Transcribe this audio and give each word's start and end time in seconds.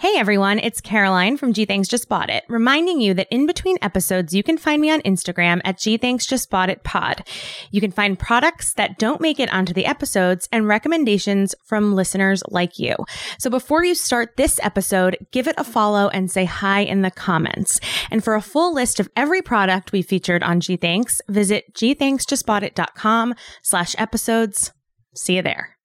Hey 0.00 0.14
everyone, 0.16 0.58
it's 0.58 0.80
Caroline 0.80 1.36
from 1.36 1.52
Gee 1.52 1.66
Thanks 1.66 1.86
Just 1.86 2.08
Bought 2.08 2.30
It, 2.30 2.44
reminding 2.48 3.02
you 3.02 3.12
that 3.12 3.28
in 3.30 3.44
between 3.44 3.76
episodes, 3.82 4.32
you 4.32 4.42
can 4.42 4.56
find 4.56 4.80
me 4.80 4.90
on 4.90 5.02
Instagram 5.02 5.60
at 5.62 5.78
Gee 5.78 5.98
Thanks 5.98 6.24
Just 6.24 6.48
Bought 6.48 6.70
It 6.70 6.82
Pod. 6.84 7.28
You 7.70 7.82
can 7.82 7.90
find 7.90 8.18
products 8.18 8.72
that 8.72 8.98
don't 8.98 9.20
make 9.20 9.38
it 9.38 9.52
onto 9.52 9.74
the 9.74 9.84
episodes 9.84 10.48
and 10.50 10.66
recommendations 10.66 11.54
from 11.66 11.94
listeners 11.94 12.42
like 12.48 12.78
you. 12.78 12.96
So 13.38 13.50
before 13.50 13.84
you 13.84 13.94
start 13.94 14.38
this 14.38 14.58
episode, 14.62 15.18
give 15.32 15.46
it 15.46 15.54
a 15.58 15.64
follow 15.64 16.08
and 16.08 16.30
say 16.30 16.46
hi 16.46 16.80
in 16.80 17.02
the 17.02 17.10
comments. 17.10 17.78
And 18.10 18.24
for 18.24 18.34
a 18.34 18.40
full 18.40 18.72
list 18.72 19.00
of 19.00 19.10
every 19.16 19.42
product 19.42 19.92
we 19.92 20.00
featured 20.00 20.42
on 20.42 20.60
Gee 20.60 20.76
Thanks, 20.76 21.20
visit 21.28 21.74
gthanksjustboughtit.com 21.74 23.34
slash 23.60 23.94
episodes. 23.98 24.72
See 25.14 25.36
you 25.36 25.42
there. 25.42 25.76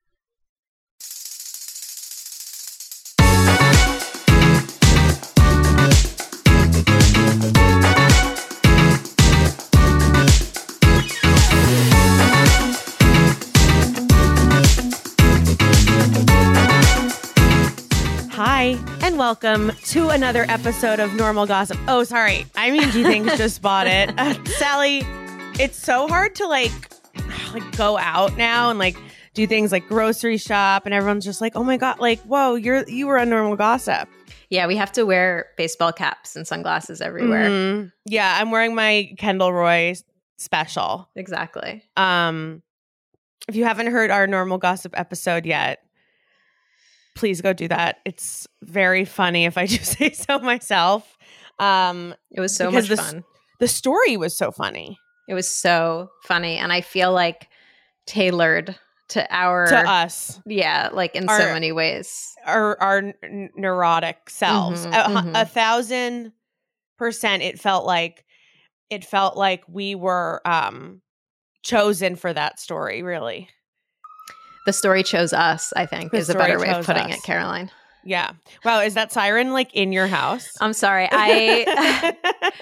And 19.15 19.19
welcome 19.21 19.71
to 19.85 20.09
another 20.09 20.45
episode 20.49 20.99
of 20.99 21.13
Normal 21.13 21.45
Gossip. 21.45 21.77
Oh, 21.87 22.03
sorry. 22.03 22.45
I 22.53 22.69
mean, 22.69 22.91
G 22.91 23.01
Things 23.03 23.27
just 23.37 23.61
bought 23.61 23.87
it. 23.87 24.13
Uh, 24.17 24.33
Sally, 24.43 25.03
it's 25.57 25.77
so 25.77 26.05
hard 26.09 26.35
to 26.35 26.47
like, 26.47 26.71
like 27.53 27.77
go 27.77 27.97
out 27.97 28.35
now 28.35 28.69
and 28.69 28.77
like 28.77 28.97
do 29.33 29.47
things 29.47 29.71
like 29.71 29.87
grocery 29.87 30.35
shop, 30.35 30.85
and 30.85 30.93
everyone's 30.93 31.23
just 31.23 31.39
like, 31.39 31.55
oh 31.55 31.63
my 31.63 31.77
God, 31.77 31.99
like, 31.99 32.19
whoa, 32.23 32.55
you're, 32.55 32.83
you 32.89 33.07
were 33.07 33.17
on 33.17 33.29
Normal 33.29 33.55
Gossip. 33.55 34.09
Yeah, 34.49 34.67
we 34.67 34.75
have 34.75 34.91
to 34.93 35.05
wear 35.05 35.47
baseball 35.55 35.93
caps 35.93 36.35
and 36.35 36.45
sunglasses 36.45 36.99
everywhere. 36.99 37.49
Mhm. 37.49 37.91
Yeah, 38.05 38.37
I'm 38.37 38.51
wearing 38.51 38.75
my 38.75 39.13
Kendall 39.17 39.53
Roy 39.53 39.95
special. 40.37 41.09
Exactly. 41.15 41.83
Um, 41.95 42.63
if 43.47 43.55
you 43.55 43.63
haven't 43.63 43.87
heard 43.87 44.11
our 44.11 44.27
Normal 44.27 44.57
Gossip 44.57 44.93
episode 44.97 45.45
yet, 45.45 45.79
please 47.15 47.41
go 47.41 47.53
do 47.53 47.67
that. 47.69 47.97
It's 48.05 48.45
very 48.61 49.05
funny 49.05 49.45
if 49.45 49.57
I 49.57 49.65
do 49.65 49.77
say 49.83 50.11
so 50.11 50.39
myself. 50.39 51.17
Um, 51.59 52.13
It 52.31 52.41
was 52.41 52.55
so 52.55 52.69
much 52.69 52.87
this- 52.89 52.99
fun. 52.99 53.23
the 53.59 53.67
story 53.67 54.17
was 54.17 54.37
so 54.37 54.51
funny 54.51 54.97
It 55.29 55.33
was 55.33 55.47
so 55.49 56.09
funny. 56.25 56.57
And 56.57 56.71
I 56.73 56.81
feel 56.81 57.11
like 57.13 57.47
tailored 58.05 58.75
to 59.09 59.25
our 59.33 59.67
to 59.67 59.77
us, 59.77 60.39
Yeah, 60.45 60.89
like 60.91 61.15
in 61.15 61.29
Our- 61.29 61.39
so 61.39 61.53
many 61.53 61.71
ways. 61.71 62.33
our 62.45 62.77
our 62.81 63.13
neurotic 63.55 64.29
selves. 64.29 64.85
Mhm, 64.85 64.91
a, 64.93 65.21
mhm. 65.21 65.41
a 65.41 65.45
thousand 65.45 66.33
percent, 66.97 67.43
it 67.43 67.59
felt 67.59 67.85
like 67.85 68.25
it 68.89 69.05
felt 69.05 69.37
like 69.37 69.63
we 69.67 69.95
were 69.95 70.41
um 70.45 71.01
chosen 71.63 72.15
for 72.15 72.33
that 72.33 72.59
story. 72.59 73.01
Really, 73.03 73.47
The 74.65 74.73
story 74.73 75.03
chose 75.03 75.31
us, 75.33 75.71
I 75.75 75.85
think, 75.85 76.11
The 76.11 76.17
is 76.17 76.29
a 76.29 76.33
better 76.35 76.59
way 76.59 76.69
of 76.69 76.85
putting 76.85 77.11
us. 77.11 77.17
it, 77.17 77.23
Caroline. 77.23 77.71
yeah. 78.03 78.31
Wow, 78.63 78.79
is 78.81 78.95
that 78.95 79.11
siren 79.11 79.51
like 79.53 79.73
in 79.73 79.91
your 79.91 80.07
house? 80.07 80.49
I'm 80.59 80.73
sorry. 80.73 81.07
I 81.11 82.15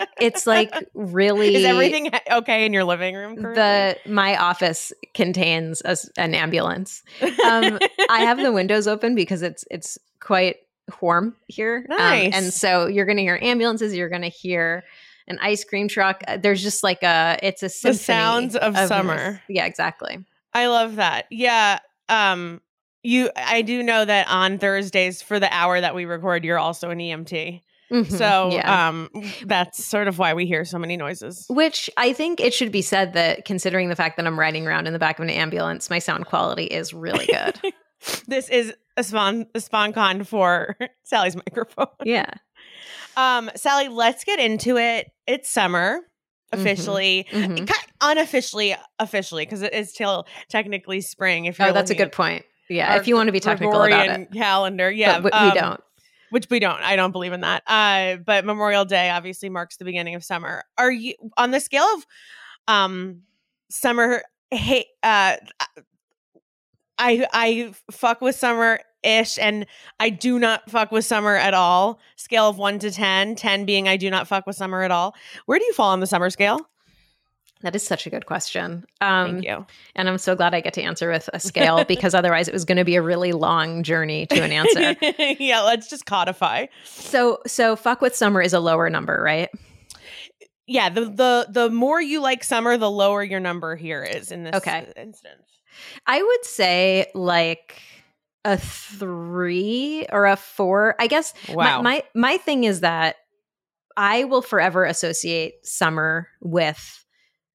it's 0.19 0.46
like 0.47 0.74
really 0.94 1.56
Is 1.56 1.66
everything 1.66 2.12
okay 2.31 2.66
in 2.66 2.74
your 2.74 2.84
living 2.84 3.16
room? 3.16 3.36
currently? 3.38 3.56
the 3.56 3.97
my 4.12 4.38
office 4.38 4.91
contains 5.14 5.81
a 5.86 5.97
an 6.18 6.34
ambulance. 6.36 7.03
Um, 7.22 7.80
I 8.09 8.20
have 8.22 8.38
the 8.38 8.52
windows 8.59 8.88
open 8.88 9.16
because 9.16 9.41
it's 9.41 9.66
it's 9.72 9.97
quite 10.20 10.58
warm 11.02 11.35
here. 11.47 11.85
Um, 11.90 11.97
Nice. 11.97 12.34
and 12.34 12.53
so 12.53 12.88
you're 12.88 13.06
going 13.06 13.18
to 13.18 13.24
hear 13.24 13.40
ambulances. 13.41 13.96
You're 13.96 14.09
going 14.09 14.22
to 14.24 14.28
hear 14.30 14.84
an 15.28 15.40
ice 15.41 15.64
cream 15.64 15.88
truck. 15.88 16.22
Uh, 16.28 16.35
There's 16.38 16.62
just 16.62 16.84
like 16.84 17.02
a 17.03 17.40
it's 17.41 17.64
a 17.64 17.70
symphony 17.70 17.97
sounds 18.03 18.56
of 18.58 18.78
summer. 18.78 19.41
Yeah, 19.47 19.66
exactly. 19.66 20.18
I 20.53 20.68
love 20.68 20.97
that. 20.97 21.25
Yeah. 21.31 21.80
Um 22.09 22.62
you 23.03 23.30
I 23.36 23.62
do 23.62 23.84
know 23.84 24.06
that 24.06 24.28
on 24.30 24.58
Thursdays 24.59 25.22
for 25.22 25.40
the 25.40 25.53
hour 25.53 25.80
that 25.80 25.96
we 25.96 26.06
record 26.06 26.44
you're 26.46 26.59
also 26.59 26.90
an 26.90 27.00
EMT. 27.00 27.62
Mhm. 27.91 28.12
So 28.12 28.50
yeah. 28.52 28.88
um 28.88 29.09
that's 29.46 29.84
sort 29.86 30.08
of 30.08 30.18
why 30.18 30.34
we 30.34 30.46
hear 30.46 30.66
so 30.66 30.80
many 30.80 30.97
noises. 30.97 31.46
Which 31.50 31.90
I 31.97 32.14
think 32.14 32.40
it 32.40 32.53
should 32.53 32.72
be 32.72 32.81
said 32.81 33.14
that 33.14 33.46
considering 33.46 33.90
the 33.90 33.96
fact 33.96 34.18
that 34.18 34.25
I'm 34.25 34.40
riding 34.40 34.66
around 34.68 34.88
in 34.88 34.94
the 34.94 35.00
back 35.00 35.19
of 35.19 35.24
an 35.24 35.30
ambulance, 35.30 35.90
my 35.90 36.00
sound 36.00 36.25
quality 36.25 36.66
is 36.66 36.94
really 36.94 37.25
good. 37.28 37.59
this 38.28 38.50
is 38.50 38.74
a 38.97 39.03
spawn 39.03 39.46
a 39.53 39.59
spawn 39.59 39.94
con 39.94 40.24
for 40.24 40.75
Sally's 41.03 41.35
microphone. 41.35 41.88
yeah. 42.03 42.31
Um 43.18 43.52
Sally, 43.56 43.90
let's 43.90 44.24
get 44.24 44.40
into 44.40 44.78
it. 44.78 45.08
It's 45.28 45.50
summer. 45.50 46.00
Officially. 46.53 47.25
Mhm. 47.31 47.68
Ki- 47.68 47.74
Unofficially 48.02 48.75
officially 49.00 49.46
because 49.46 49.62
it 49.62 49.74
is 49.74 49.90
still 49.90 50.28
technically 50.50 51.00
spring 51.02 51.46
if 51.46 51.58
you're 51.58 51.69
Oh, 51.69 51.72
that's 51.74 51.90
a 51.91 51.96
good 51.96 52.12
point. 52.12 52.46
Yeah. 52.69 52.96
If 52.97 53.08
you 53.08 53.16
want 53.16 53.28
to 53.28 53.31
be 53.31 53.40
technical 53.40 53.75
about 53.81 53.90
Gregorian 53.90 54.22
it. 54.24 54.31
calendar. 54.34 54.91
Yeah. 54.91 55.19
but 55.22 55.31
we, 55.34 55.40
um, 55.40 55.53
don't. 55.56 55.81
which 56.31 56.47
we 56.50 56.59
don't 56.59 56.81
i 56.81 56.96
don't 56.96 57.12
believe 57.12 57.31
in 57.31 57.41
that 57.41 57.62
uh 57.68 58.16
but 58.25 58.44
memorial 58.44 58.84
day 58.86 59.09
obviously 59.12 59.50
marks 59.50 59.78
the 59.78 59.86
beginning 59.86 60.16
of 60.16 60.24
summer 60.24 60.64
are 60.78 60.91
you 60.91 61.14
on 61.38 61.52
the 61.52 61.59
scale 61.59 61.86
of 61.96 62.06
um 62.68 63.22
summer 63.70 64.24
hey 64.52 64.85
uh 65.03 65.35
i 66.97 67.25
i 67.34 67.74
fuck 67.91 68.20
with 68.22 68.35
summer 68.35 68.80
ish 69.03 69.38
and 69.40 69.66
i 70.00 70.09
do 70.09 70.40
not 70.40 70.69
fuck 70.69 70.91
with 70.91 71.06
summer 71.06 71.36
at 71.36 71.53
all 71.53 72.00
scale 72.16 72.47
of 72.50 72.58
1 72.58 72.80
to 72.80 72.91
10 72.91 73.36
10 73.36 73.66
being 73.66 73.88
i 73.88 73.97
do 73.97 74.09
not 74.09 74.28
fuck 74.28 74.46
with 74.47 74.56
summer 74.56 74.81
at 74.84 74.91
all 74.91 75.16
where 75.46 75.59
do 75.59 75.66
you 75.66 75.74
fall 75.74 75.90
on 75.90 76.00
the 76.00 76.08
summer 76.08 76.30
scale 76.30 76.59
That 77.62 77.75
is 77.75 77.86
such 77.88 78.06
a 78.06 78.09
good 78.09 78.25
question. 78.25 78.84
Um, 79.00 79.31
thank 79.36 79.46
you 79.46 79.66
And 79.96 80.09
I'm 80.09 80.18
so 80.18 80.36
glad 80.36 80.53
I 80.53 80.59
get 80.59 80.74
to 80.74 80.81
answer 80.81 81.09
with 81.09 81.30
a 81.34 81.40
scale 81.40 81.86
because 81.88 82.14
otherwise 82.14 82.50
it 82.50 82.53
was 82.53 82.66
going 82.66 82.78
to 82.78 82.84
be 82.84 82.96
a 82.96 83.02
really 83.02 83.31
long 83.31 83.84
journey 83.84 84.25
to 84.28 84.41
an 84.44 84.52
answer. 84.52 84.96
yeah 85.40 85.62
let's 85.62 85.90
just 85.90 86.06
codify 86.06 86.66
so, 86.84 87.40
so 87.47 87.75
fuck 87.78 88.02
with 88.02 88.16
summer 88.16 88.41
is 88.41 88.52
a 88.53 88.59
lower 88.59 88.90
number, 88.90 89.22
right? 89.24 89.50
yeah 90.68 90.90
the 90.90 91.02
the 91.06 91.47
the 91.50 91.70
more 91.70 92.02
you 92.02 92.22
like 92.22 92.44
summer 92.44 92.78
the 92.78 92.90
lower 92.90 93.22
your 93.24 93.40
number 93.40 93.75
here 93.75 94.03
is 94.03 94.31
in 94.31 94.44
this 94.44 94.56
Okay. 94.56 94.91
instance 94.96 95.44
I 96.06 96.22
would 96.22 96.46
say 96.46 97.08
like 97.14 97.81
a 98.46 98.58
three 98.58 100.06
or 100.12 100.26
a 100.26 100.36
four. 100.36 100.96
I 101.00 101.08
guess 101.08 101.34
Wow. 101.50 101.81
my, 101.81 101.94
my 101.94 102.04
my 102.14 102.38
thing 102.38 102.64
is 102.66 102.81
that 102.81 103.16
I 103.96 104.24
will 104.26 104.42
forever 104.42 104.86
associate 104.86 105.66
summer 105.66 106.28
with 106.42 107.06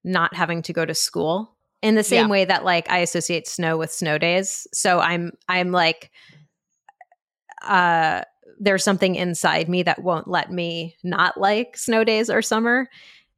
not 0.03 0.33
having 0.33 0.61
to 0.63 0.73
go 0.73 0.85
to 0.85 0.95
school 0.95 1.55
in 1.81 1.95
the 1.95 2.03
same 2.03 2.25
Yeah. 2.25 2.31
way 2.31 2.45
that 2.45 2.63
like 2.63 2.89
I 2.89 2.99
associate 2.99 3.47
snow 3.47 3.77
with 3.77 3.91
snow 3.91 4.17
days. 4.17 4.67
So 4.73 4.99
I'm 4.99 5.31
I'm 5.47 5.71
like 5.71 6.11
uh 7.67 8.23
there's 8.59 8.83
something 8.83 9.15
inside 9.15 9.69
me 9.69 9.83
that 9.83 10.01
won't 10.03 10.27
let 10.27 10.51
me 10.51 10.95
not 11.03 11.37
like 11.39 11.77
snow 11.77 12.03
days 12.03 12.29
or 12.29 12.41
summer. 12.41 12.89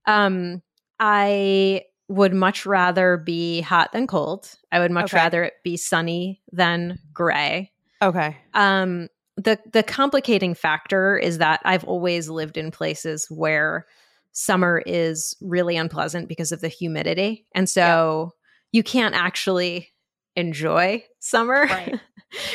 Um 0.06 0.62
I 1.00 1.84
would 2.12 2.34
much 2.34 2.66
rather 2.66 3.18
be 3.18 3.62
hot 3.62 3.92
than 3.94 4.06
cold. 4.08 4.54
I 4.72 4.80
would 4.80 4.92
much 4.92 5.14
Okay. 5.14 5.18
rather 5.18 5.44
it 5.46 5.54
be 5.64 5.78
sunny 5.78 6.42
than 6.52 7.00
gray. 7.14 7.72
okay 8.02 8.38
Um, 8.54 9.08
the 9.38 9.58
the 9.72 9.82
complicating 9.84 10.54
factor 10.54 11.18
is 11.18 11.38
that 11.40 11.62
I've 11.64 11.86
always 11.86 12.30
lived 12.30 12.58
in 12.58 12.70
places 12.72 13.28
where 13.30 13.86
summer 14.34 14.82
is 14.86 15.36
really 15.42 15.78
unpleasant 15.78 16.28
because 16.28 16.52
of 16.52 16.62
the 16.62 16.68
humidity, 16.68 17.46
and 17.56 17.70
so 17.70 18.34
you 18.72 18.84
can't 18.84 19.16
actually 19.16 19.90
enjoy 20.36 21.04
summer. 21.20 21.64
Right. 21.70 22.00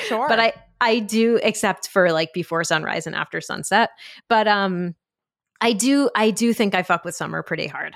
Sure. 0.09 0.27
but 0.27 0.41
I 0.41 0.55
I 0.81 1.01
do, 1.01 1.39
except 1.43 1.89
for 1.89 2.11
like 2.11 2.33
before 2.33 2.65
sunrise 2.65 3.07
and 3.07 3.15
after 3.15 3.43
sunset. 3.43 3.91
But 4.27 4.49
um, 4.49 4.95
I 5.61 5.75
do 5.75 6.09
I 6.17 6.31
do 6.31 6.55
think 6.55 6.75
I 6.75 6.83
fuck 6.83 7.05
with 7.05 7.15
summer 7.15 7.43
pretty 7.43 7.67
hard. 7.67 7.95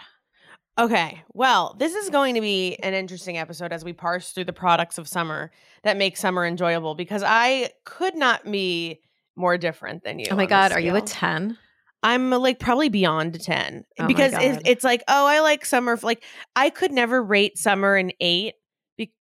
Okay. 0.81 1.23
Well, 1.35 1.77
this 1.79 1.95
is 1.95 2.09
going 2.09 2.37
to 2.37 2.41
be 2.41 2.77
an 2.77 2.95
interesting 2.95 3.37
episode 3.37 3.71
as 3.71 3.85
we 3.85 3.93
parse 3.93 4.33
through 4.33 4.45
the 4.45 4.53
products 4.55 4.97
of 4.97 5.07
summer 5.07 5.51
that 5.83 5.99
make 5.99 6.17
summer 6.17 6.47
enjoyable 6.47 6.95
because 6.95 7.23
I 7.23 7.71
could 7.85 8.17
not 8.17 8.51
be 8.51 9.01
more 9.37 9.59
different 9.59 10.05
than 10.05 10.19
you. 10.19 10.27
Oh 10.31 10.37
my 10.37 10.47
god, 10.47 10.73
are 10.73 10.81
you 10.81 10.97
a 10.97 11.03
10? 11.03 11.59
I'm 12.03 12.31
like 12.31 12.59
probably 12.59 12.89
beyond 12.89 13.37
a 13.37 13.39
10 13.39 13.85
Oh 13.99 14.07
because 14.07 14.33
it, 14.33 14.53
God. 14.55 14.63
it's 14.65 14.83
like, 14.83 15.05
oh, 15.07 15.27
I 15.27 15.41
like 15.41 15.67
summer. 15.67 15.99
Like, 16.03 16.25
I 16.57 16.71
could 16.71 16.93
never 16.93 17.23
rate 17.23 17.59
summer 17.59 17.97
an 17.97 18.13
eight. 18.21 18.55
Be- 18.97 19.13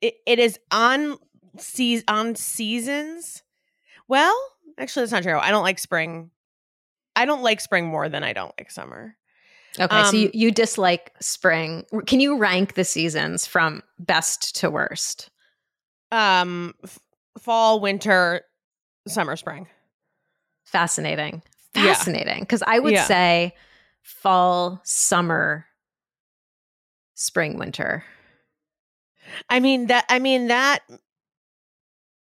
it, 0.00 0.14
it 0.24 0.38
is 0.38 0.56
on, 0.70 1.16
se- 1.58 2.04
on 2.06 2.36
seasons. 2.36 3.42
Well, 4.06 4.38
actually, 4.78 5.02
that's 5.02 5.12
not 5.12 5.24
true. 5.24 5.36
I 5.36 5.50
don't 5.50 5.64
like 5.64 5.80
spring. 5.80 6.30
I 7.16 7.24
don't 7.24 7.42
like 7.42 7.60
spring 7.60 7.86
more 7.86 8.08
than 8.08 8.22
I 8.22 8.32
don't 8.32 8.54
like 8.56 8.70
summer. 8.70 9.16
Okay, 9.80 10.04
so 10.04 10.16
you, 10.16 10.26
Um, 10.26 10.30
you 10.34 10.50
dislike 10.50 11.12
spring. 11.20 11.84
Can 12.06 12.20
you 12.20 12.36
rank 12.36 12.74
the 12.74 12.84
seasons 12.84 13.46
from 13.46 13.82
best 13.98 14.56
to 14.56 14.70
worst? 14.70 15.30
Um, 16.10 16.74
f- 16.82 16.98
fall, 17.40 17.80
winter, 17.80 18.42
summer, 19.06 19.36
spring. 19.36 19.68
Fascinating. 20.64 21.42
Fascinating. 21.74 22.40
Because 22.40 22.62
I 22.66 22.78
would 22.78 22.92
Yeah. 22.94 23.04
say 23.04 23.54
fall, 24.02 24.80
summer, 24.84 25.66
spring, 27.14 27.58
winter. 27.58 28.04
I 29.48 29.60
mean 29.60 29.86
that. 29.88 30.04
I 30.08 30.18
mean 30.18 30.48
that. 30.48 30.80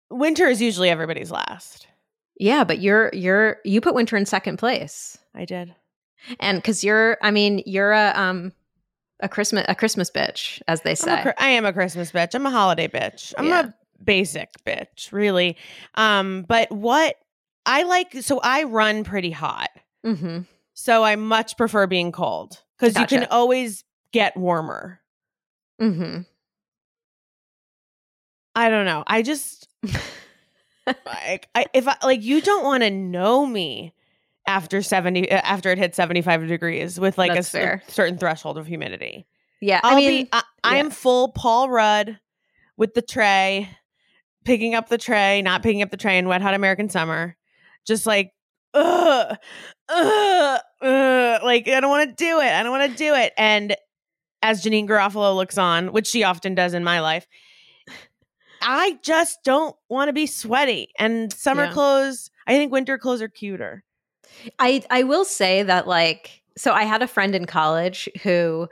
Winter 0.09 0.47
is 0.47 0.61
usually 0.61 0.89
everybody's 0.89 1.31
last. 1.31 1.87
Yeah, 2.39 2.63
but 2.63 2.79
you're 2.79 3.09
you're 3.13 3.57
you 3.65 3.81
put 3.81 3.95
winter 3.95 4.15
in 4.15 4.25
second 4.25 4.57
place. 4.57 5.17
I 5.33 5.45
did. 5.45 5.73
And 6.39 6.63
cuz 6.63 6.83
you're 6.83 7.17
I 7.21 7.31
mean, 7.31 7.61
you're 7.65 7.91
a 7.91 8.13
um 8.15 8.51
a 9.19 9.27
Christmas 9.29 9.65
a 9.67 9.75
Christmas 9.75 10.11
bitch 10.11 10.61
as 10.67 10.81
they 10.81 10.91
I'm 10.91 10.95
say. 10.95 11.13
a, 11.23 11.41
I 11.41 11.47
am 11.49 11.65
a 11.65 11.73
Christmas 11.73 12.11
bitch. 12.11 12.35
I'm 12.35 12.45
a 12.45 12.51
holiday 12.51 12.87
bitch. 12.87 13.33
I'm 13.37 13.45
Yeah. 13.45 13.67
a 13.67 13.73
basic 14.03 14.49
bitch, 14.65 15.11
really. 15.11 15.57
Um, 15.95 16.43
but 16.47 16.71
what 16.71 17.15
I 17.65 17.83
like, 17.83 18.13
so 18.21 18.39
I 18.43 18.63
run 18.63 19.03
pretty 19.03 19.31
hot. 19.31 19.69
mhm. 20.05 20.45
So 20.73 21.03
I 21.03 21.15
much 21.15 21.57
prefer 21.57 21.87
being 21.87 22.11
cold 22.11 22.61
because 22.77 22.95
you 22.97 23.07
can 23.07 23.25
always 23.31 23.83
get 24.11 24.37
warmer. 24.37 25.01
Mm-hmm. 25.81 26.21
I 28.55 28.69
don't 28.69 28.85
know. 28.85 29.03
I 29.07 29.21
just 29.21 29.67
like 30.85 31.47
I, 31.55 31.65
if 31.73 31.87
I 31.87 31.95
like 32.03 32.23
you 32.23 32.41
don't 32.41 32.63
want 32.63 32.83
to 32.83 32.89
know 32.91 33.45
me 33.45 33.93
after 34.47 34.81
70 34.81 35.29
uh, 35.31 35.41
after 35.43 35.71
it 35.71 35.77
hits 35.77 35.95
75 35.97 36.47
degrees 36.47 36.99
with 36.99 37.17
like 37.17 37.31
a 37.31 37.35
That's 37.35 37.49
cer- 37.49 37.59
fair. 37.59 37.83
certain 37.87 38.17
threshold 38.17 38.57
of 38.57 38.65
humidity. 38.65 39.27
Yeah, 39.61 39.81
I'll 39.83 39.93
I 39.93 39.99
mean 39.99 40.23
be 40.23 40.29
I, 40.31 40.43
I 40.63 40.77
am 40.77 40.89
full 40.89 41.31
Paul 41.33 41.69
Rudd 41.69 42.19
with 42.77 42.93
the 42.93 43.01
tray, 43.01 43.69
picking 44.45 44.73
up 44.75 44.87
the 44.89 44.97
tray, 44.97 45.41
not 45.41 45.63
picking 45.63 45.81
up 45.81 45.91
the 45.91 45.97
tray 45.97 46.17
in 46.17 46.27
wet 46.27 46.41
hot 46.41 46.53
American 46.53 46.89
summer. 46.89 47.35
Just 47.85 48.05
like 48.05 48.31
ugh, 48.73 49.35
ugh, 49.89 50.59
ugh. 50.81 51.41
like 51.43 51.67
I 51.67 51.79
don't 51.79 51.89
want 51.89 52.09
to 52.09 52.15
do 52.23 52.39
it. 52.39 52.51
I 52.51 52.63
don't 52.63 52.71
want 52.71 52.91
to 52.91 52.97
do 52.97 53.13
it. 53.15 53.33
And 53.37 53.75
as 54.43 54.63
Janeane 54.63 54.87
Garofalo 54.87 55.35
looks 55.35 55.57
on, 55.57 55.91
which 55.91 56.07
she 56.07 56.23
often 56.23 56.53
does 56.53 56.73
in 56.75 56.83
my 56.83 56.99
life, 57.01 57.25
I 58.61 58.99
just 59.03 59.39
don't 59.43 59.75
want 59.89 60.09
to 60.09 60.13
be 60.13 60.27
sweaty. 60.27 60.89
And 60.99 61.31
summer 61.33 61.65
Yeah. 61.65 61.73
clothes, 61.73 62.29
I 62.45 62.53
think 62.53 62.71
winter 62.71 62.97
clothes 62.97 63.21
are 63.21 63.27
cuter. 63.29 63.83
I 64.59 64.83
I 64.89 65.03
will 65.03 65.25
say 65.25 65.63
that 65.63 65.87
like 65.87 66.41
so 66.57 66.73
I 66.73 66.83
had 66.83 67.01
a 67.01 67.07
friend 67.07 67.35
in 67.35 67.45
college 67.45 68.09
who 68.23 68.67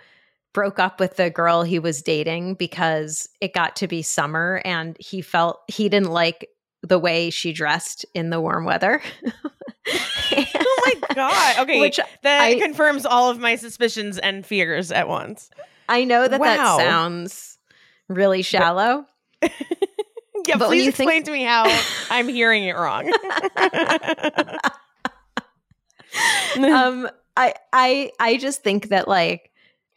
broke 0.54 0.80
up 0.80 1.00
with 1.00 1.18
the 1.18 1.30
girl 1.30 1.64
he 1.64 1.80
was 1.80 2.02
dating 2.02 2.56
because 2.56 3.28
it 3.42 3.54
got 3.54 3.76
to 3.78 3.88
be 3.88 4.02
summer 4.02 4.62
and 4.66 4.96
he 5.00 5.22
felt 5.22 5.60
he 5.68 5.90
didn't 5.90 6.12
like 6.12 6.50
the 6.82 6.98
way 7.00 7.30
she 7.30 7.52
dressed 7.52 8.06
in 8.14 8.30
the 8.30 8.40
warm 8.42 8.66
weather. 8.66 9.02
Oh 9.88 10.82
my 10.86 11.16
god. 11.16 11.60
Okay. 11.60 11.80
Which 11.80 12.00
that 12.24 12.42
I- 12.42 12.60
confirms 12.60 13.06
all 13.06 13.30
of 13.30 13.38
my 13.40 13.56
suspicions 13.56 14.18
and 14.18 14.44
fears 14.46 14.92
at 14.92 15.08
once. 15.08 15.50
I 15.88 16.04
know 16.06 16.28
that 16.28 16.40
Wow. 16.40 16.78
that 16.78 16.78
sounds 16.78 17.58
really 18.10 18.42
shallow. 18.42 19.06
Yeah, 20.48 20.58
But 20.58 20.68
please 20.68 20.86
you 20.86 20.92
think- 20.92 21.10
explain 21.10 21.24
to 21.24 21.32
me 21.32 21.44
how 21.44 21.64
I'm 22.12 22.28
hearing 22.28 22.66
it 22.66 22.76
wrong. 22.76 23.12
um 26.56 27.10
I 27.38 27.54
I 27.74 28.12
I 28.20 28.38
just 28.38 28.64
think 28.64 28.90
that 28.90 29.08
like 29.08 29.52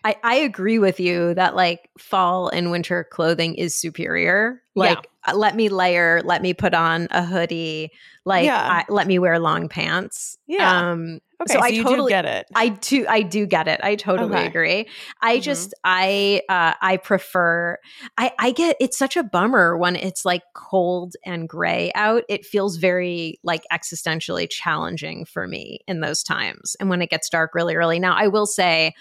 I, 0.04 0.16
I 0.22 0.34
agree 0.36 0.78
with 0.78 1.00
you 1.00 1.34
that 1.34 1.56
like 1.56 1.90
fall 1.98 2.48
and 2.48 2.70
winter 2.70 3.04
clothing 3.10 3.54
is 3.56 3.74
superior. 3.74 4.62
Like, 4.74 5.08
uh, 5.26 5.34
let 5.34 5.56
me 5.56 5.68
layer, 5.68 6.22
let 6.24 6.40
me 6.40 6.54
put 6.54 6.72
on 6.72 7.08
a 7.10 7.24
hoodie, 7.24 7.90
like, 8.24 8.44
Yeah. 8.44 8.84
I, 8.88 8.92
let 8.92 9.08
me 9.08 9.18
wear 9.18 9.40
long 9.40 9.68
pants. 9.68 10.38
Yeah. 10.46 10.92
Um, 10.92 11.18
okay, 11.42 11.52
so 11.54 11.58
so, 11.58 11.64
I 11.64 11.70
totally- 11.82 12.08
do 12.10 12.14
get 12.16 12.24
it. 12.24 12.46
I 12.54 12.68
do, 12.68 13.06
I 13.08 13.22
do 13.22 13.46
get 13.46 13.68
it. 13.68 13.80
I 13.82 13.94
totally 13.96 14.36
Okay. 14.36 14.46
agree. 14.46 14.88
I 15.22 15.38
Mhm. 15.38 15.42
just, 15.42 15.74
I, 15.84 16.42
uh, 16.48 16.74
I 16.80 16.96
prefer. 16.96 17.78
I, 18.16 18.32
I 18.38 18.50
get. 18.52 18.76
It's 18.80 18.98
such 18.98 19.16
a 19.16 19.22
bummer 19.22 19.76
when 19.76 19.96
it's 19.96 20.24
like 20.24 20.42
cold 20.54 21.14
and 21.24 21.48
gray 21.48 21.92
out. 21.94 22.24
It 22.28 22.44
feels 22.44 22.76
very 22.76 23.38
like 23.42 23.62
existentially 23.72 24.48
challenging 24.50 25.24
for 25.24 25.46
me 25.46 25.80
in 25.86 26.00
those 26.00 26.22
times, 26.22 26.76
and 26.80 26.90
when 26.90 27.02
it 27.02 27.10
gets 27.10 27.28
dark 27.28 27.54
really 27.54 27.74
early. 27.76 27.98
Now, 28.00 28.14
I 28.16 28.28
will 28.28 28.46
say, 28.46 28.94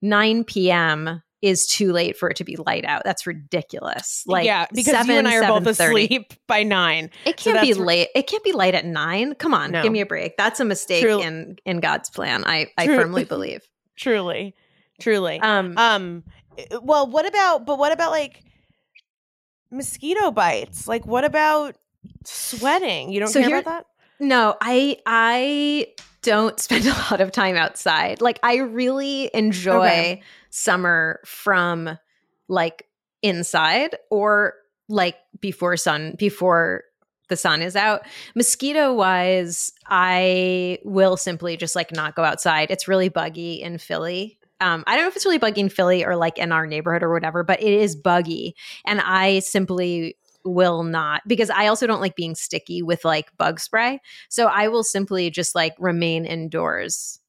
nine 0.00 0.44
p.m. 0.44 1.22
is 1.40 1.66
too 1.68 1.92
late 1.92 2.16
for 2.16 2.28
it 2.30 2.36
to 2.38 2.44
be 2.44 2.56
light 2.56 2.84
out. 2.84 3.02
That's 3.04 3.26
ridiculous. 3.26 4.24
Like, 4.26 4.44
yeah, 4.44 4.66
because 4.74 5.06
you 5.06 5.14
and 5.14 5.28
I 5.28 5.36
are 5.36 5.46
both 5.60 5.62
7:30. 5.62 5.70
asleep 6.04 6.34
by 6.48 6.64
nine. 6.64 7.10
It 7.24 7.36
can't 7.36 7.60
be 7.60 7.74
late. 7.74 8.08
It 8.14 8.26
can't 8.26 8.42
be 8.42 8.52
light 8.52 8.74
at 8.74 8.84
nine. 8.84 9.34
Come 9.36 9.54
on, 9.54 9.70
No. 9.70 9.82
give 9.82 9.92
me 9.92 10.00
a 10.00 10.06
break. 10.06 10.36
That's 10.36 10.58
a 10.58 10.64
mistake 10.64 11.02
True. 11.02 11.20
in 11.22 11.56
in 11.64 11.78
God's 11.80 12.10
plan. 12.10 12.44
I 12.44 12.66
I 12.76 12.86
True. 12.86 12.96
firmly 12.96 13.24
believe. 13.36 13.62
Truly, 13.96 14.54
truly. 15.00 15.38
Um, 15.40 15.74
Um, 15.78 16.24
uh, 16.58 16.80
well, 16.82 17.06
what 17.08 17.26
about? 17.26 17.64
But 17.66 17.78
what 17.78 17.92
about 17.92 18.10
like 18.10 18.42
mosquito 19.70 20.30
bites? 20.30 20.88
Like, 20.88 21.06
what 21.06 21.24
about 21.24 21.76
sweating? 22.24 23.10
You 23.12 23.20
don't 23.20 23.28
So 23.28 23.40
care 23.40 23.48
here- 23.48 23.58
about 23.58 23.84
that? 24.18 24.24
no, 24.24 24.56
I 24.60 24.98
I 25.06 25.88
don't 26.22 26.58
spend 26.66 26.86
a 26.86 26.90
lot 27.10 27.20
of 27.20 27.32
time 27.32 27.56
outside. 27.56 28.20
Like 28.20 28.38
I 28.42 28.56
really 28.56 29.30
enjoy 29.34 29.86
Okay. 29.86 30.22
Summer 30.50 31.20
from 31.24 31.98
like 32.48 32.86
inside 33.22 33.96
or 34.10 34.54
like 34.88 35.16
before 35.40 35.76
sun 35.76 36.14
before 36.18 36.84
the 37.28 37.36
sun 37.36 37.60
is 37.60 37.76
out. 37.76 38.02
Mosquito 38.34 38.94
wise, 38.94 39.70
I 39.86 40.78
will 40.84 41.16
simply 41.16 41.56
just 41.56 41.76
like 41.76 41.92
not 41.92 42.16
go 42.16 42.24
outside. 42.24 42.70
It's 42.70 42.88
really 42.88 43.10
buggy 43.10 43.60
in 43.60 43.78
Philly. 43.78 44.38
Um, 44.60 44.82
I 44.86 44.96
don't 44.96 45.04
know 45.04 45.08
if 45.08 45.16
it's 45.16 45.26
really 45.26 45.38
buggy 45.38 45.60
in 45.60 45.68
Philly 45.68 46.04
or 46.04 46.16
like 46.16 46.38
in 46.38 46.52
our 46.52 46.66
neighborhood 46.66 47.02
or 47.02 47.12
whatever, 47.12 47.44
but 47.44 47.62
it 47.62 47.72
is 47.72 47.94
buggy. 47.94 48.56
And 48.86 49.00
I 49.00 49.40
simply 49.40 50.16
will 50.44 50.82
not 50.82 51.22
because 51.26 51.50
I 51.50 51.66
also 51.66 51.86
don't 51.86 52.00
like 52.00 52.16
being 52.16 52.34
sticky 52.34 52.82
with 52.82 53.04
like 53.04 53.36
bug 53.36 53.60
spray. 53.60 54.00
So 54.30 54.46
I 54.46 54.68
will 54.68 54.84
simply 54.84 55.30
just 55.30 55.54
like 55.54 55.74
remain 55.78 56.24
indoors 56.24 57.20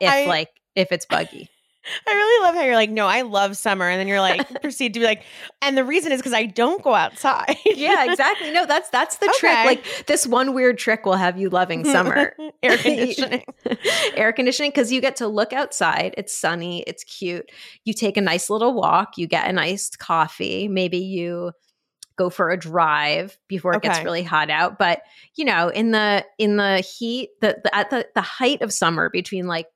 if 0.00 0.10
I- 0.10 0.26
like 0.26 0.48
if 0.74 0.90
it's 0.92 1.06
buggy. 1.06 1.48
I 2.08 2.12
really 2.12 2.44
love 2.44 2.54
how 2.54 2.62
you're 2.62 2.74
like, 2.74 2.90
no, 2.90 3.06
I 3.06 3.22
love 3.22 3.56
summer, 3.56 3.88
and 3.88 3.98
then 3.98 4.08
you're 4.08 4.20
like, 4.20 4.60
proceed 4.62 4.94
to 4.94 5.00
be 5.00 5.06
like, 5.06 5.24
and 5.60 5.76
the 5.76 5.84
reason 5.84 6.12
is 6.12 6.20
because 6.20 6.32
I 6.32 6.46
don't 6.46 6.82
go 6.82 6.94
outside. 6.94 7.56
yeah, 7.64 8.04
exactly. 8.10 8.52
No, 8.52 8.66
that's 8.66 8.88
that's 8.90 9.16
the 9.16 9.32
trick. 9.38 9.64
Like 9.64 10.06
this 10.06 10.26
one 10.26 10.54
weird 10.54 10.78
trick 10.78 11.04
will 11.04 11.14
have 11.14 11.38
you 11.38 11.48
loving 11.50 11.84
summer. 11.84 12.34
air 12.62 12.76
conditioning. 12.78 13.44
air 14.14 14.32
conditioning 14.32 14.70
because 14.70 14.92
you 14.92 15.00
get 15.00 15.16
to 15.16 15.28
look 15.28 15.52
outside. 15.52 16.14
It's 16.16 16.36
sunny, 16.36 16.82
it's 16.86 17.04
cute. 17.04 17.50
You 17.84 17.94
take 17.94 18.16
a 18.16 18.22
nice 18.22 18.50
little 18.50 18.74
walk, 18.74 19.18
you 19.18 19.26
get 19.26 19.48
a 19.48 19.52
nice 19.52 19.90
coffee, 19.90 20.68
maybe 20.68 20.98
you 20.98 21.52
go 22.16 22.30
for 22.30 22.50
a 22.50 22.56
drive 22.56 23.38
before 23.48 23.74
it 23.74 23.82
gets 23.82 24.04
really 24.04 24.22
hot 24.22 24.50
out. 24.50 24.78
But 24.78 25.02
you 25.34 25.44
know, 25.44 25.68
in 25.68 25.90
the 25.90 26.24
in 26.38 26.56
the 26.56 26.80
heat, 26.80 27.30
the, 27.40 27.58
the 27.62 27.74
at 27.74 27.90
the, 27.90 28.06
the 28.14 28.20
height 28.20 28.62
of 28.62 28.72
summer 28.72 29.10
between 29.10 29.46
like 29.46 29.66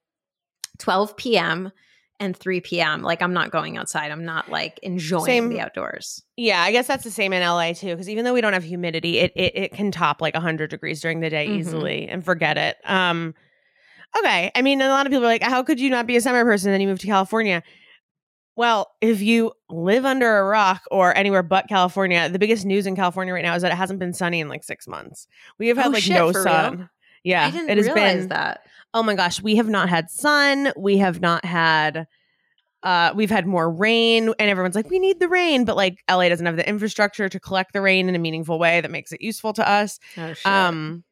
12 0.79 1.17
p.m. 1.17 1.73
and 2.18 2.37
3 2.37 2.61
p.m., 2.61 3.02
like 3.02 3.20
I'm 3.23 3.32
not 3.32 3.50
going 3.50 3.76
outside. 3.76 4.11
I'm 4.11 4.25
not 4.25 4.50
like 4.50 4.78
enjoying 4.82 5.25
Same. 5.26 5.49
the 5.50 5.61
outdoors. 5.61 6.23
Yeah, 6.37 6.62
I 6.62 6.73
guess 6.73 6.87
that's 6.87 7.04
the 7.04 7.11
same 7.11 7.32
in 7.32 7.42
LA 7.42 7.73
too. 7.73 7.88
Because 7.88 8.08
even 8.08 8.25
though 8.25 8.32
we 8.35 8.40
don't 8.40 8.52
have 8.54 8.64
humidity, 8.64 9.18
it 9.18 9.32
it, 9.37 9.52
it 9.56 9.73
can 9.73 9.90
top 9.90 10.20
like 10.20 10.35
hundred 10.35 10.70
degrees 10.70 11.00
during 11.00 11.20
the 11.20 11.30
day 11.30 11.46
Mhm. 11.49 11.58
easily, 11.58 12.08
and 12.08 12.25
forget 12.25 12.56
it. 12.58 12.76
Um, 12.85 13.35
okay, 14.18 14.50
I 14.54 14.62
mean, 14.62 14.80
a 14.80 14.88
lot 14.88 15.06
of 15.06 15.11
people 15.11 15.25
are 15.25 15.28
like, 15.28 15.42
"How 15.42 15.62
could 15.62 15.78
you 15.80 15.90
not 15.90 16.06
be 16.06 16.16
a 16.16 16.20
summer 16.20 16.44
person?" 16.44 16.70
Then 16.73 16.80
you 16.80 16.88
move 16.88 17.00
to 17.00 17.06
California. 17.06 17.62
Well, 18.56 18.90
if 19.02 19.20
you 19.20 19.52
live 19.68 20.06
under 20.06 20.38
a 20.38 20.44
rock 20.44 20.82
or 20.90 21.14
anywhere 21.14 21.42
but 21.42 21.68
California, 21.68 22.28
the 22.30 22.38
biggest 22.38 22.64
news 22.64 22.87
in 22.87 22.96
California 22.96 23.35
right 23.35 23.42
now 23.44 23.54
is 23.54 23.61
that 23.62 23.70
it 23.73 23.76
hasn't 23.76 23.99
been 23.99 24.14
sunny 24.14 24.40
in 24.40 24.49
like 24.49 24.64
six 24.64 24.88
months. 24.88 25.28
We 25.58 25.68
have 25.68 25.76
had 25.76 25.88
Oh, 25.88 25.90
like 25.90 26.02
shit, 26.02 26.14
no 26.14 26.32
for 26.32 26.38
real? 26.38 26.44
sun. 26.44 26.90
Yeah, 27.23 27.46
I 27.46 27.50
didn't 27.50 27.68
it 27.70 27.76
has 27.76 27.87
realize 27.87 28.20
been. 28.20 28.28
that. 28.28 28.61
Oh 28.97 29.03
my 29.03 29.15
gosh, 29.15 29.43
we 29.43 29.57
have 29.57 29.69
not 29.69 29.91
had 29.91 30.11
sun. 30.11 30.73
We 30.75 30.97
have 30.99 31.21
not 31.21 31.45
had 31.45 32.07
Uh, 32.83 33.12
we've 33.17 33.31
had 33.31 33.47
more 33.47 33.69
rain, 33.69 34.33
and 34.38 34.49
everyone's 34.50 34.76
like, 34.76 34.88
"We 34.88 34.99
need 35.00 35.19
the 35.19 35.29
rain," 35.29 35.65
but 35.65 35.75
like 35.76 35.99
LA 36.09 36.29
doesn't 36.29 36.47
have 36.47 36.57
the 36.57 36.69
infrastructure 36.69 37.29
to 37.29 37.41
collect 37.41 37.73
the 37.73 37.81
rain 37.81 38.09
in 38.09 38.15
a 38.15 38.19
meaningful 38.19 38.59
way 38.61 38.81
that 38.81 38.91
makes 38.91 39.11
it 39.12 39.21
useful 39.21 39.53
to 39.55 39.69
us. 39.69 39.99
Oh 40.17 40.33
shit. 40.33 40.47
Um, 40.47 41.03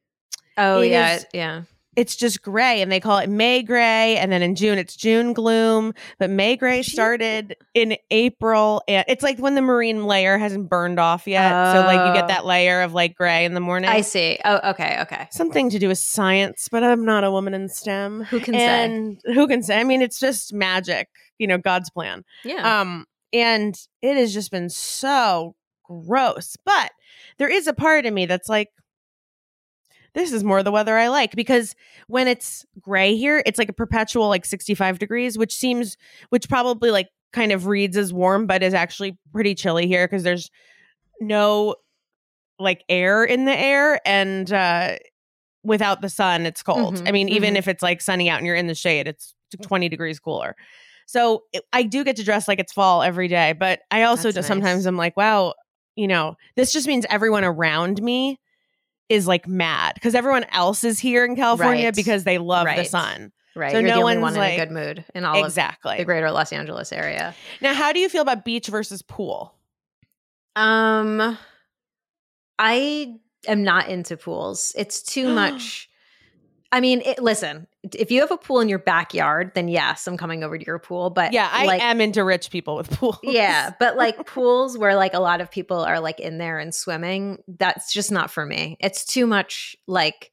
oh 0.56 0.80
it 0.82 0.90
yeah, 0.92 1.16
is- 1.16 1.26
yeah. 1.34 1.62
It's 1.96 2.16
just 2.16 2.42
gray 2.42 2.82
and 2.82 2.90
they 2.90 3.00
call 3.00 3.18
it 3.18 3.28
May 3.28 3.62
gray. 3.62 4.16
And 4.16 4.30
then 4.32 4.42
in 4.42 4.54
June, 4.54 4.78
it's 4.78 4.96
June 4.96 5.32
gloom. 5.32 5.94
But 6.18 6.30
May 6.30 6.56
gray 6.56 6.82
started 6.82 7.56
in 7.74 7.96
April. 8.10 8.82
And 8.88 9.04
it's 9.08 9.22
like 9.22 9.38
when 9.38 9.54
the 9.54 9.62
marine 9.62 10.04
layer 10.06 10.38
hasn't 10.38 10.68
burned 10.68 10.98
off 10.98 11.26
yet. 11.26 11.72
so, 11.72 11.80
like, 11.80 11.96
you 11.96 12.10
Oh. 12.10 12.14
get 12.14 12.28
that 12.28 12.44
layer 12.44 12.82
of 12.82 12.92
like 12.94 13.14
gray 13.14 13.44
in 13.44 13.54
the 13.54 13.60
morning. 13.60 13.90
I 13.90 14.00
see. 14.00 14.38
Oh, 14.44 14.70
okay, 14.70 14.98
okay. 15.02 15.28
Something 15.30 15.70
to 15.70 15.78
do 15.78 15.88
with 15.88 15.98
science, 15.98 16.68
but 16.70 16.82
I'm 16.84 17.04
not 17.04 17.24
a 17.24 17.30
woman 17.30 17.54
in 17.54 17.68
STEM. 17.68 18.24
Who 18.24 18.40
can 18.40 18.54
say? 18.54 19.32
who 19.32 19.46
can 19.46 19.62
say? 19.62 19.78
I 19.80 19.84
mean, 19.84 20.02
it's 20.02 20.18
just 20.18 20.52
magic, 20.52 21.08
you 21.38 21.46
know, 21.46 21.58
God's 21.58 21.90
plan. 21.90 22.24
Yeah. 22.44 22.80
Um, 22.80 23.06
and 23.32 23.74
it 24.02 24.16
has 24.16 24.32
just 24.32 24.50
been 24.50 24.68
so 24.68 25.56
gross. 25.84 26.56
But 26.64 26.92
there 27.38 27.48
is 27.48 27.66
a 27.66 27.74
part 27.74 28.06
of 28.06 28.12
me 28.14 28.26
that's 28.26 28.48
like, 28.48 28.70
this 30.14 30.32
is 30.32 30.44
more 30.44 30.62
the 30.62 30.70
weather 30.72 30.96
I 30.96 31.08
like 31.08 31.34
because 31.34 31.74
when 32.06 32.28
it's 32.28 32.64
gray 32.80 33.16
here, 33.16 33.42
it's 33.46 33.58
like 33.58 33.68
a 33.68 33.72
perpetual 33.74 34.28
like 34.28 34.44
65 34.44 34.98
degrees, 34.98 35.36
which 35.36 35.54
seems, 35.54 35.96
which 36.30 36.48
probably 36.48 36.90
like 36.90 37.08
kind 37.32 37.50
of 37.52 37.66
reads 37.66 37.96
as 37.96 38.12
warm, 38.12 38.46
but 38.46 38.62
is 38.62 38.74
actually 38.74 39.18
pretty 39.32 39.54
chilly 39.54 39.86
here 39.88 40.06
because 40.06 40.22
there's 40.22 40.50
no 41.20 41.74
like 42.58 42.84
air 42.88 43.24
in 43.24 43.44
the 43.44 43.58
air. 43.58 44.00
And 44.06 44.52
uh, 44.52 44.96
without 45.64 46.00
the 46.00 46.08
sun, 46.08 46.46
it's 46.46 46.62
cold. 46.62 46.96
Mhm, 46.96 47.08
I 47.08 47.12
mean, 47.12 47.28
even 47.28 47.54
mhm. 47.54 47.58
if 47.58 47.68
it's 47.68 47.82
like 47.82 48.00
sunny 48.00 48.30
out 48.30 48.38
and 48.38 48.46
you're 48.46 48.56
in 48.56 48.68
the 48.68 48.74
shade, 48.74 49.08
it's 49.08 49.34
20 49.62 49.88
degrees 49.88 50.20
cooler. 50.20 50.54
So 51.06 51.42
it- 51.52 51.64
I 51.72 51.82
do 51.82 52.04
get 52.04 52.16
to 52.16 52.24
dress 52.24 52.46
like 52.48 52.58
it's 52.60 52.72
fall 52.72 53.02
every 53.02 53.28
day, 53.28 53.52
but 53.52 53.80
I 53.90 54.04
also 54.04 54.28
That's 54.28 54.36
just 54.36 54.48
sometimes. 54.48 54.86
I'm 54.86 54.96
like, 54.96 55.16
wow, 55.16 55.54
you 55.96 56.06
know, 56.06 56.36
this 56.56 56.72
just 56.72 56.86
means 56.86 57.04
everyone 57.10 57.44
around 57.44 58.02
me 58.02 58.38
is 59.08 59.26
like 59.26 59.46
mad 59.46 59.92
because 59.94 60.14
everyone 60.14 60.44
else 60.52 60.82
is 60.84 60.98
here 60.98 61.24
in 61.24 61.36
California 61.36 61.86
Right. 61.86 61.94
because 61.94 62.24
they 62.24 62.38
love 62.38 62.66
the 62.66 62.84
sun. 62.84 63.32
right. 63.54 63.72
so 63.72 63.78
You're 63.78 63.88
no 63.90 63.94
the 63.96 64.00
only 64.00 64.18
one's 64.18 64.32
one 64.36 64.40
like- 64.40 64.54
in 64.54 64.60
a 64.60 64.64
good 64.66 64.72
mood 64.72 65.04
in 65.14 65.24
all 65.24 65.38
of 65.38 65.44
exactly. 65.44 65.96
the 65.98 66.04
greater 66.04 66.30
Los 66.30 66.52
Angeles 66.52 66.92
area. 66.92 67.34
now, 67.60 67.74
how 67.74 67.92
do 67.92 67.98
you 67.98 68.08
feel 68.08 68.22
about 68.22 68.44
beach 68.44 68.68
versus 68.68 69.02
pool? 69.02 69.54
Um, 70.56 71.36
I 72.58 73.16
am 73.46 73.62
not 73.62 73.88
into 73.88 74.16
pools. 74.16 74.72
It's 74.76 75.02
too 75.02 75.28
much. 75.34 75.88
I 76.74 76.80
mean, 76.80 77.02
it, 77.02 77.22
listen, 77.22 77.66
if 77.94 78.10
you 78.10 78.20
have 78.20 78.30
a 78.32 78.36
pool 78.36 78.58
in 78.60 78.68
your 78.68 78.78
backyard, 78.80 79.52
then 79.54 79.68
yes, 79.68 80.06
I'm 80.08 80.16
coming 80.16 80.42
over 80.42 80.58
to 80.58 80.64
your 80.66 80.78
pool. 80.78 81.10
But 81.10 81.32
Yeah, 81.32 81.48
I 81.50 81.66
like, 81.66 81.80
am 81.82 82.00
into 82.00 82.24
rich 82.24 82.50
people 82.50 82.74
with 82.76 82.90
pools. 82.98 83.18
yeah, 83.22 83.72
but 83.78 83.96
like 84.04 84.26
pools 84.26 84.76
where 84.76 84.94
like 84.96 85.14
a 85.14 85.20
lot 85.20 85.40
of 85.40 85.50
people 85.50 85.78
are 85.78 86.00
like 86.00 86.18
in 86.20 86.38
there 86.38 86.58
and 86.58 86.74
swimming, 86.74 87.42
that's 87.46 87.92
just 87.92 88.10
not 88.10 88.30
for 88.30 88.44
me. 88.44 88.76
It's 88.80 89.04
too 89.04 89.26
much. 89.26 89.76
Like, 89.86 90.32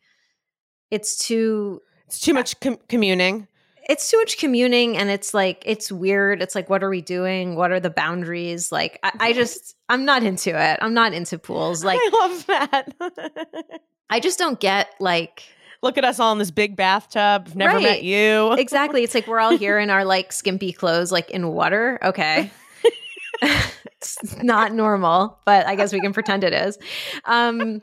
it's 0.89 1.17
too 1.25 1.81
it's 2.07 2.19
too 2.19 2.33
much 2.33 2.59
com- 2.59 2.79
communing. 2.89 3.47
it's 3.87 4.09
too 4.11 4.17
much 4.17 4.37
communing 4.37 4.97
and 4.97 5.09
it's 5.09 5.33
like 5.33 5.63
it's 5.65 5.89
weird 5.91 6.41
it's 6.41 6.55
like 6.55 6.69
what 6.69 6.83
are 6.83 6.89
we 6.89 7.01
doing 7.01 7.55
what 7.55 7.71
are 7.71 7.79
the 7.79 7.89
boundaries 7.89 8.71
like 8.71 8.99
i, 9.01 9.11
I 9.19 9.33
just 9.33 9.75
i'm 9.87 10.03
not 10.03 10.21
into 10.23 10.49
it 10.49 10.79
i'm 10.81 10.93
not 10.93 11.13
into 11.13 11.39
pools 11.39 11.83
like 11.89 11.97
I 12.01 12.09
love 12.11 12.45
that. 12.47 13.81
i 14.09 14.19
just 14.19 14.37
don't 14.37 14.59
get 14.59 14.89
like 14.99 15.43
Look 15.83 15.97
at 15.97 16.05
us 16.05 16.19
all 16.19 16.31
in 16.31 16.37
this 16.37 16.51
big 16.51 16.75
bathtub. 16.75 17.43
I've 17.47 17.55
Never 17.55 17.79
met 17.79 18.03
you. 18.03 18.53
exactly 18.53 19.03
it's 19.03 19.15
like 19.15 19.27
we're 19.27 19.39
all 19.39 19.57
here 19.57 19.79
in 19.79 19.89
our 19.89 20.05
like 20.05 20.31
skimpy 20.31 20.71
clothes 20.73 21.11
like 21.11 21.29
in 21.31 21.47
water 21.49 21.97
okay 22.03 22.51
it's 23.41 24.41
not 24.43 24.73
normal 24.73 25.39
but 25.45 25.65
i 25.65 25.75
guess 25.75 25.91
we 25.93 25.99
can 25.99 26.13
pretend 26.13 26.43
it 26.43 26.53
is 26.53 26.77
um 27.25 27.81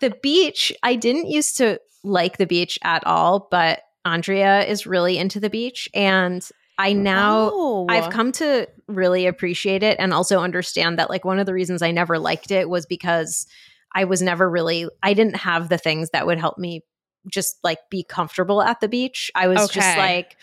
the 0.00 0.10
beach 0.22 0.72
i 0.82 0.94
didn't 0.94 1.26
used 1.28 1.56
to 1.56 1.80
like 2.04 2.36
the 2.38 2.46
beach 2.46 2.78
at 2.84 3.04
all 3.06 3.48
but 3.50 3.80
andrea 4.04 4.64
is 4.64 4.86
really 4.86 5.18
into 5.18 5.40
the 5.40 5.50
beach 5.50 5.88
and 5.94 6.48
i 6.78 6.92
now 6.92 7.50
Oh. 7.52 7.86
I've 7.88 8.10
come 8.10 8.30
to 8.32 8.68
really 8.86 9.26
appreciate 9.26 9.82
it 9.82 9.96
and 9.98 10.12
also 10.14 10.40
understand 10.40 10.98
that 10.98 11.10
like 11.10 11.24
one 11.24 11.38
of 11.38 11.46
the 11.46 11.52
reasons 11.54 11.82
I 11.82 11.90
never 11.90 12.18
liked 12.18 12.50
it 12.50 12.68
was 12.70 12.86
because 12.86 13.46
I 13.94 14.04
was 14.04 14.22
never 14.22 14.48
really 14.48 14.88
I 15.02 15.12
didn't 15.14 15.36
have 15.36 15.68
the 15.68 15.76
things 15.78 16.10
that 16.10 16.26
would 16.26 16.38
help 16.38 16.56
me 16.58 16.82
just 17.30 17.56
like 17.62 17.78
be 17.90 18.02
comfortable 18.04 18.62
at 18.62 18.80
the 18.80 18.88
beach. 18.88 19.30
I 19.34 19.48
was 19.48 19.68
just 19.68 19.96
like 19.96 20.36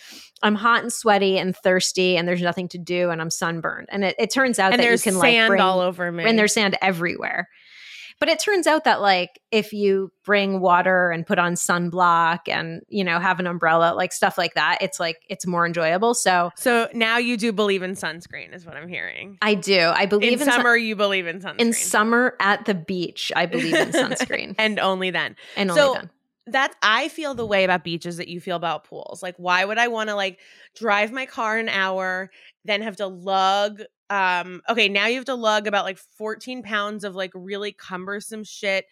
I'm 0.43 0.55
hot 0.55 0.81
and 0.81 0.91
sweaty 0.91 1.37
and 1.37 1.55
thirsty 1.55 2.17
and 2.17 2.27
there's 2.27 2.41
nothing 2.41 2.67
to 2.69 2.77
do 2.77 3.09
and 3.11 3.21
I'm 3.21 3.29
sunburned. 3.29 3.87
And 3.91 4.03
it, 4.03 4.15
it 4.17 4.31
turns 4.31 4.57
out 4.59 4.73
and 4.73 4.81
that 4.81 4.85
you 4.91 4.97
can 4.97 5.13
sand 5.13 5.21
like 5.21 5.47
bring 5.49 5.61
all 5.61 5.79
over 5.79 6.11
me. 6.11 6.23
and 6.25 6.37
there's 6.39 6.53
sand 6.53 6.77
everywhere. 6.81 7.47
But 8.19 8.29
it 8.29 8.39
turns 8.39 8.67
out 8.67 8.83
that 8.83 9.01
like 9.01 9.39
if 9.51 9.73
you 9.73 10.11
bring 10.23 10.59
water 10.59 11.09
and 11.09 11.25
put 11.25 11.39
on 11.39 11.53
sunblock 11.55 12.41
and 12.47 12.81
you 12.87 13.03
know 13.03 13.19
have 13.19 13.39
an 13.39 13.47
umbrella 13.47 13.95
like 13.95 14.13
stuff 14.13 14.37
like 14.37 14.53
that, 14.53 14.77
it's 14.81 14.99
like 14.99 15.17
it's 15.27 15.47
more 15.47 15.65
enjoyable. 15.65 16.13
So 16.13 16.51
so 16.55 16.87
now 16.93 17.17
you 17.17 17.35
do 17.35 17.51
believe 17.51 17.81
in 17.81 17.93
sunscreen, 17.93 18.53
is 18.53 18.63
what 18.63 18.75
I'm 18.77 18.87
hearing. 18.87 19.39
I 19.41 19.55
do. 19.55 19.79
I 19.79 20.05
believe 20.05 20.33
in 20.33 20.39
in, 20.39 20.45
sun- 20.45 20.53
summer, 20.59 20.75
you 20.75 20.95
believe 20.95 21.25
in 21.25 21.39
sunscreen. 21.41 21.59
in 21.61 21.73
summer 21.73 22.35
at 22.39 22.65
the 22.65 22.75
beach. 22.75 23.31
I 23.35 23.47
believe 23.47 23.73
in 23.73 23.89
sunscreen, 23.91 24.53
and 24.59 24.79
only 24.79 25.09
then. 25.09 25.35
and 25.55 25.71
so- 25.71 25.87
only 25.89 25.99
then. 26.01 26.09
That 26.47 26.73
I 26.81 27.07
feel 27.09 27.35
the 27.35 27.45
way 27.45 27.63
about 27.63 27.83
beaches 27.83 28.17
that 28.17 28.27
you 28.27 28.41
feel 28.41 28.55
about 28.55 28.83
pools. 28.83 29.21
Like, 29.21 29.35
why 29.37 29.63
would 29.63 29.77
I 29.77 29.87
want 29.87 30.09
to 30.09 30.15
like 30.15 30.39
drive 30.75 31.11
my 31.11 31.25
car 31.27 31.57
an 31.57 31.69
hour, 31.69 32.31
then 32.65 32.81
have 32.81 32.95
to 32.97 33.07
lug? 33.07 33.83
Um, 34.09 34.61
okay, 34.67 34.89
now 34.89 35.05
you 35.05 35.15
have 35.15 35.25
to 35.25 35.35
lug 35.35 35.67
about 35.67 35.85
like 35.85 35.99
14 35.99 36.63
pounds 36.63 37.03
of 37.03 37.15
like 37.15 37.31
really 37.35 37.71
cumbersome 37.71 38.43
shit. 38.43 38.85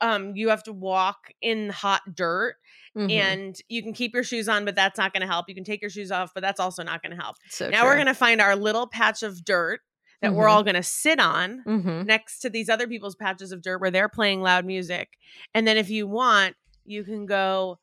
Um, 0.00 0.36
you 0.36 0.50
have 0.50 0.64
to 0.64 0.72
walk 0.72 1.30
in 1.42 1.70
hot 1.70 2.02
dirt 2.14 2.56
Mhm. 2.96 3.08
and 3.10 3.56
you 3.68 3.82
can 3.82 3.92
keep 3.94 4.14
your 4.14 4.24
shoes 4.24 4.48
on, 4.48 4.64
but 4.64 4.74
that's 4.74 4.98
not 4.98 5.12
going 5.12 5.22
to 5.22 5.26
help. 5.26 5.48
You 5.48 5.54
can 5.54 5.64
take 5.64 5.80
your 5.80 5.90
shoes 5.90 6.12
off, 6.12 6.32
but 6.34 6.42
that's 6.42 6.60
also 6.60 6.82
not 6.82 7.02
going 7.02 7.16
to 7.16 7.22
help. 7.22 7.36
so 7.48 7.68
now 7.70 7.84
we're 7.84 7.94
going 7.96 8.06
to 8.08 8.14
find 8.14 8.40
our 8.40 8.56
little 8.56 8.86
patch 8.88 9.22
of 9.22 9.44
dirt 9.44 9.80
that 10.22 10.34
we're 10.34 10.46
Mhm. 10.46 10.50
all 10.50 10.62
going 10.64 10.76
to 10.76 10.82
sit 10.82 11.20
on 11.20 11.62
hmm 11.64 12.02
next 12.04 12.40
to 12.40 12.50
these 12.50 12.68
other 12.68 12.86
people's 12.88 13.16
patches 13.16 13.52
of 13.52 13.62
dirt 13.62 13.80
where 13.80 13.90
they're 13.90 14.08
playing 14.08 14.42
loud 14.42 14.64
music. 14.66 15.18
And 15.54 15.66
then 15.66 15.76
if 15.78 15.90
you 15.90 16.06
want, 16.06 16.56
you 16.84 17.04
can 17.04 17.26
go 17.26 17.78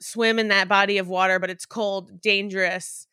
swim 0.00 0.38
in 0.38 0.48
that 0.48 0.68
body 0.68 0.98
of 0.98 1.08
water, 1.08 1.38
but 1.38 1.50
it's 1.50 1.66
cold, 1.66 2.20
dangerous, 2.20 3.06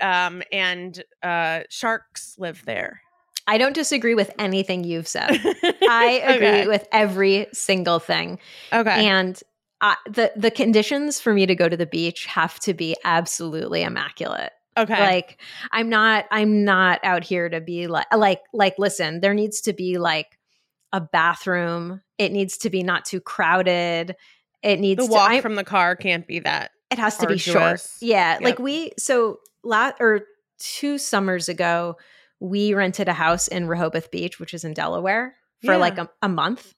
um, 0.00 0.42
and 0.52 1.02
uh, 1.22 1.60
sharks 1.70 2.34
live 2.38 2.62
there. 2.66 3.00
I 3.46 3.58
don't 3.58 3.74
disagree 3.74 4.14
with 4.14 4.32
anything 4.38 4.84
you've 4.84 5.08
said. 5.16 5.30
I 5.30 6.20
agree 6.24 6.46
okay. 6.48 6.66
with 6.66 6.86
every 6.92 7.46
single 7.52 7.98
thing, 7.98 8.38
Okay. 8.72 9.06
and 9.06 9.40
I, 9.80 9.96
the 10.10 10.32
the 10.36 10.50
conditions 10.50 11.20
for 11.20 11.32
me 11.32 11.46
to 11.46 11.54
go 11.54 11.68
to 11.68 11.76
the 11.76 11.86
beach 11.86 12.26
have 12.26 12.58
to 12.60 12.74
be 12.74 12.96
absolutely 13.04 13.82
immaculate. 13.82 14.52
okay. 14.76 15.00
Like 15.00 15.40
I'm 15.70 15.88
not 15.88 16.24
I'm 16.30 16.64
not 16.64 16.98
out 17.04 17.24
here 17.24 17.48
to 17.48 17.60
be 17.60 17.86
like 17.86 18.06
like 18.14 18.40
like 18.52 18.74
listen, 18.78 19.20
there 19.20 19.34
needs 19.34 19.60
to 19.62 19.72
be 19.72 19.98
like 19.98 20.38
a 20.92 21.00
bathroom. 21.00 22.00
It 22.18 22.32
needs 22.32 22.56
to 22.58 22.70
be 22.70 22.82
not 22.82 23.04
too 23.04 23.20
crowded. 23.20 24.16
It 24.66 24.80
needs 24.80 25.00
the 25.00 25.06
to 25.06 25.12
walk 25.12 25.30
I- 25.30 25.40
from 25.40 25.54
the 25.54 25.64
car 25.64 25.96
can't 25.96 26.26
be 26.26 26.40
that. 26.40 26.70
it 26.90 26.98
has 26.98 27.16
to 27.18 27.26
be 27.26 27.38
short. 27.38 27.86
Yeah, 28.00 28.34
Yep. 28.34 28.42
like 28.42 28.58
we 28.58 28.92
so 28.98 29.38
la 29.64 29.92
or 30.00 30.22
two 30.58 30.98
summers 30.98 31.48
ago 31.48 31.96
we 32.40 32.74
rented 32.74 33.08
a 33.08 33.12
house 33.14 33.48
in 33.48 33.66
Rehoboth 33.66 34.10
Beach, 34.10 34.38
which 34.38 34.52
is 34.54 34.62
in 34.64 34.74
Delaware, 34.74 35.34
for 35.64 35.72
Yeah. 35.72 35.78
like 35.78 35.96
a, 35.98 36.08
a 36.20 36.28
month. 36.28 36.74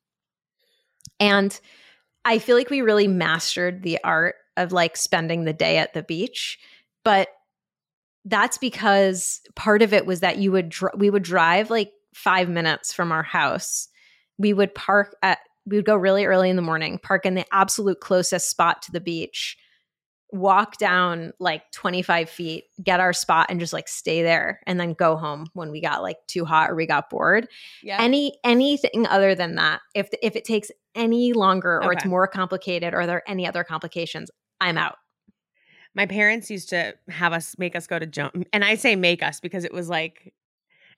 And 1.21 1.59
I 2.25 2.39
feel 2.39 2.57
like 2.57 2.71
we 2.71 2.81
really 2.83 3.09
mastered 3.09 3.83
the 3.83 3.99
art 4.05 4.37
of 4.57 4.73
like 4.73 4.97
spending 4.97 5.45
the 5.45 5.53
day 5.53 5.79
at 5.79 5.95
the 5.95 6.03
beach, 6.03 6.59
but 7.05 7.29
that's 8.25 8.59
because 8.59 9.41
part 9.57 9.83
of 9.83 9.93
it 9.93 10.07
was 10.07 10.21
that 10.21 10.39
you 10.39 10.53
would 10.53 10.69
dr- 10.69 10.95
we 10.97 11.11
would 11.11 11.23
drive 11.23 11.71
like 11.71 11.91
5 12.15 12.49
minutes 12.49 12.93
from 12.93 13.11
our 13.13 13.23
house. 13.23 13.89
We 14.39 14.53
would 14.53 14.75
park 14.75 15.17
at 15.23 15.39
we 15.69 15.77
would 15.77 15.85
go 15.85 15.97
really 15.97 16.25
early 16.25 16.51
in 16.51 16.57
the 16.57 16.63
morning, 16.63 16.99
park 16.99 17.27
in 17.27 17.35
the 17.35 17.45
absolute 17.53 18.01
closest 18.01 18.49
spot 18.49 18.83
to 18.83 18.93
the 18.93 19.01
beach, 19.01 19.57
walk 20.31 20.77
down 20.79 21.33
like 21.39 21.71
25 21.73 22.29
feet, 22.29 22.65
get 22.83 23.01
our 23.01 23.13
spot 23.13 23.47
and 23.49 23.61
just 23.61 23.73
like 23.73 23.89
stay 23.89 24.23
there 24.23 24.61
and 24.67 24.79
then 24.79 24.93
go 24.93 25.17
home 25.17 25.47
when 25.55 25.71
we 25.71 25.81
got 25.81 26.03
like 26.03 26.19
too 26.27 26.45
hot 26.45 26.71
or 26.71 26.75
we 26.75 26.87
got 26.87 27.09
bored. 27.11 27.49
Yeah. 27.83 27.99
any 28.01 28.39
anything 28.45 29.07
other 29.07 29.35
than 29.35 29.55
that 29.57 29.81
if 29.95 30.09
if 30.23 30.37
it 30.37 30.45
takes 30.45 30.71
any 30.95 31.33
longer 31.33 31.83
or 31.83 31.93
it's 31.93 32.05
more 32.05 32.27
complicated 32.27 32.93
or 32.93 33.07
there 33.07 33.19
are 33.19 33.29
any 33.29 33.47
other 33.47 33.63
complications 33.63 34.31
i'm 34.61 34.77
out. 34.77 34.97
My 35.95 36.07
parents 36.07 36.51
used 36.51 36.69
to 36.71 36.95
have 37.09 37.33
us 37.33 37.57
make 37.59 37.75
us 37.75 37.87
go 37.87 37.99
to 37.99 38.07
jump 38.07 38.45
and 38.53 38.65
I 38.65 38.75
say 38.75 38.97
make 38.97 39.23
us 39.23 39.41
because 39.41 39.65
it 39.65 39.73
was 39.73 39.89
like 39.89 40.35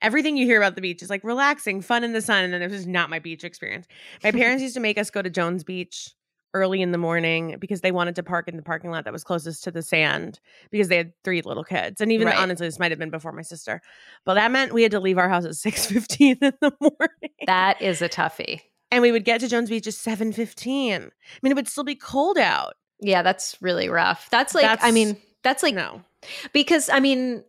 everything 0.01 0.37
you 0.37 0.45
hear 0.45 0.57
about 0.61 0.75
the 0.75 0.81
beach 0.81 1.01
is 1.01 1.09
like 1.09 1.23
relaxing, 1.23 1.81
fun 1.81 2.03
in 2.03 2.13
the 2.13 2.21
sun, 2.21 2.43
and 2.43 2.53
then 2.53 2.61
it 2.61 2.69
was 2.69 2.79
just 2.79 2.87
not 2.87 3.09
my 3.09 3.19
beach 3.19 3.43
experience. 3.43 3.87
My 4.23 4.31
parents 4.41 4.61
used 4.61 4.73
to 4.75 4.79
make 4.79 4.97
us 4.97 5.09
go 5.09 5.21
to 5.21 5.29
Jones 5.29 5.63
Beach 5.63 6.09
early 6.53 6.81
in 6.81 6.91
the 6.91 6.97
morning 6.97 7.55
because 7.59 7.79
they 7.79 7.93
wanted 7.93 8.13
to 8.15 8.23
park 8.23 8.49
in 8.49 8.57
the 8.57 8.61
parking 8.61 8.91
lot 8.91 9.05
that 9.05 9.13
was 9.13 9.23
closest 9.23 9.63
to 9.63 9.71
the 9.71 9.81
sand 9.81 10.37
because 10.69 10.89
they 10.89 10.97
had 10.97 11.13
three 11.23 11.41
little 11.41 11.63
kids. 11.63 12.01
And 12.01 12.11
even 12.11 12.27
Right. 12.27 12.37
honestly, 12.37 12.67
this 12.67 12.77
might 12.77 12.91
have 12.91 12.99
been 12.99 13.09
before 13.09 13.31
my 13.31 13.41
sister. 13.41 13.81
But 14.25 14.33
that 14.33 14.51
meant 14.51 14.73
we 14.73 14.83
had 14.83 14.91
to 14.91 14.99
leave 14.99 15.17
our 15.17 15.29
house 15.29 15.45
at 15.45 15.51
6:15 15.51 16.37
in 16.41 16.53
the 16.59 16.73
morning. 16.81 17.31
That 17.47 17.81
is 17.81 18.01
a 18.01 18.09
toughie. 18.09 18.59
and 18.91 19.01
we 19.01 19.13
would 19.13 19.23
get 19.23 19.39
to 19.39 19.47
Jones 19.47 19.69
Beach 19.69 19.87
at 19.87 19.93
7:15. 19.93 21.03
I 21.05 21.09
mean, 21.41 21.51
it 21.51 21.55
would 21.55 21.69
still 21.69 21.85
be 21.85 21.95
cold 21.95 22.37
out. 22.37 22.73
Yeah, 22.99 23.21
that's 23.23 23.55
really 23.61 23.87
rough. 23.87 24.29
That's 24.29 24.53
like 24.53 24.77
I 24.83 24.91
mean, 24.91 25.15
that's 25.43 25.63
like 25.63 25.73
no. 25.73 26.03
because 26.51 26.89
I 26.89 26.99
mean 26.99 27.45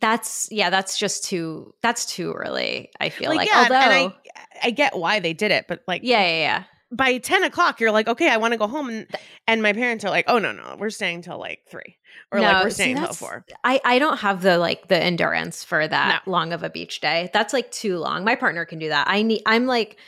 that's 0.00 0.48
yeah, 0.50 0.70
that's 0.70 0.98
just 0.98 1.24
too 1.24 1.74
that's 1.82 2.04
too 2.06 2.32
early, 2.32 2.90
I 3.00 3.10
feel 3.10 3.30
like. 3.34 3.48
yeah, 3.48 3.62
Although 3.62 3.74
and 3.74 4.12
I 4.62 4.66
I 4.68 4.70
get 4.70 4.96
why 4.96 5.20
they 5.20 5.32
did 5.32 5.50
it, 5.50 5.66
but 5.68 5.82
like 5.86 6.02
yeah, 6.04 6.20
yeah, 6.20 6.36
yeah. 6.38 6.64
by 6.90 7.18
10 7.18 7.44
o'clock, 7.44 7.80
you're 7.80 7.92
like, 7.92 8.08
okay, 8.08 8.30
I 8.30 8.36
want 8.36 8.52
to 8.52 8.58
go 8.58 8.66
home. 8.66 8.88
And, 8.88 9.06
and 9.46 9.62
my 9.62 9.72
parents 9.72 10.04
are 10.04 10.10
like, 10.10 10.26
oh, 10.28 10.38
no, 10.38 10.52
no, 10.52 10.76
we're 10.78 10.90
staying 10.90 11.22
till 11.22 11.38
like 11.38 11.60
three. 11.68 11.96
Or 12.32 12.40
like, 12.40 12.62
we're 12.62 12.70
see, 12.70 12.74
staying 12.74 12.96
till 12.96 13.14
four. 13.14 13.44
I 13.64 13.80
I 13.84 13.98
don't 13.98 14.18
have 14.18 14.42
the 14.42 14.58
like 14.58 14.88
the 14.88 15.00
endurance 15.00 15.62
for 15.64 15.86
that 15.86 16.22
No. 16.26 16.32
long 16.32 16.52
of 16.52 16.62
a 16.62 16.70
beach 16.70 17.00
day. 17.00 17.30
That's 17.32 17.52
like 17.52 17.70
too 17.70 17.98
long. 17.98 18.24
My 18.24 18.34
partner 18.36 18.64
can 18.64 18.78
do 18.78 18.88
that. 18.88 19.06
I 19.08 19.22
need 19.22 19.42
I'm 19.46 19.66
like 19.66 19.98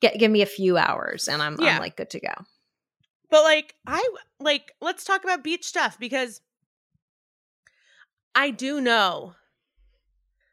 get 0.00 0.18
give 0.18 0.30
me 0.30 0.42
a 0.42 0.46
few 0.46 0.76
hours 0.76 1.28
and 1.28 1.42
I'm 1.42 1.58
Yeah. 1.60 1.74
I'm 1.74 1.80
like 1.80 1.96
good 1.96 2.10
to 2.10 2.20
go. 2.20 2.32
But 3.30 3.42
like, 3.44 3.74
I 3.86 4.06
like, 4.40 4.72
let's 4.80 5.04
talk 5.04 5.24
about 5.24 5.42
beach 5.42 5.64
stuff 5.64 5.98
because 5.98 6.40
I 8.34 8.50
do 8.50 8.80
know 8.80 9.34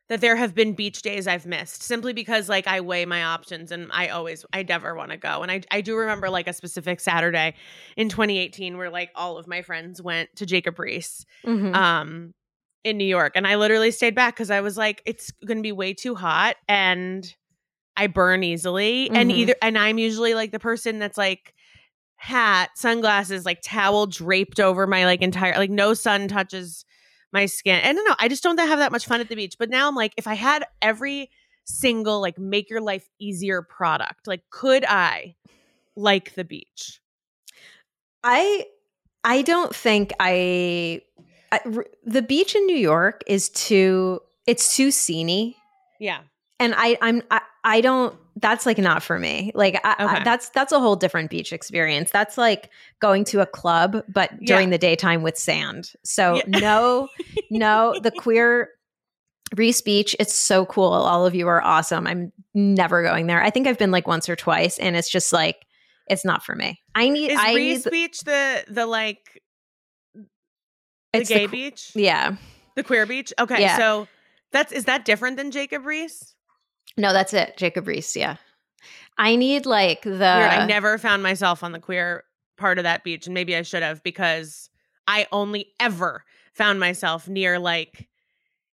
that 0.09 0.21
there 0.21 0.35
have 0.35 0.55
been 0.55 0.73
beach 0.73 1.01
days 1.03 1.27
I've 1.27 1.45
missed 1.45 1.83
simply 1.83 2.13
because 2.13 2.49
like 2.49 2.65
I 2.67 2.81
weigh 2.81 3.05
my 3.05 3.23
options 3.23 3.71
and 3.71 3.89
I 3.93 4.07
always 4.07 4.43
I 4.53 4.63
never 4.63 4.95
want 4.95 5.11
to 5.11 5.17
go. 5.17 5.43
And 5.43 5.51
I 5.51 5.61
I 5.71 5.81
do 5.81 5.95
remember 5.95 6.29
like 6.29 6.47
a 6.47 6.53
specific 6.53 6.99
Saturday 6.99 7.53
in 7.95 8.09
2018 8.09 8.77
where 8.77 8.89
like 8.89 9.11
all 9.15 9.37
of 9.37 9.47
my 9.47 9.61
friends 9.61 10.01
went 10.01 10.35
to 10.37 10.45
Jacob 10.45 10.75
Riis 10.77 11.25
Mhm. 11.45 11.75
um 11.75 12.33
in 12.83 12.97
New 12.97 13.05
York 13.05 13.33
and 13.35 13.45
I 13.45 13.55
literally 13.55 13.91
stayed 13.91 14.15
back 14.15 14.35
cuz 14.37 14.49
I 14.49 14.61
was 14.61 14.77
like 14.77 15.01
it's 15.05 15.31
going 15.45 15.57
to 15.57 15.63
be 15.63 15.71
way 15.73 15.93
too 15.93 16.15
hot 16.15 16.55
and 16.67 17.31
I 17.95 18.07
burn 18.07 18.41
easily 18.43 19.11
and 19.13 19.29
Mhm. 19.29 19.35
either 19.35 19.55
and 19.61 19.77
I'm 19.77 19.99
usually 19.99 20.33
like 20.33 20.51
the 20.51 20.59
person 20.59 20.97
that's 20.97 21.17
like 21.17 21.53
hat, 22.15 22.71
sunglasses, 22.75 23.45
like 23.45 23.61
towel 23.61 24.07
draped 24.07 24.59
over 24.59 24.87
my 24.87 25.05
like 25.05 25.21
entire 25.21 25.55
like 25.57 25.69
no 25.69 25.93
sun 25.93 26.27
touches 26.27 26.83
my 27.31 27.45
skin. 27.45 27.81
I 27.83 27.93
don't 27.93 28.07
know. 28.07 28.15
I 28.19 28.27
just 28.27 28.43
don't 28.43 28.57
have 28.59 28.79
that 28.79 28.91
much 28.91 29.05
fun 29.05 29.19
at 29.21 29.29
the 29.29 29.35
beach. 29.35 29.55
But 29.59 29.69
now 29.69 29.87
I'm 29.87 29.95
like 29.95 30.13
if 30.17 30.27
I 30.27 30.33
had 30.35 30.65
every 30.81 31.29
single 31.65 32.19
like 32.21 32.37
make 32.39 32.69
your 32.69 32.81
life 32.81 33.07
easier 33.19 33.61
product, 33.61 34.27
like 34.27 34.41
could 34.49 34.85
I 34.85 35.35
like 35.95 36.33
the 36.35 36.43
beach? 36.43 36.99
I 38.23 38.65
I 39.23 39.41
don't 39.41 39.75
think 39.75 40.13
I, 40.19 41.01
I 41.51 41.59
r- 41.65 41.85
the 42.05 42.21
beach 42.21 42.55
in 42.55 42.65
New 42.65 42.75
York 42.77 43.23
is 43.27 43.49
too 43.49 44.21
it's 44.47 44.75
too 44.75 44.89
sceney 44.89 45.55
Yeah. 45.99 46.21
and 46.59 46.73
I 46.75 46.97
I'm 47.01 47.21
I, 47.29 47.41
I 47.69 47.81
don't 47.81 48.15
that's 48.41 48.65
like 48.65 48.77
not 48.77 49.03
for 49.03 49.19
me. 49.19 49.51
Like 49.53 49.75
I, 49.83 49.95
I- 49.99 50.23
that's 50.23 50.49
that's 50.49 50.71
a 50.71 50.79
whole 50.79 50.95
different 50.95 51.29
beach 51.29 51.51
experience. 51.53 52.09
That's 52.11 52.37
like 52.37 52.69
going 53.01 53.25
to 53.25 53.41
a 53.41 53.45
club 53.45 54.03
but 54.07 54.31
Yeah. 54.33 54.45
during 54.55 54.69
the 54.69 54.77
daytime 54.77 55.21
with 55.21 55.37
sand. 55.37 55.91
So 56.03 56.35
Yeah. 56.35 56.59
no 56.59 57.07
no 57.49 57.95
the 58.03 58.11
queer 58.11 58.69
Riis 59.55 59.83
Beach, 59.83 60.15
it's 60.19 60.35
so 60.35 60.65
cool. 60.67 60.91
All 60.93 61.25
of 61.25 61.33
you 61.33 61.47
are 61.47 61.61
awesome. 61.63 62.05
I'm 62.05 62.31
never 62.53 63.01
going 63.01 63.25
there. 63.27 63.41
I 63.41 63.49
think 63.49 63.65
I've 63.67 63.79
been 63.79 63.89
like 63.91 64.07
once 64.07 64.29
or 64.29 64.35
twice 64.35 64.77
and 64.77 64.95
it's 64.95 65.09
just 65.09 65.33
like 65.33 65.57
it's 66.07 66.23
not 66.25 66.43
for 66.43 66.55
me. 66.55 66.79
I 66.95 67.09
need 67.09 67.31
Is 67.31 67.39
I 67.39 67.53
Riis 67.55 67.85
need 67.85 67.91
Beach 67.91 68.19
the 68.21 68.63
the 68.67 68.85
like 68.85 69.41
the 70.15 71.19
the 71.19 71.23
gay 71.25 71.45
qu- 71.45 71.51
beach? 71.51 71.91
Yeah. 71.95 72.35
The 72.75 72.83
queer 72.83 73.05
beach? 73.05 73.33
Okay. 73.39 73.59
Yeah. 73.61 73.77
So 73.77 74.07
that's 74.51 74.71
is 74.71 74.85
that 74.85 75.03
different 75.05 75.37
than 75.37 75.51
Jacob 75.51 75.83
Riis? 75.83 76.33
No, 76.99 77.13
that's 77.13 77.33
it. 77.33 77.55
Jacob 77.57 77.85
Riis. 77.85 78.15
Yeah. 78.15 78.35
I 79.17 79.35
need 79.35 79.65
like 79.65 80.03
the. 80.03 80.09
Weird. 80.11 80.21
I 80.21 80.65
never 80.65 80.97
found 80.97 81.23
myself 81.23 81.63
on 81.63 81.71
the 81.71 81.79
queer 81.79 82.23
part 82.57 82.77
of 82.77 82.83
that 82.83 83.03
beach, 83.03 83.25
and 83.25 83.33
maybe 83.33 83.55
I 83.55 83.61
should 83.63 83.83
have 83.83 84.03
because 84.03 84.69
I 85.07 85.27
only 85.31 85.67
ever 85.79 86.23
found 86.53 86.79
myself 86.79 87.27
near 87.27 87.57
like 87.57 88.07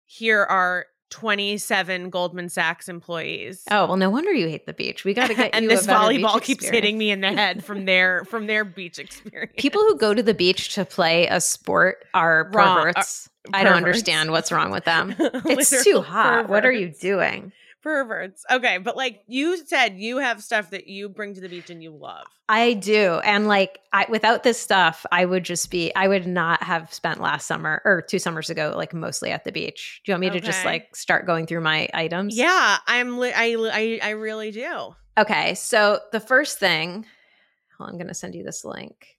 here 0.05 0.43
are 0.43 0.85
27 1.11 2.09
Goldman 2.09 2.49
Sachs 2.49 2.89
employees. 2.89 3.63
Oh 3.71 3.87
well, 3.87 3.97
no 3.97 4.09
wonder 4.09 4.31
you 4.33 4.47
hate 4.47 4.65
the 4.65 4.73
beach. 4.73 5.05
We 5.05 5.13
got 5.13 5.27
to 5.27 5.35
get 5.35 5.49
and 5.53 5.63
you 5.63 5.69
this 5.69 5.85
a 5.85 5.87
better 5.87 6.09
beach 6.09 6.21
volleyball 6.21 6.41
keeps 6.41 6.63
experience. 6.63 6.75
hitting 6.75 6.97
me 6.97 7.11
in 7.11 7.21
the 7.21 7.31
head 7.31 7.63
from 7.63 7.85
their 7.85 8.25
from 8.25 8.47
their 8.47 8.65
beach 8.65 8.99
experience. 8.99 9.53
People 9.57 9.81
who 9.81 9.97
go 9.97 10.13
to 10.13 10.23
the 10.23 10.33
beach 10.33 10.73
to 10.75 10.83
play 10.85 11.27
a 11.27 11.39
sport 11.39 12.05
are 12.13 12.49
Wrong. 12.53 12.67
Uh, 12.67 12.83
perverts. 12.93 13.29
I 13.53 13.63
don't 13.63 13.73
understand 13.73 14.31
what's 14.31 14.51
wrong 14.51 14.71
with 14.71 14.85
them. 14.85 15.15
It's 15.19 15.83
too 15.83 16.01
hot. 16.01 16.49
What 16.49 16.65
are 16.65 16.71
you 16.71 16.89
doing? 16.89 17.51
Perverts. 17.85 18.43
Okay, 18.49 18.79
but 18.79 18.97
like 18.97 19.21
you 19.27 19.63
said, 19.63 19.99
you 19.99 20.17
have 20.17 20.41
stuff 20.41 20.71
that 20.71 20.87
you 20.87 21.07
bring 21.07 21.35
to 21.35 21.39
the 21.39 21.47
beach 21.47 21.69
and 21.69 21.83
you 21.83 21.91
love. 21.91 22.25
I 22.49 22.73
do. 22.73 23.19
And 23.23 23.47
like 23.47 23.77
I 23.93 24.07
without 24.09 24.41
this 24.41 24.59
stuff, 24.59 25.05
I 25.11 25.23
would 25.23 25.43
just 25.43 25.69
be 25.69 25.93
I 25.95 26.07
would 26.07 26.25
not 26.25 26.63
have 26.63 26.91
spent 26.91 27.21
last 27.21 27.45
summer 27.45 27.83
or 27.85 28.01
two 28.01 28.17
summers 28.17 28.49
ago 28.49 28.73
like 28.75 28.95
mostly 28.95 29.29
at 29.29 29.43
the 29.43 29.51
beach. 29.51 30.01
Do 30.03 30.11
you 30.11 30.13
want 30.13 30.21
me 30.21 30.29
to 30.31 30.39
just 30.39 30.65
like 30.65 30.95
start 30.95 31.27
going 31.27 31.45
through 31.45 31.61
my 31.61 31.87
items? 31.93 32.35
Yeah, 32.35 32.77
I'm. 32.87 33.19
Li- 33.19 33.33
I, 33.35 33.55
I 33.71 33.99
I 34.01 34.09
really 34.09 34.49
do. 34.49 34.95
Okay, 35.15 35.53
so 35.53 35.99
the 36.11 36.19
first 36.19 36.57
thing, 36.57 37.05
on, 37.79 37.89
I'm 37.89 37.97
going 37.97 38.07
to 38.07 38.15
send 38.15 38.33
you 38.33 38.43
this 38.43 38.65
link, 38.65 39.17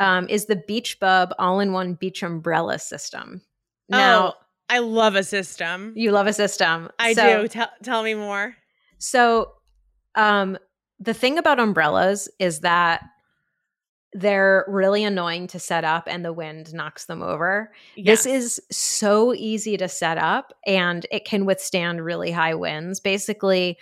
um, 0.00 0.28
is 0.28 0.46
the 0.46 0.56
Beach 0.56 0.98
Bub 0.98 1.32
all-in-one 1.38 1.94
beach 1.94 2.24
umbrella 2.24 2.80
system. 2.80 3.42
Now, 3.88 4.26
oh, 4.26 4.34
I 4.72 4.78
love 4.78 5.14
a 5.14 5.22
system. 5.22 5.92
you 5.96 6.10
love 6.12 6.26
a 6.26 6.32
system. 6.32 6.88
I 6.98 7.12
So- 7.14 7.42
do. 7.42 7.48
Tell 7.48 7.68
tell 7.82 8.02
me 8.02 8.14
more. 8.14 8.56
So, 8.98 9.52
um, 10.14 10.56
the 11.00 11.14
thing 11.14 11.38
about 11.38 11.58
umbrellas 11.60 12.28
is 12.38 12.60
that 12.60 13.02
they're 14.14 14.64
really 14.68 15.04
annoying 15.04 15.46
to 15.48 15.58
set 15.58 15.84
up, 15.84 16.04
and 16.06 16.24
the 16.24 16.32
wind 16.34 16.74
knocks 16.74 17.06
them 17.06 17.22
over. 17.22 17.72
This 17.96 18.26
is 18.26 18.60
so 18.70 19.32
easy 19.34 19.76
to 19.78 19.88
set 19.88 20.18
up 20.18 20.52
and 20.66 21.06
it 21.10 21.24
can 21.24 21.46
withstand 21.46 22.04
really 22.04 22.30
high 22.30 22.54
winds. 22.54 23.00
Basically, 23.00 23.78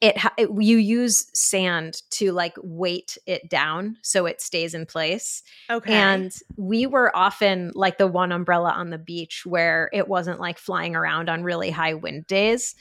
it, 0.00 0.16
it 0.36 0.50
you 0.60 0.76
use 0.76 1.26
sand 1.32 2.02
to 2.10 2.32
like 2.32 2.54
weight 2.62 3.16
it 3.26 3.48
down 3.48 3.96
so 4.02 4.26
it 4.26 4.40
stays 4.42 4.74
in 4.74 4.84
place. 4.86 5.42
okay. 5.70 5.94
And 5.94 6.32
we 6.56 6.86
were 6.86 7.14
often 7.16 7.72
like 7.74 7.96
the 7.98 8.06
one 8.06 8.30
umbrella 8.32 8.70
on 8.70 8.90
the 8.90 8.98
beach 8.98 9.42
where 9.46 9.88
it 9.92 10.06
wasn't 10.06 10.38
like 10.40 10.58
flying 10.58 10.94
around 10.94 11.28
on 11.30 11.42
really 11.44 11.70
high 11.70 11.94
wind 11.94 12.26
days. 12.26 12.74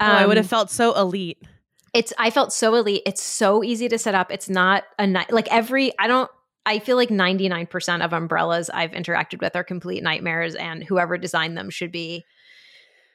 oh, 0.00 0.04
I 0.06 0.26
would 0.26 0.36
have 0.36 0.46
Um, 0.46 0.48
felt 0.48 0.70
so 0.70 0.92
elite. 0.94 1.38
it's 1.94 2.12
I 2.18 2.30
felt 2.30 2.52
so 2.52 2.74
elite. 2.74 3.02
It's 3.06 3.22
so 3.22 3.62
easy 3.62 3.88
to 3.88 3.98
set 3.98 4.14
up. 4.16 4.32
It's 4.32 4.48
not 4.48 4.82
a 4.98 5.06
night 5.06 5.32
like 5.32 5.48
every 5.52 5.96
I 5.98 6.08
don't 6.08 6.30
I 6.68 6.80
feel 6.80 6.96
like 6.96 7.10
99% 7.10 8.04
of 8.04 8.12
umbrellas 8.12 8.70
I've 8.70 8.90
interacted 8.90 9.40
with 9.40 9.54
are 9.54 9.62
complete 9.62 10.02
nightmares 10.02 10.56
and 10.56 10.82
whoever 10.82 11.16
designed 11.16 11.56
them 11.56 11.70
should 11.70 11.92
be 11.92 12.24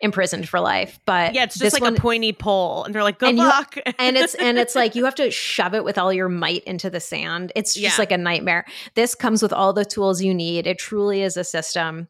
imprisoned 0.01 0.47
for 0.49 0.59
life. 0.59 0.99
But 1.05 1.33
Yeah, 1.33 1.43
it's 1.43 1.57
just 1.57 1.73
like 1.73 1.81
one- 1.81 1.95
a 1.95 1.99
pointy 1.99 2.33
pole, 2.33 2.83
and 2.83 2.93
they're 2.93 3.03
like, 3.03 3.19
"Good 3.19 3.29
And 3.29 3.37
you- 3.37 3.43
luck." 3.45 3.77
and 3.99 4.17
it's 4.17 4.35
and 4.35 4.57
it's 4.57 4.75
like 4.75 4.95
you 4.95 5.05
have 5.05 5.15
to 5.15 5.29
shove 5.49 5.73
it 5.73 5.83
with 5.83 5.97
all 5.97 6.11
your 6.11 6.29
might 6.29 6.63
into 6.65 6.89
the 6.89 6.99
sand. 6.99 7.51
It's 7.55 7.73
just 7.73 7.97
Yeah. 7.97 8.01
like 8.01 8.11
a 8.11 8.17
nightmare. 8.17 8.65
This 8.95 9.15
comes 9.15 9.41
with 9.41 9.53
all 9.53 9.73
the 9.73 9.85
tools 9.85 10.21
you 10.21 10.33
need. 10.33 10.67
It 10.67 10.77
truly 10.79 11.21
is 11.21 11.37
a 11.37 11.43
system. 11.43 12.07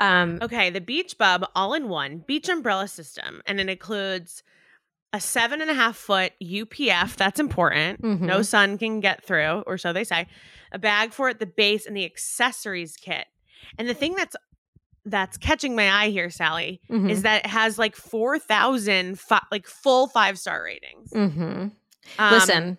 Um 0.00 0.38
okay, 0.42 0.70
the 0.70 0.80
Beach 0.80 1.18
Bub 1.18 1.44
all 1.54 1.74
in 1.74 1.88
one 1.88 2.24
beach 2.26 2.48
umbrella 2.48 2.88
system, 2.88 3.42
and 3.46 3.60
it 3.60 3.68
includes 3.68 4.42
a 5.12 5.20
seven 5.20 5.60
and 5.62 5.70
a 5.70 5.74
half 5.74 5.96
foot 5.96 6.32
UPF. 6.42 7.16
That's 7.16 7.40
important. 7.40 8.04
No 8.04 8.38
Mhm. 8.40 8.44
sun 8.44 8.78
can 8.78 9.00
get 9.00 9.24
through, 9.24 9.62
or 9.66 9.78
so 9.78 9.92
they 9.92 10.04
say. 10.04 10.26
A 10.70 10.78
bag 10.78 11.12
for 11.14 11.30
at 11.30 11.38
the 11.38 11.46
base 11.46 11.86
and 11.86 11.96
the 11.96 12.04
accessories 12.04 12.96
kit. 12.96 13.26
And 13.78 13.88
the 13.88 13.94
thing 13.94 14.14
that's 14.14 14.36
that's 15.10 15.36
catching 15.36 15.74
my 15.74 15.90
eye 15.90 16.10
here, 16.10 16.30
Sally, 16.30 16.80
mhm. 16.90 17.10
is 17.10 17.22
that 17.22 17.44
it 17.44 17.50
has 17.50 17.78
like 17.78 17.96
4,000 17.96 19.18
fi- 19.18 19.42
like 19.50 19.66
full 19.66 20.08
five 20.08 20.38
star 20.38 20.62
ratings. 20.62 21.10
Mm-hmm. 21.10 21.68
Um, 22.18 22.32
Listen, 22.32 22.78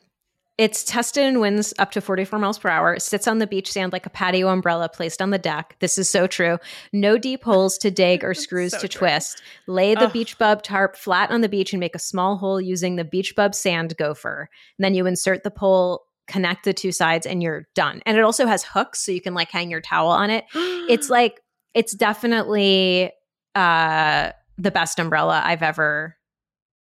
it's 0.59 0.83
tested 0.83 1.23
in 1.23 1.39
winds 1.39 1.73
up 1.79 1.91
to 1.91 2.01
44 2.01 2.37
miles 2.37 2.59
per 2.59 2.67
hour. 2.67 2.93
It 2.93 3.01
sits 3.01 3.29
on 3.29 3.37
the 3.37 3.47
beach 3.47 3.71
sand 3.71 3.93
like 3.93 4.05
a 4.05 4.09
patio 4.09 4.49
umbrella 4.49 4.89
placed 4.89 5.21
on 5.21 5.29
the 5.29 5.37
deck. 5.37 5.77
This 5.79 5.97
is 5.97 6.09
so 6.09 6.27
true. 6.27 6.57
No 6.91 7.17
deep 7.17 7.45
holes 7.45 7.77
to 7.77 7.89
dig 7.89 8.25
or 8.25 8.33
screws 8.33 8.73
so 8.73 8.79
to 8.79 8.87
true. 8.89 8.99
twist. 8.99 9.41
Lay 9.67 9.95
the 9.95 10.07
Ugh. 10.07 10.13
beach 10.13 10.37
bub 10.37 10.61
tarp 10.61 10.97
flat 10.97 11.31
on 11.31 11.39
the 11.39 11.47
beach 11.47 11.71
and 11.71 11.79
make 11.79 11.95
a 11.95 11.99
small 11.99 12.35
hole 12.35 12.59
using 12.59 12.97
the 12.97 13.05
beach 13.05 13.37
bub 13.37 13.55
sand 13.55 13.95
gopher. 13.95 14.49
And 14.77 14.83
then 14.83 14.95
you 14.95 15.05
insert 15.05 15.43
the 15.43 15.51
pole, 15.51 16.03
connect 16.27 16.65
the 16.65 16.73
two 16.73 16.91
sides, 16.91 17.25
and 17.25 17.41
you're 17.41 17.65
done. 17.73 18.01
And 18.05 18.17
it 18.17 18.23
also 18.25 18.45
has 18.45 18.63
hooks 18.63 18.99
so 18.99 19.13
you 19.13 19.21
can 19.21 19.33
like 19.33 19.51
hang 19.51 19.71
your 19.71 19.79
towel 19.79 20.09
on 20.09 20.29
it. 20.29 20.43
It's 20.53 21.09
like, 21.09 21.39
it's 21.73 21.93
definitely 21.93 23.11
uh 23.55 24.31
the 24.57 24.71
best 24.71 24.99
umbrella 24.99 25.41
I've 25.43 25.63
ever 25.63 26.17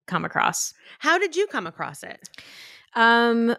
come 0.07 0.25
across. 0.25 0.73
How 0.99 1.17
did 1.17 1.35
you 1.35 1.47
come 1.47 1.65
across 1.67 2.03
it? 2.03 2.29
Um, 2.95 3.55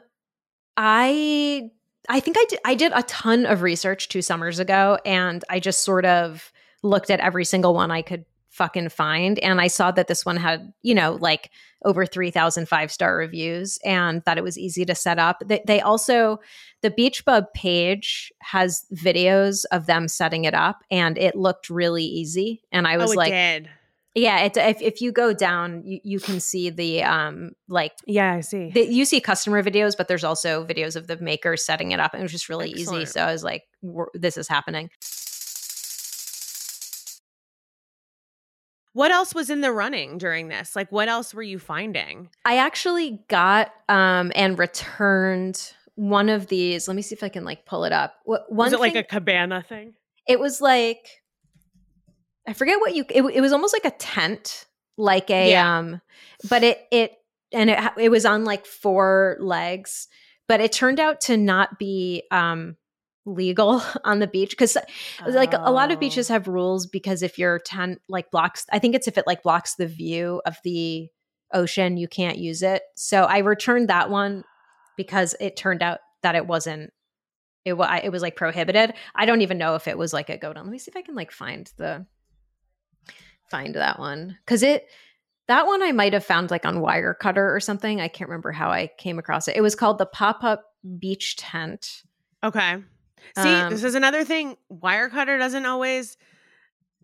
I 0.77 1.71
I 2.09 2.21
think 2.21 2.37
I 2.39 2.45
did 2.49 2.59
I 2.65 2.75
did 2.75 2.93
a 2.95 3.03
ton 3.05 3.47
of 3.47 3.63
research 3.63 4.09
two 4.09 4.23
summers 4.23 4.59
ago 4.59 4.99
and 5.05 5.43
I 5.49 5.61
just 5.61 5.83
sort 5.83 6.05
of 6.05 6.53
looked 6.83 7.11
at 7.11 7.21
every 7.21 7.45
single 7.45 7.75
one 7.75 7.91
I 7.91 8.03
could 8.03 8.25
fucking 8.55 8.89
find 8.89 9.41
and 9.41 9.61
I 9.61 9.67
saw 9.67 9.91
that 9.91 10.07
this 10.07 10.25
one 10.25 10.37
had, 10.37 10.73
you 10.83 10.95
know, 10.95 11.19
like 11.21 11.51
over 11.85 12.07
3000 12.07 12.69
five-star 12.69 13.17
reviews 13.17 13.79
and 13.85 14.23
that 14.27 14.39
it 14.39 14.45
was 14.45 14.57
easy 14.57 14.85
to 14.85 14.95
set 14.95 15.19
up. 15.19 15.43
They, 15.45 15.61
they 15.67 15.81
also 15.81 16.39
the 16.81 16.91
Beachbub 16.91 17.47
page 17.53 18.33
has 18.43 18.87
videos 18.95 19.65
of 19.73 19.87
them 19.87 20.07
setting 20.07 20.45
it 20.45 20.55
up 20.55 20.85
and 20.89 21.19
it 21.19 21.35
looked 21.35 21.69
really 21.69 22.05
easy 22.05 22.63
and 22.71 22.87
I 22.87 22.97
was 22.97 23.13
oh, 23.13 23.17
like 23.17 23.33
did. 23.33 23.69
yeah, 24.15 24.39
it, 24.43 24.57
if 24.57 24.81
if 24.81 25.01
you 25.01 25.11
go 25.11 25.35
down, 25.35 25.83
you, 25.85 25.99
you 26.05 26.21
can 26.21 26.39
see 26.39 26.71
the 26.71 27.03
um 27.03 27.57
like 27.67 27.95
Yeah, 28.07 28.35
I 28.35 28.41
see. 28.41 28.71
the, 28.71 28.87
you 28.87 29.05
see 29.05 29.21
customer 29.21 29.65
videos, 29.65 29.97
but 29.97 30.07
there's 30.07 30.25
also 30.25 30.65
videos 30.65 30.95
of 30.95 31.09
the 31.09 31.17
makers 31.17 31.65
setting 31.65 31.91
it 31.91 31.99
up, 31.99 32.15
and 32.15 32.21
it 32.21 32.25
was 32.25 32.33
just 32.33 32.49
really 32.49 32.71
easy. 32.71 33.05
So 33.05 33.21
I 33.21 33.33
was 33.33 33.43
like, 33.43 33.65
"This 34.15 34.37
is 34.37 34.47
happening." 34.47 34.91
What 38.95 39.11
else 39.13 39.35
was 39.35 39.51
in 39.51 39.61
the 39.61 39.71
running 39.73 40.17
during 40.19 40.49
this? 40.49 40.75
Like, 40.75 40.91
what 40.91 41.09
else 41.09 41.35
were 41.35 41.43
you 41.43 41.59
finding? 41.59 42.31
I 42.45 42.57
actually 42.57 43.21
got 43.29 43.71
um 43.89 44.33
and 44.35 44.59
returned 44.59 45.73
one 45.97 46.29
of 46.29 46.47
these. 46.49 46.89
Let 46.89 46.97
me 46.97 47.03
see 47.03 47.15
if 47.15 47.23
I 47.23 47.29
can 47.29 47.45
like 47.45 47.67
pull 47.67 47.85
it 47.85 47.93
up. 47.93 48.15
What 48.25 48.51
One 48.51 48.67
was 48.67 48.73
it 48.73 48.81
like 48.81 48.97
a 48.97 49.03
cabana 49.05 49.63
thing? 49.63 49.95
it 50.27 50.41
was 50.41 50.61
like 50.63 51.07
I 52.49 52.53
forget 52.53 52.81
what 52.81 52.95
you. 52.95 53.05
It, 53.11 53.23
it 53.23 53.41
was 53.41 53.53
almost 53.53 53.75
like 53.75 53.85
a 53.85 53.97
tent, 53.97 54.67
like 54.97 55.31
a 55.31 55.51
Yeah. 55.51 55.79
um, 55.79 56.01
but 56.49 56.63
it 56.63 56.87
it 56.91 57.13
and 57.53 57.71
it 57.71 57.79
it 57.97 58.09
was 58.11 58.25
on 58.27 58.45
like 58.45 58.67
four 58.67 59.37
legs, 59.41 60.09
but 60.49 60.61
it 60.61 60.73
turned 60.73 61.01
out 61.01 61.21
to 61.23 61.37
not 61.37 61.79
be 61.79 62.25
um 62.31 62.77
legal 63.27 63.83
on 64.05 64.19
the 64.19 64.27
beach 64.27 64.51
because 64.51 64.77
like 65.27 65.53
a 65.55 65.71
lot 65.71 65.91
of 65.91 65.97
Oh. 65.97 66.01
beaches 66.01 66.29
have 66.29 66.47
rules 66.49 66.87
because 66.87 67.23
if 67.23 67.39
your 67.39 67.59
tent 67.59 68.01
like 68.09 68.31
blocks 68.31 68.67
i 68.71 68.79
think 68.79 68.95
it's 68.95 69.09
if 69.09 69.17
it 69.17 69.27
like 69.27 69.43
blocks 69.43 69.77
the 69.77 69.87
view 69.87 70.43
of 70.45 70.57
the 70.65 71.09
ocean 71.53 71.97
you 71.97 72.07
can't 72.09 72.39
use 72.39 72.63
it. 72.63 72.83
So 72.97 73.23
i 73.25 73.39
returned 73.39 73.89
that 73.89 74.11
one 74.11 74.45
because 74.97 75.35
it 75.41 75.57
turned 75.57 75.83
out 75.83 76.01
that 76.23 76.35
it 76.35 76.47
wasn't 76.47 76.93
it 77.65 77.73
was 77.73 78.01
it 78.05 78.11
was 78.11 78.21
like 78.21 78.37
prohibited. 78.37 78.93
I 79.15 79.25
don't 79.25 79.41
even 79.41 79.57
know 79.57 79.75
if 79.75 79.89
it 79.89 79.97
was 79.97 80.13
like 80.13 80.29
a 80.29 80.37
go 80.37 80.53
down 80.53 80.65
let 80.65 80.73
me 80.73 80.79
see 80.79 80.91
if 80.91 80.97
i 80.97 81.03
can 81.03 81.15
like 81.15 81.31
find 81.33 81.71
the 81.79 82.05
find 83.51 83.75
that 83.75 83.99
one. 83.99 84.37
Because 84.45 84.63
it 84.63 84.87
that 85.49 85.67
one 85.67 85.83
i 85.83 85.93
might 85.93 86.13
have 86.13 86.25
found 86.25 86.51
like 86.51 86.67
on 86.67 86.77
wirecutter 86.77 87.55
or 87.55 87.61
something. 87.61 88.01
I 88.01 88.09
can't 88.09 88.29
remember 88.29 88.53
how 88.53 88.71
i 88.71 88.91
came 88.99 89.19
across 89.19 89.49
it. 89.49 89.57
It 89.57 89.61
was 89.63 89.75
called 89.75 89.99
the 89.99 90.07
pop-up 90.07 90.65
beach 90.99 91.37
tent. 91.37 92.03
Okay. 92.43 92.83
See, 93.39 93.49
Um, 93.49 93.71
this 93.71 93.85
is 93.85 93.95
another 93.95 94.25
thing. 94.25 94.57
Wirecutter 94.73 95.39
doesn't 95.39 95.67
always 95.67 96.17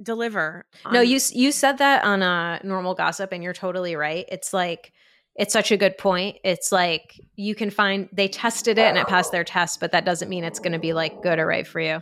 deliver. 0.02 0.64
No, 0.90 1.00
you 1.00 1.18
you 1.32 1.52
said 1.52 1.78
that 1.78 2.04
on 2.04 2.22
a 2.22 2.60
normal 2.64 2.94
gossip, 2.94 3.32
and 3.32 3.42
you're 3.42 3.52
totally 3.52 3.96
right. 3.96 4.24
It's 4.28 4.52
like 4.52 4.92
it's 5.36 5.52
such 5.52 5.70
a 5.70 5.76
good 5.76 5.96
point. 5.98 6.38
It's 6.44 6.72
like 6.72 7.20
you 7.36 7.54
can 7.54 7.70
find 7.70 8.08
they 8.12 8.28
tested 8.28 8.78
it 8.78 8.82
and 8.86 8.98
it 8.98 9.06
passed 9.06 9.32
their 9.32 9.44
test, 9.44 9.80
but 9.80 9.92
that 9.92 10.04
doesn't 10.04 10.28
mean 10.28 10.44
it's 10.44 10.58
going 10.58 10.72
to 10.72 10.78
be 10.78 10.92
like 10.92 11.22
good 11.22 11.38
or 11.38 11.46
right 11.46 11.66
for 11.66 11.80
you. 11.80 12.00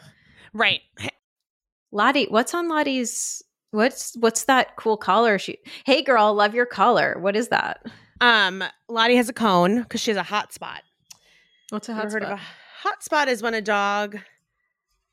right. 0.53 0.81
Lottie, 1.91 2.27
what's 2.29 2.53
on 2.55 2.69
Lottie's? 2.69 3.43
What's 3.71 4.15
what's 4.19 4.45
that 4.45 4.77
cool 4.77 4.97
collar? 4.97 5.39
She, 5.39 5.59
hey 5.85 6.03
girl, 6.03 6.35
love 6.35 6.55
your 6.55 6.67
collar. 6.67 7.17
What 7.19 7.37
is 7.37 7.49
that? 7.49 7.85
Um, 8.21 8.63
Lottie 8.89 9.17
has 9.17 9.29
a 9.29 9.33
cone 9.33 9.83
because 9.83 10.01
she 10.01 10.11
has 10.11 10.19
a 10.19 10.23
hot 10.23 10.53
spot. 10.53 10.83
What's 11.71 11.89
a 11.89 11.93
Ever 11.93 12.11
heard 12.11 12.23
of 12.25 12.31
a 12.31 12.37
hot 12.37 12.41
spot? 12.41 12.55
Hot 12.83 13.03
spot 13.03 13.29
is 13.29 13.43
when 13.43 13.55
a 13.55 13.61
dog, 13.61 14.19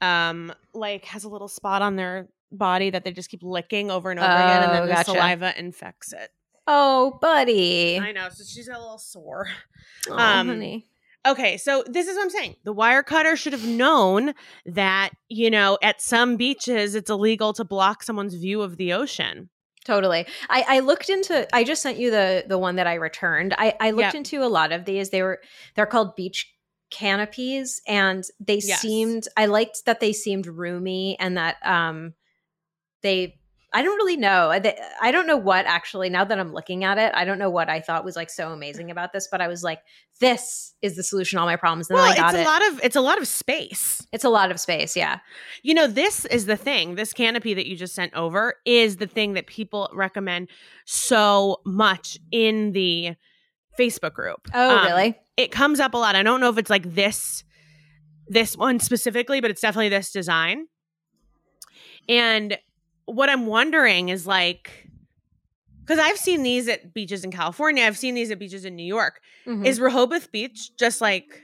um, 0.01 0.53
like 0.73 1.05
has 1.05 1.23
a 1.23 1.29
little 1.29 1.47
spot 1.47 1.81
on 1.81 1.95
their 1.95 2.27
body 2.51 2.89
that 2.91 3.03
they 3.03 3.11
just 3.11 3.29
keep 3.29 3.41
licking 3.43 3.89
over 3.91 4.11
and 4.11 4.19
over 4.19 4.29
again, 4.29 4.61
and 4.63 4.71
Oh, 4.71 4.73
then 4.73 4.87
the 4.89 5.03
saliva 5.03 5.57
infects 5.57 6.13
it. 6.13 6.29
Oh, 6.67 7.17
buddy. 7.21 7.99
I 7.99 8.11
know, 8.11 8.27
so 8.29 8.43
she's 8.43 8.67
a 8.67 8.71
little 8.71 8.97
sore. 8.97 9.47
Oh, 10.09 10.17
um, 10.17 10.47
honey. 10.47 10.85
Okay, 11.27 11.57
so 11.57 11.83
this 11.87 12.07
is 12.07 12.15
what 12.15 12.23
I'm 12.23 12.29
saying. 12.29 12.55
The 12.65 12.73
wire 12.73 13.01
cutter 13.01 13.35
should 13.35 13.53
have 13.53 13.65
known 13.67 14.33
that, 14.67 15.09
you 15.27 15.49
know, 15.49 15.79
at 15.81 15.99
some 16.01 16.37
beaches 16.37 16.93
it's 16.93 17.09
illegal 17.09 17.51
to 17.53 17.63
block 17.63 18.03
someone's 18.03 18.35
view 18.35 18.61
of 18.61 18.77
the 18.77 18.93
ocean. 18.93 19.49
Totally. 19.85 20.27
I, 20.49 20.65
I 20.67 20.79
looked 20.81 21.09
into 21.09 21.47
I 21.55 21.63
just 21.63 21.81
sent 21.81 21.97
you 21.97 22.09
the 22.11 22.45
the 22.47 22.57
one 22.59 22.75
that 22.75 22.85
I 22.87 22.95
returned. 22.95 23.53
I, 23.57 23.75
I 23.79 23.89
looked 23.91 24.13
Yep. 24.13 24.15
into 24.15 24.43
a 24.43 24.49
lot 24.49 24.71
of 24.71 24.85
these. 24.85 25.09
They 25.09 25.21
were 25.23 25.41
they're 25.75 25.85
called 25.87 26.15
beach 26.15 26.51
canopies 26.95 27.81
and 27.87 28.23
they 28.39 28.59
Yes. 28.63 28.81
seemed 28.81 29.27
I 29.35 29.47
liked 29.47 29.85
that 29.85 29.99
they 29.99 30.13
seemed 30.13 30.47
roomy 30.47 31.17
and 31.19 31.35
that 31.37 31.57
um 31.65 32.13
they 33.01 33.39
I 33.73 33.81
don't 33.81 33.97
really 33.97 34.15
know. 34.15 34.51
I 35.01 35.11
don't 35.11 35.27
know 35.27 35.35
what 35.35 35.65
actually 35.65 36.09
now 36.09 36.23
that 36.23 36.39
I'm 36.39 36.53
looking 36.53 36.85
at 36.85 36.97
it, 36.97 37.11
I 37.13 37.25
don't 37.25 37.37
know 37.37 37.49
what 37.49 37.67
I 37.67 37.81
thought 37.81 38.05
was 38.05 38.15
like 38.15 38.29
so 38.29 38.53
amazing 38.53 38.89
about 38.89 39.11
this, 39.11 39.27
but 39.29 39.41
I 39.41 39.49
was 39.49 39.63
like, 39.63 39.81
this 40.21 40.73
is 40.81 40.95
the 40.95 41.03
solution 41.03 41.35
to 41.35 41.41
all 41.41 41.45
my 41.45 41.57
problems. 41.57 41.89
And 41.89 41.95
well, 41.97 42.05
then 42.15 42.23
I 42.23 42.27
it's 42.29 42.37
a 42.37 42.41
it. 42.41 42.45
lot 42.45 42.67
of 42.69 42.79
it's 42.85 42.95
a 42.95 43.01
lot 43.01 43.17
of 43.19 43.27
space. 43.27 44.01
it's 44.13 44.23
a 44.23 44.29
lot 44.29 44.49
of 44.49 44.61
space, 44.61 44.95
yeah. 44.95 45.19
You 45.61 45.73
know, 45.73 45.87
this 45.87 46.23
is 46.23 46.45
the 46.45 46.55
thing. 46.55 46.95
This 46.95 47.11
canopy 47.11 47.53
that 47.53 47.65
you 47.67 47.75
just 47.75 47.93
sent 47.93 48.13
over 48.13 48.53
is 48.65 48.95
the 48.95 49.07
thing 49.07 49.33
that 49.33 49.45
people 49.47 49.89
recommend 49.93 50.47
so 50.85 51.57
much 51.65 52.17
in 52.31 52.71
the 52.71 53.15
Facebook 53.79 54.13
group. 54.13 54.47
Oh, 54.53 54.77
Um, 54.77 54.85
really? 54.85 55.15
It 55.37 55.51
comes 55.51 55.79
up 55.79 55.93
a 55.93 55.97
lot. 55.97 56.15
I 56.15 56.23
don't 56.23 56.39
know 56.39 56.49
if 56.49 56.57
it's 56.57 56.69
like 56.69 56.93
this 56.95 57.43
this 58.27 58.57
one 58.57 58.79
specifically, 58.79 59.39
but 59.41 59.51
it's 59.51 59.61
definitely 59.61 59.89
this 59.89 60.11
design. 60.11 60.65
And 62.09 62.57
what 63.05 63.29
I'm 63.29 63.45
wondering 63.45 64.09
is 64.09 64.25
like 64.25 64.87
because 65.81 65.99
I've 65.99 66.17
seen 66.17 66.41
these 66.41 66.67
at 66.67 66.93
beaches 66.95 67.23
in 67.23 67.31
California, 67.31 67.83
I've 67.85 67.97
seen 67.97 68.15
these 68.15 68.31
at 68.31 68.39
beaches 68.39 68.65
in 68.65 68.75
New 68.75 68.85
York. 68.85 69.19
Mhm. 69.45 69.65
Is 69.67 69.79
Rehoboth 69.79 70.31
Beach 70.31 70.75
just 70.77 70.99
like 71.01 71.43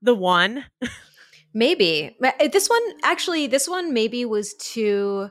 the 0.00 0.14
one? 0.14 0.64
Maybe. 1.54 2.16
Uh, 2.22 2.30
This 2.50 2.68
one 2.68 2.82
actually 3.02 3.46
this 3.46 3.68
one 3.68 3.92
maybe 3.92 4.24
was 4.24 4.54
too 4.54 5.30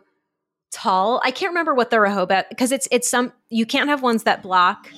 tall. 0.72 1.22
I 1.24 1.32
can't 1.32 1.52
remember 1.52 1.74
what 1.74 1.90
the 1.90 2.00
Rehoboth 2.00 2.46
because 2.50 2.72
it's 2.72 2.88
it's 2.92 3.10
some 3.10 3.34
you 3.50 3.66
can't 3.66 3.90
have 3.90 4.02
ones 4.04 4.24
that 4.24 4.44
block. 4.44 4.92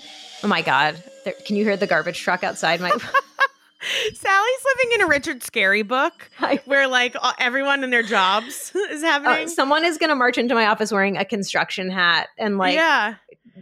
Oh 0.44 0.48
my 0.48 0.62
god. 0.62 1.02
There, 1.26 1.34
can 1.46 1.56
you 1.56 1.64
hear 1.64 1.78
the 1.78 1.88
garbage 1.88 2.20
truck 2.20 2.44
outside 2.44 2.80
my 2.80 2.90
Sally's 4.14 4.66
living 4.76 4.96
in 4.96 5.02
a 5.02 5.08
Richard 5.08 5.40
Scarry 5.40 5.88
book 5.88 6.30
where 6.66 6.88
like 6.88 7.16
uh, 7.20 7.34
everyone 7.40 7.84
in 7.84 7.90
their 7.92 8.04
jobs 8.04 8.74
is 8.92 9.04
Uh, 9.04 9.48
someone 9.48 9.86
is 9.86 9.98
going 9.98 10.10
to 10.10 10.16
march 10.16 10.38
into 10.38 10.54
my 10.54 10.66
office 10.68 10.92
wearing 10.92 11.18
a 11.18 11.24
construction 11.26 11.90
hat 11.90 12.28
and 12.38 12.58
like 12.58 12.76
yeah, 12.76 13.16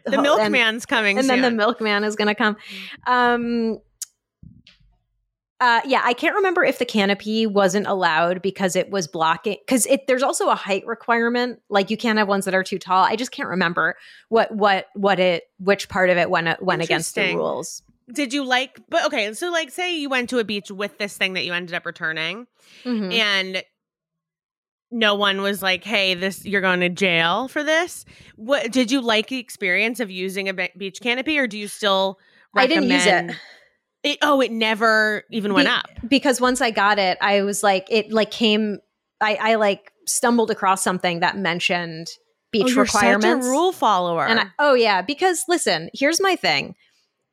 the 0.05 0.17
milkman's 0.17 0.85
coming, 0.85 1.19
and 1.19 1.29
then 1.29 1.41
the 1.41 1.51
milkman 1.51 2.03
is 2.03 2.15
going 2.15 2.27
to 2.29 2.35
come. 2.35 2.57
Um 3.05 3.79
uh 5.59 5.81
yeah, 5.85 6.01
I 6.03 6.13
can't 6.13 6.35
remember 6.35 6.63
if 6.63 6.77
the 6.79 6.85
canopy 6.85 7.47
wasn't 7.47 7.87
allowed 7.87 8.41
because 8.41 8.75
it 8.75 8.89
was 8.89 9.07
blocking 9.07 9.57
it 9.67 10.07
there's 10.07 10.23
also 10.23 10.49
a 10.49 10.55
height 10.55 10.85
requirement 10.85 11.59
like 11.69 11.89
you 11.89 11.97
can't 11.97 12.19
have 12.19 12.27
ones 12.27 12.45
that 12.45 12.53
are 12.53 12.63
too 12.63 12.77
tall. 12.79 13.03
I 13.03 13.15
just 13.15 13.31
can't 13.31 13.49
remember 13.49 13.95
what 14.29 14.51
what 14.53 14.87
what 14.93 15.19
it 15.19 15.45
which 15.59 15.89
part 15.89 16.09
of 16.09 16.17
it 16.17 16.29
went 16.29 16.61
went 16.61 16.81
against 16.83 17.15
the 17.15 17.35
rules. 17.35 17.81
Did 18.11 18.31
you 18.33 18.45
like? 18.45 18.79
But 18.87 19.05
okay, 19.07 19.33
so 19.33 19.51
like, 19.51 19.69
say 19.69 19.97
you 19.97 20.07
went 20.07 20.29
to 20.29 20.39
a 20.39 20.45
beach 20.45 20.71
with 20.71 20.97
this 20.97 21.17
thing 21.17 21.33
that 21.33 21.43
you 21.43 21.51
ended 21.53 21.75
up 21.75 21.85
returning, 21.85 22.47
Mhm. 22.85 23.11
and 23.13 23.63
no 24.91 25.15
one 25.15 25.41
was 25.41 25.61
like, 25.61 25.83
"Hey, 25.83 26.13
this 26.13 26.45
you're 26.45 26.61
going 26.61 26.79
to 26.79 26.89
jail 26.89 27.49
for 27.49 27.63
this." 27.63 28.05
What 28.37 28.71
did 28.71 28.91
you 28.91 29.01
like 29.01 29.27
the 29.27 29.39
experience 29.39 29.99
of 29.99 30.09
using 30.09 30.47
a 30.47 30.53
beach 30.77 31.01
canopy, 31.01 31.37
or 31.37 31.47
do 31.47 31.57
you 31.57 31.67
still? 31.67 32.17
I 32.55 32.65
didn't 32.67 32.89
use 32.89 33.05
it. 33.05 33.35
It, 34.07 34.19
oh, 34.21 34.39
it 34.41 34.51
never 34.51 35.23
even 35.31 35.53
went 35.53 35.67
Be- 35.67 35.73
up. 35.73 35.85
because 36.07 36.39
once 36.39 36.61
I 36.61 36.71
got 36.71 36.97
it, 36.97 37.17
I 37.19 37.41
was 37.41 37.61
like, 37.61 37.87
it 37.89 38.11
like 38.11 38.31
came. 38.31 38.79
I, 39.19 39.35
I 39.35 39.55
like 39.55 39.91
stumbled 40.05 40.49
across 40.49 40.83
something 40.83 41.19
that 41.19 41.37
mentioned 41.37 42.07
oh, 42.09 42.21
beach 42.51 42.63
oh, 42.67 42.69
you're 42.69 42.83
requirements. 42.83 43.45
such 43.45 43.49
a 43.49 43.51
rule 43.51 43.71
follower. 43.71 44.25
And 44.25 44.39
I, 44.39 44.45
oh 44.59 44.75
yeah, 44.75 45.01
because 45.01 45.43
listen, 45.49 45.89
here's 45.93 46.21
my 46.21 46.37
thing: 46.37 46.75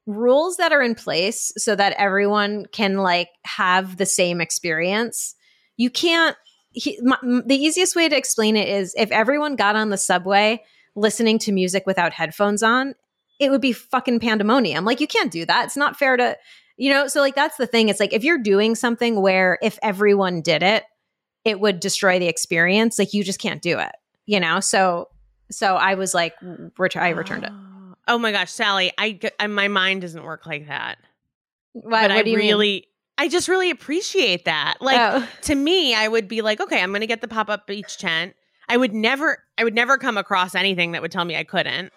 rules 0.06 0.56
that 0.56 0.72
are 0.72 0.82
in 0.82 0.96
place 0.96 1.52
so 1.56 1.76
that 1.76 1.92
everyone 1.92 2.66
can 2.72 2.96
like 2.96 3.28
have 3.44 3.96
the 3.96 4.06
same 4.06 4.40
experience. 4.40 5.36
You 5.76 5.90
can't. 5.90 6.36
He, 6.72 6.98
my, 7.02 7.18
the 7.22 7.54
easiest 7.54 7.94
way 7.94 8.08
to 8.08 8.16
explain 8.16 8.56
it 8.56 8.68
is 8.68 8.94
if 8.98 9.12
everyone 9.12 9.54
got 9.54 9.76
on 9.76 9.90
the 9.90 9.96
subway 9.96 10.60
listening 10.96 11.38
to 11.38 11.52
music 11.52 11.84
without 11.86 12.12
headphones 12.12 12.64
on, 12.64 12.94
it 13.38 13.50
would 13.50 13.60
be 13.60 13.72
fucking 13.72 14.20
pandemonium. 14.20 14.84
Like 14.84 15.00
you 15.00 15.06
can't 15.06 15.30
do 15.30 15.44
that. 15.46 15.66
It's 15.66 15.76
not 15.76 15.96
fair 15.96 16.16
to, 16.16 16.36
you 16.76 16.90
know. 16.90 17.06
So 17.06 17.20
like 17.20 17.34
that's 17.34 17.56
the 17.56 17.66
thing. 17.66 17.88
It's 17.88 18.00
like 18.00 18.12
if 18.12 18.24
you're 18.24 18.38
doing 18.38 18.74
something 18.74 19.20
where 19.20 19.58
if 19.62 19.78
everyone 19.82 20.40
did 20.42 20.62
it, 20.62 20.84
it 21.44 21.60
would 21.60 21.80
destroy 21.80 22.18
the 22.18 22.28
experience. 22.28 22.98
Like 22.98 23.12
you 23.14 23.22
just 23.24 23.38
can't 23.40 23.62
do 23.62 23.78
it. 23.78 23.92
You 24.26 24.40
know. 24.40 24.60
So 24.60 25.08
so 25.50 25.76
I 25.76 25.94
was 25.94 26.14
like, 26.14 26.34
ret- 26.78 26.96
I 26.96 27.10
returned 27.10 27.44
it. 27.44 27.50
Oh. 27.52 27.94
Oh 28.06 28.18
my 28.18 28.32
gosh, 28.32 28.50
Sally, 28.50 28.92
I 28.98 29.18
my 29.46 29.68
mind 29.68 30.02
doesn't 30.02 30.22
work 30.22 30.46
like 30.46 30.66
that. 30.68 30.98
Why, 31.72 32.02
but 32.02 32.10
what 32.10 32.10
I 32.10 32.16
you 32.18 32.24
mean? 32.36 32.46
really, 32.48 32.88
I 33.16 33.28
just 33.28 33.48
really 33.48 33.70
appreciate 33.70 34.44
that. 34.44 34.74
Like 34.80 34.98
Oh. 35.00 35.26
to 35.42 35.54
me, 35.54 35.94
I 35.94 36.06
would 36.06 36.28
be 36.28 36.42
like, 36.42 36.60
okay, 36.60 36.82
I'm 36.82 36.90
going 36.90 37.00
to 37.00 37.06
get 37.06 37.20
the 37.22 37.28
pop 37.28 37.48
up 37.48 37.66
beach 37.66 37.96
tent. 37.98 38.34
I 38.68 38.76
would 38.76 38.92
never, 38.92 39.42
I 39.58 39.64
would 39.64 39.74
never 39.74 39.96
come 39.98 40.16
across 40.18 40.54
anything 40.54 40.92
that 40.92 41.02
would 41.02 41.12
tell 41.12 41.24
me 41.24 41.34
I 41.36 41.44
couldn't 41.44 41.92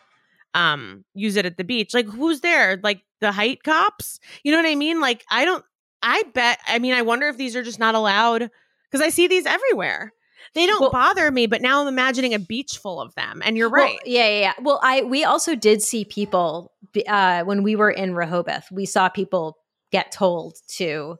um 0.53 1.03
use 1.13 1.35
it 1.35 1.45
at 1.45 1.57
the 1.57 1.63
beach. 1.65 1.93
Like 1.93 2.05
who's 2.07 2.39
there? 2.39 2.79
Like 2.81 3.01
the 3.19 3.31
height 3.31 3.63
cops? 3.63 4.19
You 4.43 4.51
know 4.51 4.57
what 4.59 4.67
I 4.69 4.75
mean? 4.75 4.99
Like 4.99 5.23
I 5.29 5.45
don't. 5.45 5.63
I 6.01 6.23
bet. 6.33 6.59
I 6.67 6.79
mean, 6.79 6.93
I 6.93 7.01
wonder 7.01 7.27
if 7.27 7.37
these 7.37 7.55
are 7.55 7.63
just 7.63 7.79
not 7.79 7.95
allowed 7.95 8.49
because 8.89 9.03
I 9.05 9.09
see 9.09 9.27
these 9.27 9.45
everywhere. 9.45 10.13
They 10.53 10.65
don't 10.67 10.79
Well- 10.79 10.91
bother 10.91 11.29
me, 11.31 11.47
but 11.47 11.61
now 11.61 11.81
I'm 11.81 11.87
imagining 11.87 12.33
a 12.33 12.39
beach 12.39 12.77
full 12.77 13.01
of 13.01 13.13
them. 13.15 13.41
And 13.43 13.57
you're 13.57 13.69
Well, 13.69 13.83
right. 13.83 13.99
yeah, 14.05 14.27
yeah, 14.27 14.39
yeah. 14.39 14.53
Well, 14.61 14.79
I 14.81 15.01
we 15.01 15.23
also 15.25 15.55
did 15.55 15.81
see 15.81 16.05
people 16.05 16.71
uh, 17.07 17.43
when 17.43 17.63
we 17.63 17.75
were 17.75 17.91
in 17.91 18.13
Rehoboth. 18.15 18.65
We 18.71 18.85
saw 18.85 19.09
people 19.09 19.57
get 19.91 20.11
told 20.11 20.55
to, 20.77 21.17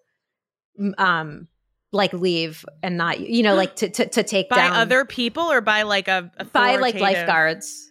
um, 0.98 1.48
like 1.92 2.14
leave 2.14 2.64
and 2.84 2.98
not, 2.98 3.20
you 3.20 3.44
know, 3.44 3.56
like 3.56 3.76
to 3.78 3.90
to, 3.90 4.06
to 4.08 4.24
take 4.24 4.50
by 4.50 4.58
down 4.58 4.74
other 4.74 5.06
people 5.06 5.44
or 5.52 5.62
by 5.62 5.82
like 5.84 6.08
a 6.08 6.32
by 6.54 6.76
like 6.78 6.96
lifeguards, 6.96 7.90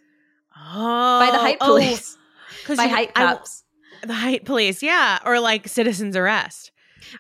Oh, 0.57 1.21
by 1.21 1.31
the 1.33 1.39
height 1.39 1.59
oh, 1.61 1.67
police, 1.67 2.17
'cause 2.65 2.77
by 2.77 2.87
height 2.87 3.11
I- 3.17 3.35
cops. 3.35 3.65
The 4.07 4.15
height 4.15 4.45
police, 4.45 4.83
yeah, 4.83 5.19
or 5.25 5.41
like 5.41 5.69
citizens 5.69 6.17
arrest. 6.17 6.71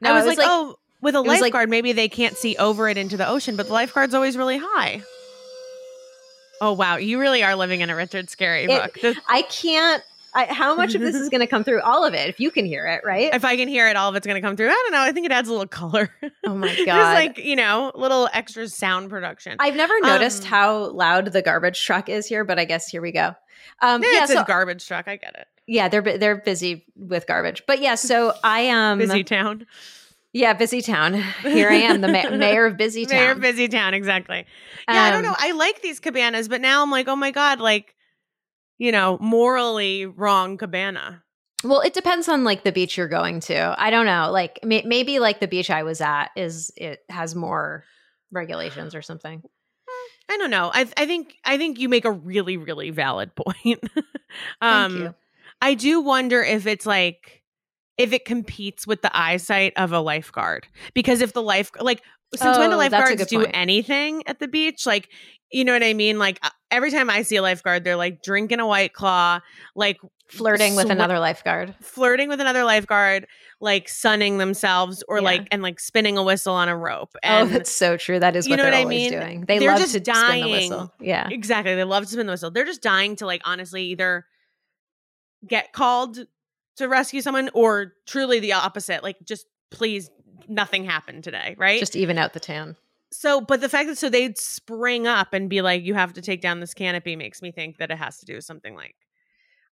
No, 0.00 0.10
I 0.10 0.14
was, 0.14 0.24
it 0.24 0.28
was 0.28 0.38
like, 0.38 0.46
like- 0.46 0.52
oh, 0.52 0.76
with 1.02 1.14
a 1.14 1.20
was 1.22 1.28
like- 1.32 1.40
lifeguard, 1.42 1.68
maybe 1.70 1.92
they 1.92 2.08
can't 2.08 2.36
see 2.36 2.56
over 2.56 2.88
it 2.88 2.96
into 2.96 3.16
the 3.16 3.28
ocean, 3.28 3.56
but 3.56 3.66
the 3.66 3.72
lifeguard's 3.72 4.14
always 4.14 4.36
really 4.36 4.58
high. 4.58 5.02
Oh 6.60 6.72
wow, 6.72 6.96
you 6.96 7.20
really 7.20 7.42
are 7.42 7.54
living 7.54 7.82
in 7.82 7.90
a 7.90 7.96
Richard 7.96 8.26
Scarry 8.28 8.64
It- 8.64 8.68
book. 8.68 8.98
This- 9.00 9.16
I 9.28 9.42
can't. 9.42 10.02
I, 10.34 10.52
how 10.52 10.74
much 10.74 10.94
of 10.94 11.00
this 11.00 11.14
is 11.14 11.28
going 11.30 11.40
to 11.40 11.46
come 11.46 11.64
through? 11.64 11.80
All 11.80 12.04
of 12.04 12.12
it, 12.12 12.28
if 12.28 12.40
you 12.40 12.50
can 12.50 12.66
hear 12.66 12.86
it, 12.86 13.00
right? 13.06 13.32
if 13.34 13.42
I 13.44 13.56
can 13.56 13.68
hear 13.68 13.88
it, 13.88 13.96
all 13.96 14.10
of 14.10 14.16
it's 14.16 14.26
going 14.26 14.34
to 14.34 14.46
come 14.46 14.54
through. 14.54 14.68
I 14.68 14.72
don't 14.84 14.92
know. 14.92 15.00
I 15.00 15.12
think 15.12 15.24
it 15.24 15.32
adds 15.32 15.48
a 15.48 15.52
little 15.52 15.66
color. 15.66 16.10
Oh 16.46 16.54
my 16.54 16.68
Just 16.74 16.84
god! 16.86 17.14
like 17.14 17.38
you 17.38 17.56
know, 17.56 17.90
little 17.94 18.28
extra 18.32 18.68
sound 18.68 19.08
production. 19.10 19.56
I've 19.58 19.76
never 19.76 19.98
noticed 20.00 20.42
Um, 20.44 20.48
how 20.48 20.90
loud 20.90 21.26
the 21.32 21.40
garbage 21.42 21.82
truck 21.82 22.08
is 22.08 22.26
here, 22.26 22.44
but 22.44 22.58
I 22.58 22.64
guess 22.66 22.86
here 22.88 23.00
we 23.02 23.12
go. 23.12 23.34
Um, 23.82 24.02
yeah, 24.02 24.24
it's 24.24 24.32
a 24.32 24.44
garbage 24.46 24.86
truck. 24.86 25.08
I 25.08 25.16
get 25.16 25.34
it. 25.36 25.46
yeah, 25.66 25.88
they're 25.88 26.02
they're 26.18 26.36
busy 26.40 26.84
with 26.96 27.26
garbage, 27.26 27.62
but 27.66 27.80
yeah. 27.80 27.94
So 27.96 28.32
I 28.44 28.68
um 28.70 28.98
Busy 28.98 29.24
town. 29.24 29.66
yeah, 30.32 30.52
busy 30.54 30.80
town. 30.82 31.14
Here 31.42 31.68
I 31.70 31.76
am, 31.76 32.00
the 32.00 32.08
ma- 32.08 32.30
mayor 32.36 32.66
of 32.66 32.76
busy 32.76 33.06
town. 33.06 33.18
Mayor 33.18 33.30
of 33.32 33.40
busy 33.40 33.68
town. 33.68 33.94
Exactly. 33.94 34.46
Yeah, 34.88 35.02
I 35.02 35.10
don't 35.10 35.24
Um, 35.24 35.30
know. 35.32 35.36
I 35.38 35.52
like 35.52 35.82
these 35.82 36.00
cabanas, 36.00 36.48
but 36.48 36.60
now 36.60 36.82
I'm 36.82 36.90
like, 36.90 37.08
oh 37.08 37.16
my 37.16 37.30
god, 37.30 37.60
like, 37.60 37.94
you 38.78 38.92
know, 38.92 39.18
morally 39.20 40.06
wrong 40.06 40.56
cabana. 40.58 41.22
Well, 41.64 41.80
it 41.80 41.94
depends 41.94 42.28
on 42.28 42.44
like 42.44 42.62
the 42.64 42.70
beach 42.72 42.96
you're 42.98 43.08
going 43.08 43.40
to. 43.40 43.74
I 43.78 43.90
don't 43.90 44.06
know. 44.06 44.30
Like 44.30 44.60
may- 44.62 44.84
maybe 44.86 45.18
like 45.18 45.40
the 45.40 45.48
beach 45.48 45.70
I 45.70 45.82
was 45.84 46.00
at 46.00 46.26
is 46.36 46.70
it 46.76 47.00
has 47.08 47.34
more 47.34 47.82
regulations 48.30 48.94
or 48.94 49.00
something. 49.02 49.42
I 50.28 50.36
don't 50.38 50.50
know. 50.50 50.70
I 50.72 50.88
I 50.96 51.06
think 51.06 51.36
I 51.44 51.56
think 51.56 51.78
you 51.78 51.88
make 51.88 52.04
a 52.04 52.10
really 52.10 52.56
really 52.56 52.90
valid 52.90 53.34
point. 53.36 53.80
um, 54.60 54.92
Thank 54.92 54.94
you. 54.94 55.14
I 55.62 55.74
do 55.74 56.00
wonder 56.00 56.42
if 56.42 56.66
it's 56.66 56.86
like 56.86 57.42
if 57.98 58.12
it 58.12 58.24
competes 58.24 58.86
with 58.86 59.02
the 59.02 59.16
eyesight 59.16 59.72
of 59.76 59.92
a 59.92 60.00
lifeguard 60.00 60.66
because 60.94 61.20
if 61.20 61.32
the 61.32 61.42
life 61.42 61.70
like 61.80 62.02
since 62.36 62.58
when 62.58 62.70
do 62.70 62.74
Oh, 62.74 62.78
lifeguards 62.78 63.26
do 63.26 63.44
anything 63.46 64.22
at 64.26 64.38
the 64.38 64.48
beach 64.48 64.86
like 64.86 65.08
you 65.52 65.64
know 65.64 65.72
what 65.72 65.82
I 65.82 65.94
mean 65.94 66.18
like 66.18 66.38
uh, 66.42 66.50
every 66.70 66.90
time 66.90 67.08
I 67.10 67.22
see 67.22 67.36
a 67.36 67.42
lifeguard 67.42 67.84
they're 67.84 67.96
like 67.96 68.22
drinking 68.22 68.60
a 68.60 68.66
white 68.66 68.92
claw 68.92 69.40
like 69.74 69.98
Flirting 70.28 70.74
with 70.74 70.90
another 70.90 71.20
lifeguard. 71.20 71.72
flirting 71.80 72.28
with 72.28 72.40
another 72.40 72.64
lifeguard 72.64 73.28
like 73.60 73.88
sunning 73.88 74.38
themselves 74.38 75.04
or 75.06 75.18
Yeah. 75.18 75.22
like 75.22 75.48
and 75.52 75.62
like 75.62 75.78
spinning 75.78 76.18
a 76.18 76.22
whistle 76.24 76.52
on 76.54 76.68
a 76.68 76.76
rope 76.76 77.14
oh, 77.22 77.46
that's 77.46 77.70
so 77.70 77.96
true. 77.96 78.18
That 78.18 78.34
is 78.34 78.46
you 78.48 78.50
what 78.50 78.56
know 78.56 78.62
they're 78.64 78.72
what 78.72 78.78
I 78.78 78.82
always 78.82 79.10
mean? 79.10 79.20
doing. 79.20 79.44
They 79.46 79.60
They're 79.60 79.70
love 79.70 79.78
just 79.78 79.92
to 79.94 80.00
spin 80.00 80.14
the 80.14 80.20
dying. 80.20 80.50
whistle. 80.70 80.92
Yeah. 81.00 81.28
Exactly. 81.30 81.76
They 81.76 81.84
love 81.84 82.02
to 82.04 82.08
spin 82.10 82.26
the 82.26 82.32
whistle. 82.32 82.50
They're 82.50 82.64
just 82.64 82.82
dying 82.82 83.14
to 83.16 83.26
like 83.26 83.40
honestly 83.44 83.84
either 83.84 84.26
get 85.46 85.72
called 85.72 86.18
to 86.78 86.88
rescue 86.88 87.22
someone 87.22 87.48
or 87.54 87.92
truly 88.06 88.40
the 88.40 88.52
opposite. 88.54 89.02
Like 89.04 89.16
just 89.24 89.46
please 89.70 90.10
nothing 90.48 90.84
happened 90.84 91.24
today, 91.24 91.54
right? 91.58 91.78
Just 91.80 91.96
even 91.96 92.18
out 92.18 92.32
the 92.32 92.40
tan. 92.40 92.76
so 93.12 93.40
but 93.40 93.60
the 93.60 93.68
fact 93.68 93.88
that 93.88 93.96
so 93.98 94.08
they'd 94.08 94.36
spring 94.38 95.06
up 95.06 95.32
and 95.32 95.48
be 95.48 95.62
like, 95.62 95.82
you 95.84 95.94
have 95.94 96.12
to 96.14 96.22
take 96.22 96.40
down 96.40 96.60
this 96.60 96.74
canopy 96.74 97.16
makes 97.16 97.40
me 97.42 97.52
think 97.52 97.78
that 97.78 97.90
it 97.90 97.98
has 97.98 98.18
to 98.18 98.26
do 98.26 98.34
with 98.34 98.44
something 98.44 98.74
like 98.74 98.94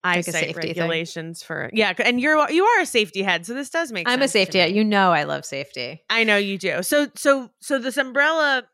Like 0.05 0.19
eyesight 0.19 0.55
thing. 0.55 0.55
regulations 0.57 1.43
for 1.43 1.71
yeah, 1.73 1.93
and 2.05 2.21
you're 2.21 2.51
you 2.51 2.65
are 2.65 2.81
a 2.83 2.87
safety 2.87 3.23
head, 3.23 3.47
so 3.47 3.55
this 3.55 3.71
does 3.71 3.93
make 3.93 4.09
I'm 4.09 4.21
a 4.23 4.29
safety. 4.29 4.59
head. 4.59 4.73
You 4.73 4.85
know 4.85 5.13
I 5.13 5.25
love 5.25 5.45
safety. 5.45 6.03
I 6.11 6.25
know 6.25 6.37
you 6.37 6.59
do. 6.59 6.83
So 6.83 7.09
so 7.15 7.51
so 7.61 7.79
this 7.79 7.97
umbrella 7.97 8.65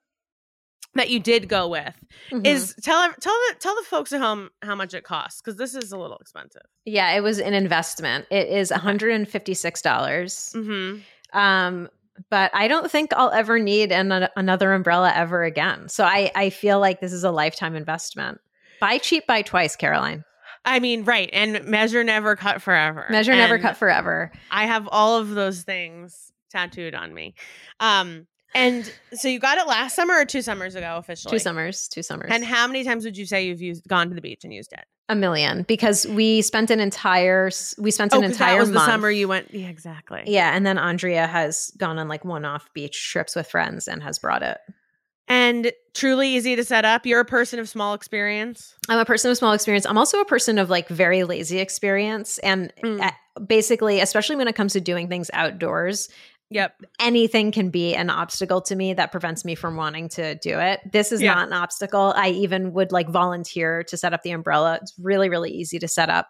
that 0.95 1.11
you 1.11 1.21
did 1.21 1.49
go 1.49 1.69
with 1.69 1.95
Mhm. 2.33 2.47
is 2.47 2.75
tell 2.83 3.13
tell 3.21 3.33
the 3.49 3.55
tell 3.61 3.77
the 3.77 3.83
folks 3.83 4.13
at 4.13 4.21
home 4.21 4.49
how 4.63 4.75
much 4.75 4.95
it 4.95 5.05
costs 5.05 5.41
because 5.41 5.57
this 5.59 5.75
is 5.75 5.93
a 5.93 5.99
little 5.99 6.17
expensive. 6.19 6.63
yeah, 6.87 7.13
it 7.15 7.21
was 7.21 7.39
an 7.39 7.53
investment. 7.55 8.27
It 8.31 8.49
is 8.49 8.71
$156. 8.73 10.55
Mm-hmm. 10.55 10.99
Um, 11.33 11.89
but 12.31 12.51
I 12.55 12.69
don't 12.69 12.91
think 12.91 13.13
I'll 13.15 13.31
ever 13.31 13.59
need 13.59 13.93
an, 13.93 14.29
another 14.37 14.73
umbrella 14.73 15.13
ever 15.15 15.45
again. 15.45 15.89
So 15.89 16.05
I, 16.05 16.31
I 16.35 16.51
feel 16.51 16.81
like 16.81 17.01
this 17.01 17.13
is 17.13 17.25
a 17.25 17.31
lifetime 17.31 17.77
investment. 17.77 18.41
Buy 18.81 18.99
cheap, 18.99 19.27
buy 19.27 19.43
twice, 19.43 19.77
Caroline. 19.77 20.25
I 20.65 20.81
mean, 20.81 21.05
right, 21.05 21.31
and 21.33 21.65
measure 21.65 22.05
never, 22.05 22.37
cut 22.37 22.61
forever. 22.61 23.07
Measure 23.11 23.35
never, 23.35 23.55
And 23.55 23.63
cut 23.63 23.77
forever. 23.77 24.33
I 24.51 24.67
have 24.67 24.89
all 24.91 25.17
of 25.17 25.31
those 25.31 25.63
things 25.63 26.33
tattooed 26.51 26.95
on 26.95 27.15
me. 27.15 27.35
Um, 27.81 28.27
and 28.55 28.91
so 29.13 29.29
you 29.29 29.39
got 29.39 29.59
it 29.59 29.67
last 29.67 29.95
summer 29.97 30.15
or 30.15 30.25
two 30.25 30.43
summers 30.43 30.75
ago 30.75 30.97
officially. 30.99 31.31
Two 31.33 31.39
summers, 31.39 31.89
two 31.89 32.03
summers. 32.03 32.31
And 32.33 32.45
how 32.45 32.67
many 32.67 32.85
times 32.85 33.05
would 33.05 33.17
you 33.17 33.27
say 33.27 33.47
you've 33.47 33.61
used 33.63 33.87
gone 33.89 34.09
to 34.09 34.15
the 34.15 34.21
beach 34.21 34.45
and 34.45 34.53
used 34.53 34.73
it? 34.73 34.85
a 35.11 35.15
million 35.15 35.63
because 35.63 36.07
we 36.09 36.43
spent 36.43 36.71
an 36.71 36.81
entire 36.81 37.51
we 37.79 37.91
spent 37.91 38.13
Oh, 38.13 38.19
an 38.19 38.25
entire 38.25 38.57
that 38.57 38.61
was 38.61 38.69
month. 38.71 38.87
the 38.87 38.93
summer 38.93 39.11
you 39.11 39.27
went. 39.27 39.55
Yeah, 39.55 39.69
exactly. 39.69 40.23
Yeah, 40.27 40.55
and 40.55 40.67
then 40.67 40.77
Andrea 40.77 41.27
has 41.27 41.73
gone 41.79 41.99
on 41.99 42.09
like 42.09 42.27
one-off 42.27 42.69
beach 42.75 43.11
trips 43.11 43.35
with 43.35 43.49
friends 43.49 43.89
and 43.89 44.03
has 44.03 44.19
brought 44.19 44.43
it. 44.43 44.59
And 45.27 45.73
truly 45.95 46.29
easy 46.29 46.57
to 46.57 46.65
set 46.65 46.85
up. 46.85 47.05
You're 47.07 47.21
a 47.21 47.25
person 47.25 47.59
of 47.59 47.69
small 47.71 47.95
experience. 47.95 48.75
I'm 48.89 48.99
a 48.99 49.05
person 49.07 49.31
of 49.31 49.37
small 49.39 49.53
experience. 49.53 49.87
I'm 49.87 49.97
also 49.99 50.21
a 50.21 50.25
person 50.27 50.59
of 50.59 50.69
like 50.71 50.89
very 50.89 51.25
lazy 51.25 51.59
experience 51.59 52.39
and 52.41 52.71
Mm. 52.85 53.01
uh, 53.03 53.11
basically 53.47 54.01
especially 54.01 54.37
when 54.37 54.49
it 54.49 54.57
comes 54.57 54.73
to 54.75 54.81
doing 54.81 55.09
things 55.09 55.31
outdoors, 55.33 56.09
Yep. 56.51 56.83
anything 56.99 57.53
can 57.53 57.69
be 57.71 57.95
an 57.95 58.09
obstacle 58.09 58.61
to 58.63 58.75
me 58.75 58.95
that 58.95 59.13
prevents 59.13 59.45
me 59.45 59.55
from 59.55 59.77
wanting 59.77 60.09
to 60.11 60.35
do 60.37 60.59
it. 60.59 60.81
This 60.93 61.13
is 61.13 61.21
Yeah. 61.21 61.35
not 61.35 61.49
an 61.49 61.53
obstacle. 61.53 62.15
I 62.17 62.31
even 62.31 62.73
would 62.73 62.91
like 62.91 63.09
volunteer 63.11 63.85
to 63.85 63.97
set 63.97 64.15
up 64.15 64.23
the 64.23 64.31
umbrella. 64.31 64.79
It's 64.81 64.95
really 64.99 65.29
really 65.29 65.51
easy 65.51 65.79
to 65.79 65.89
set 65.89 66.09
up. 66.09 66.29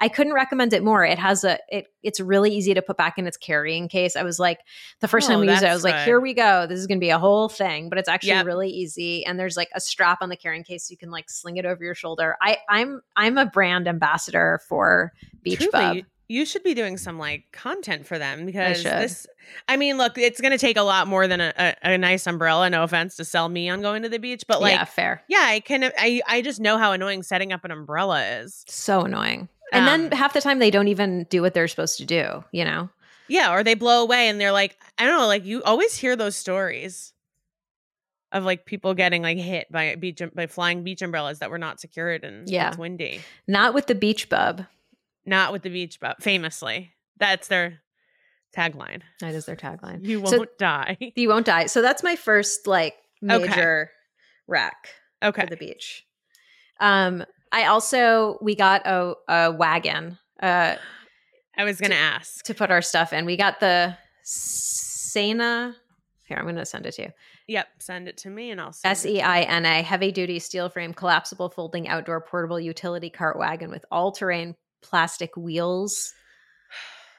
I 0.00 0.06
couldn't 0.06 0.32
recommend 0.34 0.72
it 0.74 0.84
more. 0.84 1.04
It 1.04 1.18
has 1.18 1.42
a 1.42 1.58
it 1.70 1.88
it's 2.04 2.20
really 2.20 2.54
easy 2.54 2.72
to 2.72 2.80
put 2.80 2.96
back 2.96 3.18
in 3.18 3.26
its 3.26 3.36
carrying 3.36 3.88
case. 3.88 4.14
I 4.14 4.22
was 4.22 4.38
like 4.38 4.60
the 5.00 5.08
first 5.08 5.28
Oh, 5.28 5.32
time 5.32 5.40
we 5.40 5.48
used 5.50 5.64
it, 5.64 5.68
I 5.68 5.74
was 5.74 5.82
like, 5.82 6.04
here 6.04 6.20
we 6.20 6.34
go. 6.34 6.66
This 6.68 6.78
is 6.78 6.86
going 6.86 6.98
to 6.98 7.04
be 7.04 7.10
a 7.10 7.18
whole 7.18 7.48
thing, 7.48 7.88
but 7.88 7.98
it's 7.98 8.08
actually 8.08 8.28
Yep. 8.30 8.46
really 8.46 8.70
easy 8.70 9.26
and 9.26 9.40
there's 9.40 9.56
like 9.56 9.70
a 9.74 9.80
strap 9.80 10.18
on 10.20 10.28
the 10.28 10.36
carrying 10.36 10.62
case 10.62 10.86
so 10.86 10.92
you 10.92 10.98
can 10.98 11.10
like 11.10 11.28
sling 11.28 11.56
it 11.56 11.66
over 11.66 11.82
your 11.82 11.96
shoulder. 11.96 12.36
I 12.40 12.58
I'm 12.68 13.00
I'm 13.16 13.38
a 13.38 13.46
brand 13.46 13.88
ambassador 13.88 14.60
for 14.68 15.12
Beach 15.42 15.58
Truly, 15.58 15.70
Bub. 15.72 15.96
You- 16.28 16.46
should 16.46 16.62
be 16.62 16.74
doing 16.74 16.96
some 16.98 17.18
like 17.18 17.44
content 17.52 18.06
for 18.06 18.18
them 18.18 18.46
because 18.46 18.76
should. 18.82 18.92
this. 18.92 19.26
I 19.66 19.76
mean, 19.76 19.96
look, 19.98 20.18
it's 20.18 20.40
going 20.40 20.52
to 20.52 20.58
take 20.58 20.76
a 20.76 20.82
lot 20.82 21.08
more 21.08 21.26
than 21.26 21.40
a, 21.40 21.52
a, 21.58 21.74
a 21.94 21.98
nice 21.98 22.26
umbrella. 22.26 22.68
No 22.70 22.82
offense 22.82 23.16
to 23.16 23.24
sell 23.24 23.48
me 23.48 23.68
on 23.70 23.80
going 23.80 24.02
to 24.02 24.08
the 24.10 24.18
beach, 24.18 24.44
but 24.46 24.60
like, 24.60 24.72
yeah, 24.74 24.84
fair. 24.84 25.22
yeah. 25.28 25.42
I 25.44 25.60
can. 25.60 25.84
I 25.98 26.20
I 26.28 26.42
just 26.42 26.60
know 26.60 26.76
how 26.78 26.92
annoying 26.92 27.22
setting 27.22 27.52
up 27.52 27.64
an 27.64 27.70
umbrella 27.70 28.22
is. 28.40 28.64
So 28.68 29.02
annoying. 29.02 29.48
And 29.72 29.88
Um, 29.88 30.02
then 30.10 30.12
half 30.18 30.32
the 30.34 30.40
time 30.40 30.58
they 30.60 30.70
don't 30.70 30.88
even 30.88 31.24
do 31.24 31.42
what 31.42 31.52
they're 31.54 31.68
supposed 31.68 31.98
to 31.98 32.04
do, 32.06 32.44
you 32.52 32.64
know? 32.64 32.88
Yeah, 33.28 33.52
or 33.54 33.62
they 33.62 33.74
blow 33.74 34.02
away 34.02 34.28
and 34.28 34.40
they're 34.40 34.52
like, 34.52 34.78
I 34.96 35.04
don't 35.04 35.18
know, 35.18 35.26
like 35.26 35.44
you 35.44 35.62
always 35.62 35.94
hear 35.94 36.16
those 36.16 36.34
stories 36.36 37.12
of 38.32 38.44
like 38.44 38.64
people 38.66 38.94
getting 38.94 39.22
like 39.22 39.38
hit 39.38 39.70
by 39.70 39.94
beach 39.96 40.22
by 40.34 40.46
flying 40.46 40.84
beach 40.84 41.02
umbrellas 41.02 41.38
that 41.40 41.50
were 41.50 41.58
not 41.58 41.80
secured 41.80 42.24
and 42.24 42.48
Yeah. 42.48 42.68
it's 42.68 42.78
windy. 42.78 43.20
Not 43.46 43.74
with 43.74 43.86
the 43.86 43.94
beach 43.94 44.28
bub. 44.30 44.64
Not 45.28 45.52
with 45.52 45.62
the 45.62 45.70
beach, 45.70 45.98
but 46.00 46.22
famously, 46.22 46.92
that's 47.18 47.48
their 47.48 47.80
tagline. 48.56 49.02
That 49.20 49.34
is 49.34 49.44
their 49.46 49.56
tagline. 49.56 50.06
You 50.06 50.20
won't 50.20 50.48
die. 50.58 50.96
You 51.14 51.28
won't 51.28 51.46
die. 51.46 51.66
So 51.66 51.82
that's 51.82 52.02
my 52.02 52.16
first 52.16 52.66
like 52.66 52.94
Okay. 53.22 53.46
major 53.48 53.90
wreck 54.46 54.88
Okay. 55.22 55.42
for 55.42 55.46
the 55.48 55.56
beach. 55.56 56.04
Um, 56.80 57.24
I 57.52 57.64
also 57.66 58.38
we 58.40 58.54
got 58.54 58.86
a, 58.86 59.14
a 59.28 59.52
wagon 59.52 60.18
uh 60.40 60.76
I 61.56 61.64
was 61.64 61.80
gonna 61.80 61.96
ask. 61.96 62.44
to 62.44 62.54
put 62.54 62.70
our 62.70 62.80
stuff 62.82 63.12
in. 63.12 63.26
We 63.26 63.36
got 63.36 63.58
the 63.60 63.96
Seina. 64.24 65.74
Here, 66.26 66.36
I'm 66.38 66.44
gonna 66.46 66.64
send 66.66 66.86
it 66.86 66.92
to 66.92 67.02
you. 67.02 67.12
Yep, 67.48 67.66
send 67.80 68.08
it 68.08 68.16
to 68.18 68.30
me 68.30 68.50
and 68.50 68.60
I'll 68.60 68.72
send 68.72 68.90
S 68.92 69.04
E 69.06 69.14
to 69.16 69.20
I 69.26 69.40
N 69.42 69.64
A 69.66 69.82
heavy 69.82 70.12
duty 70.12 70.38
steel 70.38 70.68
frame 70.68 70.92
collapsible 70.94 71.48
folding 71.50 71.88
outdoor 71.88 72.20
portable 72.20 72.60
utility 72.60 73.10
cart 73.10 73.38
wagon 73.38 73.70
with 73.70 73.84
all 73.90 74.12
terrain 74.12 74.54
plastic 74.82 75.36
wheels. 75.36 76.12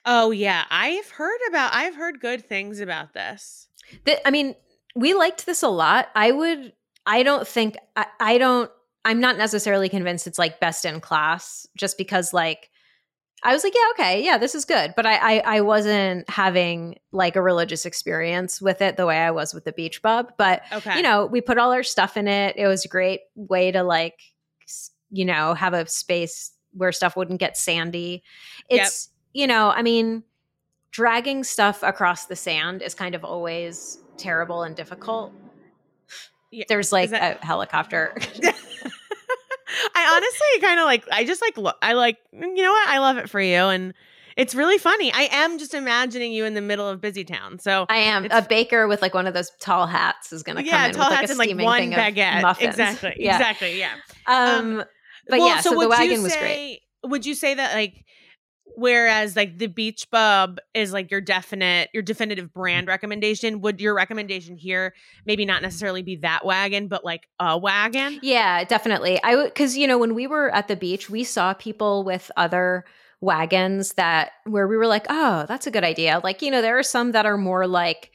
Oh 0.05 0.31
yeah, 0.31 0.63
I've 0.69 1.09
heard 1.09 1.39
about. 1.49 1.73
I've 1.73 1.95
heard 1.95 2.19
good 2.19 2.45
things 2.47 2.79
about 2.79 3.13
this. 3.13 3.67
The, 4.05 4.25
I 4.27 4.31
mean, 4.31 4.55
we 4.95 5.13
liked 5.13 5.45
this 5.45 5.63
a 5.63 5.67
lot. 5.67 6.09
I 6.15 6.31
would. 6.31 6.73
I 7.05 7.23
don't 7.23 7.47
think. 7.47 7.77
I, 7.95 8.05
I 8.19 8.37
don't. 8.37 8.71
I'm 9.05 9.19
not 9.19 9.37
necessarily 9.37 9.89
convinced 9.89 10.27
it's 10.27 10.39
like 10.39 10.59
best 10.59 10.85
in 10.85 10.99
class, 11.01 11.67
just 11.77 11.97
because 11.97 12.33
like 12.33 12.69
I 13.43 13.53
was 13.53 13.63
like, 13.63 13.73
yeah, 13.73 13.89
okay, 13.91 14.23
yeah, 14.25 14.37
this 14.37 14.53
is 14.55 14.65
good. 14.65 14.93
But 14.95 15.05
I, 15.05 15.37
I, 15.37 15.57
I 15.57 15.61
wasn't 15.61 16.29
having 16.29 16.97
like 17.11 17.35
a 17.37 17.41
religious 17.41 17.85
experience 17.85 18.61
with 18.61 18.81
it 18.81 18.97
the 18.97 19.05
way 19.05 19.17
I 19.17 19.31
was 19.31 19.53
with 19.53 19.63
the 19.63 19.71
beach 19.71 20.01
bub. 20.01 20.33
But 20.37 20.61
Okay. 20.73 20.97
you 20.97 21.01
know, 21.01 21.25
we 21.25 21.39
put 21.39 21.57
all 21.57 21.71
our 21.71 21.83
stuff 21.83 22.17
in 22.17 22.27
it. 22.27 22.57
It 22.57 22.67
was 22.67 22.83
a 22.83 22.89
great 22.89 23.21
way 23.35 23.71
to 23.71 23.83
like, 23.83 24.19
you 25.09 25.23
know, 25.23 25.53
have 25.53 25.73
a 25.73 25.87
space 25.87 26.51
where 26.73 26.91
stuff 26.91 27.15
wouldn't 27.15 27.39
get 27.39 27.57
sandy. 27.57 28.23
Yep. 28.69 28.85
It's, 28.85 29.09
you 29.33 29.47
know, 29.47 29.69
I 29.69 29.81
mean, 29.81 30.23
dragging 30.91 31.43
stuff 31.43 31.83
across 31.83 32.25
the 32.25 32.35
sand 32.35 32.81
is 32.81 32.93
kind 32.93 33.15
of 33.15 33.23
always 33.23 33.99
terrible 34.17 34.63
and 34.63 34.75
difficult. 34.75 35.33
Yeah, 36.51 36.65
There's 36.67 36.91
like 36.91 37.11
that- 37.11 37.41
a 37.41 37.45
helicopter. 37.45 38.13
I 39.95 40.15
honestly 40.15 40.67
kind 40.67 40.79
of 40.79 40.85
like. 40.85 41.05
I 41.11 41.25
just 41.25 41.41
like. 41.41 41.57
Lo- 41.57 41.73
I 41.81 41.93
like. 41.93 42.17
You 42.33 42.63
know 42.63 42.71
what? 42.71 42.87
I 42.89 42.97
love 42.97 43.17
it 43.17 43.29
for 43.29 43.39
you, 43.39 43.55
and 43.55 43.93
it's 44.35 44.55
really 44.55 44.79
funny. 44.79 45.11
I 45.13 45.29
am 45.31 45.59
just 45.59 45.75
imagining 45.75 46.31
you 46.31 46.45
in 46.45 46.55
the 46.55 46.61
middle 46.61 46.87
of 46.87 46.99
Busytown. 47.01 47.61
So 47.61 47.85
I 47.87 47.97
am 47.97 48.25
a 48.31 48.41
baker 48.41 48.87
with 48.87 49.01
like 49.01 49.13
one 49.13 49.27
of 49.27 49.35
those 49.35 49.51
tall 49.59 49.85
hats 49.85 50.33
is 50.33 50.41
going 50.41 50.55
to 50.55 50.63
come 50.63 50.71
yeah, 50.71 50.87
in 50.87 50.93
tall 50.93 51.05
with 51.05 51.11
like 51.11 51.19
hats 51.19 51.29
a 51.29 51.33
and 51.33 51.59
like 51.59 51.65
one 51.65 51.79
thing 51.79 51.93
of 51.93 51.99
baguette. 51.99 52.41
muffins. 52.41 52.69
Exactly. 52.69 53.13
Yeah. 53.17 53.35
Exactly. 53.37 53.79
Yeah. 53.79 53.93
Um, 54.25 54.83
but 55.29 55.39
Well, 55.39 55.47
yeah, 55.47 55.61
so, 55.61 55.71
the 55.71 55.77
would 55.77 55.83
you 55.83 55.89
wagon 55.89 56.23
was 56.23 56.35
great. 56.35 56.53
say- 56.55 56.81
Would 57.05 57.25
you 57.25 57.33
say 57.35 57.53
that 57.53 57.73
like 57.73 58.05
whereas 58.75 59.35
like 59.35 59.57
the 59.57 59.67
beach 59.67 60.07
bub 60.09 60.57
is 60.73 60.93
like 60.93 61.11
your 61.11 61.19
definite 61.21 61.89
your 61.93 62.03
definitive 62.03 62.53
brand 62.53 62.87
recommendation, 62.87 63.61
would 63.61 63.81
your 63.81 63.93
recommendation 63.95 64.55
here 64.57 64.93
maybe 65.25 65.45
not 65.45 65.61
necessarily 65.61 66.01
be 66.01 66.15
that 66.17 66.45
wagon, 66.45 66.87
but 66.87 67.03
like 67.03 67.27
a 67.39 67.57
wagon? 67.57 68.19
Yeah, 68.21 68.63
definitely. 68.63 69.21
I 69.23 69.35
would 69.35 69.45
because 69.53 69.75
you 69.77 69.87
know 69.87 69.97
when 69.97 70.15
we 70.15 70.27
were 70.27 70.49
at 70.53 70.67
the 70.67 70.75
beach, 70.75 71.09
we 71.09 71.23
saw 71.23 71.53
people 71.53 72.03
with 72.03 72.31
other 72.37 72.85
wagons 73.21 73.93
that 73.95 74.31
where 74.45 74.67
we 74.67 74.77
were 74.77 74.87
like, 74.87 75.05
oh, 75.09 75.45
that's 75.47 75.67
a 75.67 75.71
good 75.71 75.83
idea. 75.83 76.21
Like 76.23 76.41
you 76.41 76.51
know, 76.51 76.61
there 76.61 76.77
are 76.77 76.83
some 76.83 77.11
that 77.11 77.25
are 77.25 77.37
more 77.37 77.67
like 77.67 78.11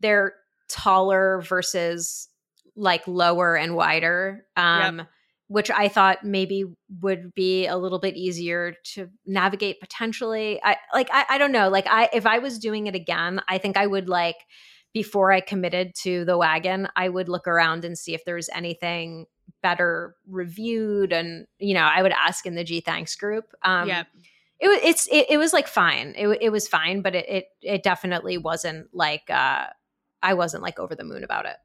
they're 0.00 0.34
taller 0.68 1.40
versus 1.42 2.28
like 2.74 3.06
lower 3.06 3.56
and 3.56 3.74
wider. 3.76 4.44
Um, 4.56 5.06
Which 5.50 5.68
I 5.68 5.88
thought 5.88 6.22
maybe 6.22 6.64
would 7.00 7.34
be 7.34 7.66
a 7.66 7.76
little 7.76 7.98
bit 7.98 8.16
easier 8.16 8.76
to 8.94 9.08
navigate 9.26 9.80
potentially. 9.80 10.60
I 10.62 10.76
like 10.94 11.08
I, 11.12 11.24
I 11.28 11.38
don't 11.38 11.50
know. 11.50 11.68
Like 11.68 11.88
I 11.88 12.08
if 12.12 12.24
I 12.24 12.38
was 12.38 12.60
doing 12.60 12.86
it 12.86 12.94
again, 12.94 13.40
I 13.48 13.58
think 13.58 13.76
I 13.76 13.88
would 13.88 14.08
like 14.08 14.36
before 14.92 15.32
I 15.32 15.40
committed 15.40 15.94
to 16.02 16.24
the 16.24 16.38
wagon, 16.38 16.86
I 16.94 17.08
would 17.08 17.28
look 17.28 17.48
around 17.48 17.84
and 17.84 17.98
see 17.98 18.14
if 18.14 18.24
there 18.24 18.36
was 18.36 18.48
anything 18.54 19.26
better 19.60 20.14
reviewed, 20.28 21.12
and 21.12 21.46
you 21.58 21.74
know, 21.74 21.82
I 21.82 22.02
would 22.02 22.12
ask 22.12 22.46
in 22.46 22.54
the 22.54 22.64
Gee 22.64 22.80
Thanks 22.80 23.16
group. 23.16 23.52
Um, 23.62 23.88
yeah. 23.88 24.04
it 24.60 24.68
was 24.68 24.78
it's 24.82 25.08
it, 25.08 25.26
it 25.30 25.38
was 25.38 25.52
like 25.52 25.66
fine. 25.66 26.14
It 26.16 26.28
it 26.40 26.50
was 26.50 26.68
fine, 26.68 27.02
but 27.02 27.14
it 27.14 27.28
it 27.28 27.44
it 27.62 27.82
definitely 27.82 28.38
wasn't 28.38 28.86
like 28.92 29.28
uh, 29.30 29.66
I 30.22 30.34
wasn't 30.34 30.62
like 30.62 30.78
over 30.78 30.94
the 30.94 31.04
moon 31.04 31.24
about 31.24 31.46
it. 31.46 31.56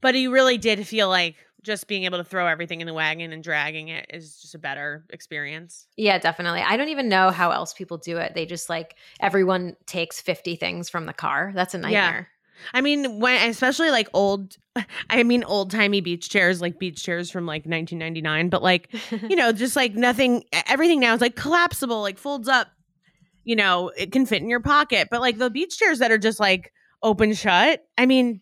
But 0.00 0.14
you 0.14 0.32
really 0.32 0.58
did 0.58 0.86
feel 0.86 1.08
like 1.08 1.36
just 1.66 1.88
being 1.88 2.04
able 2.04 2.18
to 2.18 2.24
throw 2.24 2.46
everything 2.46 2.80
in 2.80 2.86
the 2.86 2.94
wagon 2.94 3.32
and 3.32 3.42
dragging 3.42 3.88
it 3.88 4.06
is 4.14 4.40
just 4.40 4.54
a 4.54 4.58
better 4.58 5.04
experience. 5.10 5.88
Yeah, 5.96 6.18
definitely. 6.18 6.60
I 6.60 6.76
don't 6.76 6.88
even 6.88 7.08
know 7.08 7.30
how 7.30 7.50
else 7.50 7.74
people 7.74 7.98
do 7.98 8.18
it. 8.18 8.34
They 8.34 8.46
just 8.46 8.70
like 8.70 8.94
everyone 9.20 9.76
takes 9.84 10.20
fifty 10.20 10.54
things 10.54 10.88
from 10.88 11.06
the 11.06 11.12
car. 11.12 11.52
That's 11.54 11.74
a 11.74 11.78
nightmare. 11.78 12.28
I 12.72 12.80
mean, 12.80 13.20
when 13.20 13.50
especially 13.50 13.90
like 13.90 14.08
old, 14.14 14.56
I 15.10 15.24
mean, 15.24 15.44
old 15.44 15.72
timey 15.72 16.00
beach 16.00 16.30
chairs, 16.30 16.60
like 16.60 16.78
beach 16.78 17.02
chairs 17.02 17.30
from 17.30 17.46
like 17.46 17.66
1999, 17.66 18.48
but 18.48 18.62
like, 18.62 18.88
you 19.28 19.36
know, 19.36 19.52
just 19.52 19.76
like 19.76 19.94
nothing, 19.94 20.44
everything 20.66 21.00
now 21.00 21.14
is 21.14 21.20
like 21.20 21.36
collapsible, 21.36 22.00
like 22.00 22.16
folds 22.16 22.48
up, 22.48 22.68
you 23.44 23.56
know, 23.56 23.90
it 23.96 24.12
can 24.12 24.24
fit 24.24 24.40
in 24.40 24.48
your 24.48 24.60
pocket. 24.60 25.08
But 25.10 25.20
like 25.20 25.38
the 25.38 25.50
beach 25.50 25.78
chairs 25.78 25.98
that 25.98 26.12
are 26.12 26.18
just 26.18 26.40
like 26.40 26.72
open 27.02 27.34
shut, 27.34 27.84
I 27.98 28.06
mean, 28.06 28.40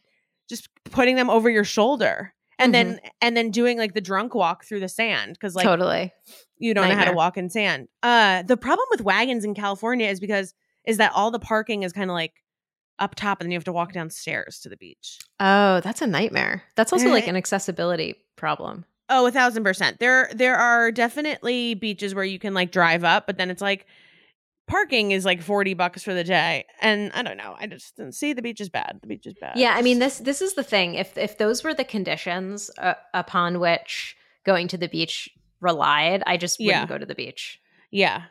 just 0.49 0.69
putting 0.85 1.17
them 1.17 1.31
over 1.31 1.49
your 1.49 1.65
shoulder. 1.65 2.34
And 2.59 2.75
then 2.75 3.01
and 3.21 3.37
then 3.37 3.51
doing 3.51 3.79
like 3.79 3.95
the 3.95 4.01
drunk 4.01 4.35
walk 4.35 4.64
through 4.64 4.81
the 4.81 4.88
sand 4.88 5.33
because 5.35 5.55
like 5.55 5.64
totally. 5.64 6.12
you 6.59 6.75
don't 6.75 6.88
know 6.88 6.95
how 6.95 7.05
to 7.05 7.12
walk 7.12 7.37
in 7.37 7.51
sand. 7.51 7.88
Uh 8.03 8.43
the 8.43 8.57
problem 8.57 8.87
with 8.90 9.01
wagons 9.01 9.45
in 9.45 9.55
California 9.55 10.09
is 10.09 10.21
because 10.21 10.55
is 10.85 10.99
that 10.99 11.12
all 11.14 11.31
the 11.31 11.38
parking 11.38 11.83
is 11.83 11.93
kind 11.93 12.11
of 12.11 12.14
like 12.14 12.45
up 12.99 13.14
top 13.14 13.40
and 13.40 13.47
then 13.47 13.53
you 13.53 13.57
have 13.57 13.64
to 13.64 13.73
walk 13.73 13.93
downstairs 13.93 14.61
to 14.61 14.69
the 14.69 14.77
beach. 14.77 15.19
Oh, 15.40 15.81
that's 15.81 16.03
a 16.03 16.07
nightmare. 16.07 16.62
That's 16.77 16.93
also 16.93 17.09
like 17.09 17.27
an 17.27 17.37
accessibility 17.37 18.17
problem. 18.37 18.85
Oh, 19.09 19.27
a 19.27 19.31
thousand 19.31 19.64
percent. 19.64 19.99
There 19.99 20.31
there 20.35 20.57
are 20.57 20.90
definitely 20.90 21.75
beaches 21.75 22.14
where 22.14 22.25
you 22.25 22.38
can 22.38 22.55
like 22.55 22.71
drive 22.71 23.05
up, 23.05 23.27
but 23.27 23.37
then 23.37 23.51
it's 23.51 23.62
like 23.62 23.87
parking 24.66 25.11
is 25.11 25.24
like 25.24 25.42
40 25.42 25.74
bucks 25.74 26.03
for 26.03 26.14
the 26.14 26.24
day. 26.24 26.64
And 26.81 27.11
I 27.14 27.22
don't 27.22 27.37
know. 27.37 27.55
I 27.59 27.66
just 27.66 27.96
didn't 27.96 28.14
see 28.14 28.33
the 28.33 28.42
beach 28.42 28.61
is 28.61 28.68
bad. 28.68 28.98
The 29.03 29.07
beach 29.07 29.27
is 29.27 29.35
bad. 29.40 29.57
Yeah, 29.57 29.74
I 29.77 29.83
mean 29.83 29.98
this 29.98 30.18
this 30.18 30.40
is 30.40 30.55
the 30.55 30.62
thing. 30.62 30.94
If 30.94 31.16
if 31.18 31.38
those 31.38 31.62
were 31.64 31.74
the 31.74 31.85
conditions 31.85 32.70
uh, 32.79 32.94
upon 33.12 33.61
which 33.61 34.16
going 34.44 34.68
to 34.68 34.79
the 34.79 34.88
beach 34.88 35.29
relied, 35.61 36.22
I 36.27 36.37
just 36.37 36.59
wouldn't 36.59 36.74
Yeah. 36.74 36.87
go 36.87 36.98
to 36.98 37.07
the 37.07 37.14
beach. 37.14 37.61
Yeah. 37.90 38.24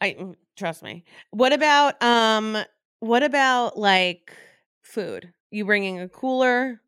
I 0.00 0.12
mm, 0.12 0.34
trust 0.56 0.82
me. 0.82 1.04
What 1.30 1.52
about 1.52 2.00
um 2.02 2.56
what 3.00 3.22
about 3.22 3.78
like 3.78 4.32
food? 4.82 5.32
You 5.50 5.64
bringing 5.64 6.00
a 6.00 6.08
cooler? 6.08 6.80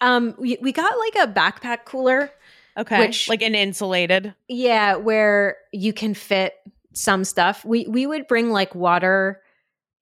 Um, 0.00 0.34
we 0.38 0.58
we 0.60 0.72
got 0.72 0.92
like 0.98 1.28
a 1.28 1.32
backpack 1.32 1.84
cooler. 1.84 2.30
Okay. 2.76 2.98
Which- 2.98 3.28
like 3.28 3.42
an 3.42 3.54
insulated. 3.54 4.34
Yeah, 4.48 4.96
where 4.96 5.56
you 5.72 5.92
can 5.92 6.14
fit 6.14 6.54
some 6.92 7.24
stuff. 7.24 7.64
We 7.64 7.86
we 7.86 8.06
would 8.06 8.26
bring 8.26 8.50
like 8.50 8.74
water 8.74 9.42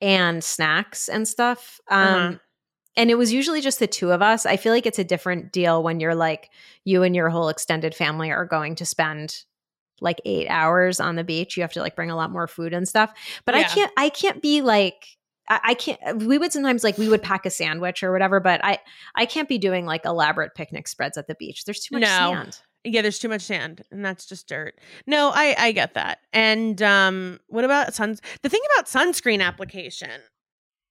and 0.00 0.42
snacks 0.42 1.08
and 1.08 1.26
stuff. 1.28 1.80
Um 1.88 2.04
Uh-huh. 2.04 2.36
and 2.96 3.10
it 3.10 3.16
was 3.18 3.32
usually 3.32 3.60
just 3.60 3.78
the 3.78 3.86
two 3.86 4.10
of 4.12 4.22
us. 4.22 4.46
I 4.46 4.56
feel 4.56 4.72
like 4.72 4.86
it's 4.86 4.98
a 4.98 5.04
different 5.04 5.52
deal 5.52 5.82
when 5.82 6.00
you're 6.00 6.14
like 6.14 6.50
you 6.84 7.02
and 7.02 7.14
your 7.14 7.28
whole 7.30 7.48
extended 7.48 7.94
family 7.94 8.30
are 8.30 8.44
going 8.46 8.74
to 8.76 8.84
spend 8.86 9.44
like 10.00 10.20
8 10.24 10.48
hours 10.48 10.98
on 11.00 11.16
the 11.16 11.24
beach. 11.24 11.56
You 11.56 11.62
have 11.62 11.74
to 11.74 11.80
like 11.80 11.94
bring 11.96 12.10
a 12.10 12.16
lot 12.16 12.30
more 12.32 12.46
food 12.48 12.72
and 12.72 12.88
stuff. 12.88 13.12
But 13.44 13.54
I 13.54 13.62
can't 13.74 13.92
I 13.96 14.08
can't 14.08 14.40
be 14.42 14.62
like 14.62 15.06
I, 15.48 15.60
I 15.64 15.74
can't 15.74 16.00
we 16.26 16.38
would 16.38 16.52
sometimes 16.52 16.82
like 16.82 16.96
we 16.98 17.08
would 17.08 17.22
pack 17.22 17.44
a 17.46 17.50
sandwich 17.50 18.02
or 18.02 18.10
whatever, 18.12 18.40
but 18.40 18.64
I 18.64 18.78
I 19.14 19.26
can't 19.26 19.48
be 19.48 19.58
doing 19.58 19.84
like 19.86 20.04
elaborate 20.06 20.54
picnic 20.54 20.88
spreads 20.88 21.18
at 21.18 21.26
the 21.26 21.34
beach. 21.34 21.64
There's 21.66 21.80
too 21.80 21.96
much 21.96 22.02
No. 22.02 22.08
sand. 22.08 22.58
Yeah, 22.84 23.02
there's 23.02 23.18
too 23.18 23.28
much 23.28 23.42
sand 23.42 23.82
and 23.90 24.04
that's 24.04 24.24
just 24.26 24.48
dirt. 24.48 24.74
No, 25.06 25.30
I 25.34 25.54
I 25.58 25.72
get 25.72 25.94
that. 25.94 26.20
And 26.32 26.80
um 26.82 27.38
what 27.48 27.64
about 27.64 27.94
suns 27.94 28.20
the 28.42 28.48
thing 28.48 28.60
about 28.74 28.86
sunscreen 28.86 29.42
application 29.42 30.20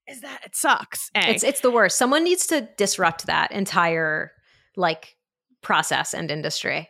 is 0.08 0.21
that 0.21 0.41
it 0.45 0.56
sucks. 0.56 1.10
A. 1.15 1.30
It's 1.32 1.43
it's 1.43 1.62
the 1.62 1.71
worst. 1.71 1.97
Someone 1.97 2.23
needs 2.23 2.47
to 2.47 2.67
disrupt 2.78 3.25
that 3.28 3.52
entire 3.52 4.32
like 4.75 5.15
process 5.62 6.13
and 6.13 6.30
industry. 6.32 6.89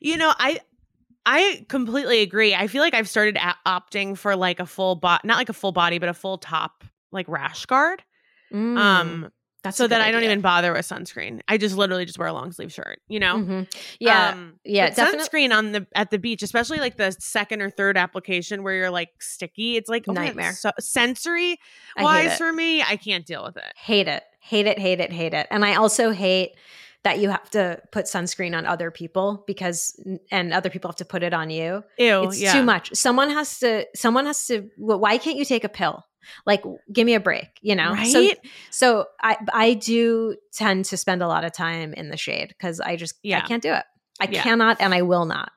you 0.00 0.16
know, 0.16 0.32
I 0.38 0.60
I 1.24 1.66
completely 1.68 2.22
agree. 2.22 2.54
I 2.54 2.68
feel 2.68 2.82
like 2.82 2.94
I've 2.94 3.08
started 3.08 3.36
a- 3.36 3.56
opting 3.66 4.16
for 4.16 4.36
like 4.36 4.60
a 4.60 4.66
full 4.66 4.94
bot 4.94 5.24
not 5.24 5.38
like 5.38 5.48
a 5.48 5.52
full 5.52 5.72
body 5.72 5.98
but 5.98 6.08
a 6.08 6.14
full 6.14 6.38
top 6.38 6.84
like 7.10 7.26
rash 7.28 7.66
guard. 7.66 8.02
Mm, 8.52 8.78
Um 8.78 9.32
that's 9.66 9.76
so 9.76 9.86
that 9.86 10.00
I 10.00 10.10
don't 10.10 10.18
idea. 10.18 10.30
even 10.30 10.40
bother 10.40 10.72
with 10.72 10.86
sunscreen. 10.86 11.40
I 11.48 11.58
just 11.58 11.76
literally 11.76 12.04
just 12.04 12.18
wear 12.18 12.28
a 12.28 12.32
long 12.32 12.52
sleeve 12.52 12.72
shirt, 12.72 13.00
you 13.08 13.20
know? 13.20 13.36
Mhm. 13.36 13.72
Yeah, 14.00 14.30
Um, 14.30 14.54
yeah, 14.64 14.90
definitely. 14.90 15.26
sunscreen 15.28 15.56
on 15.56 15.72
the 15.72 15.86
at 15.94 16.10
the 16.10 16.18
beach, 16.18 16.42
especially 16.42 16.78
like 16.78 16.96
the 16.96 17.12
second 17.18 17.62
or 17.62 17.70
third 17.70 17.96
application 17.96 18.62
where 18.62 18.74
you're 18.74 18.90
like 18.90 19.10
sticky. 19.20 19.76
It's 19.76 19.88
like 19.88 20.04
oh 20.08 20.12
Nightmare. 20.12 20.52
So, 20.52 20.70
sensory 20.80 21.58
wise 21.98 22.36
for 22.38 22.52
me, 22.52 22.82
I 22.82 22.96
can't 22.96 23.24
deal 23.26 23.44
with 23.44 23.56
it. 23.56 23.72
Hate 23.76 24.08
it. 24.08 24.24
Hate 24.40 24.66
it. 24.66 24.78
Hate 24.78 25.00
it. 25.00 25.12
Hate 25.12 25.34
it. 25.34 25.46
And 25.50 25.64
I 25.64 25.74
also 25.74 26.10
hate 26.10 26.52
that 27.06 27.20
you 27.20 27.28
have 27.28 27.48
to 27.48 27.80
put 27.92 28.06
sunscreen 28.06 28.56
on 28.56 28.66
other 28.66 28.90
people 28.90 29.44
because 29.46 29.96
and 30.32 30.52
other 30.52 30.68
people 30.68 30.90
have 30.90 30.96
to 30.96 31.04
put 31.04 31.22
it 31.22 31.32
on 31.32 31.50
you. 31.50 31.84
Ew, 31.98 32.24
it's 32.24 32.40
yeah. 32.40 32.52
too 32.52 32.64
much. 32.64 32.92
Someone 32.94 33.30
has 33.30 33.60
to. 33.60 33.86
Someone 33.94 34.26
has 34.26 34.44
to. 34.48 34.68
Why 34.76 35.16
can't 35.16 35.36
you 35.36 35.44
take 35.44 35.62
a 35.62 35.68
pill? 35.68 36.04
Like, 36.46 36.64
give 36.92 37.06
me 37.06 37.14
a 37.14 37.20
break. 37.20 37.46
You 37.62 37.76
know. 37.76 37.92
Right? 37.92 38.08
So, 38.08 38.28
so 38.70 39.04
I 39.22 39.36
I 39.52 39.74
do 39.74 40.36
tend 40.52 40.86
to 40.86 40.96
spend 40.96 41.22
a 41.22 41.28
lot 41.28 41.44
of 41.44 41.52
time 41.52 41.94
in 41.94 42.08
the 42.08 42.16
shade 42.16 42.48
because 42.48 42.80
I 42.80 42.96
just 42.96 43.14
Yeah. 43.22 43.38
I 43.38 43.42
can't 43.42 43.62
do 43.62 43.72
it. 43.72 43.84
I 44.20 44.26
Yeah. 44.28 44.42
cannot 44.42 44.78
and 44.80 44.92
I 44.92 45.02
will 45.02 45.26
not. 45.26 45.52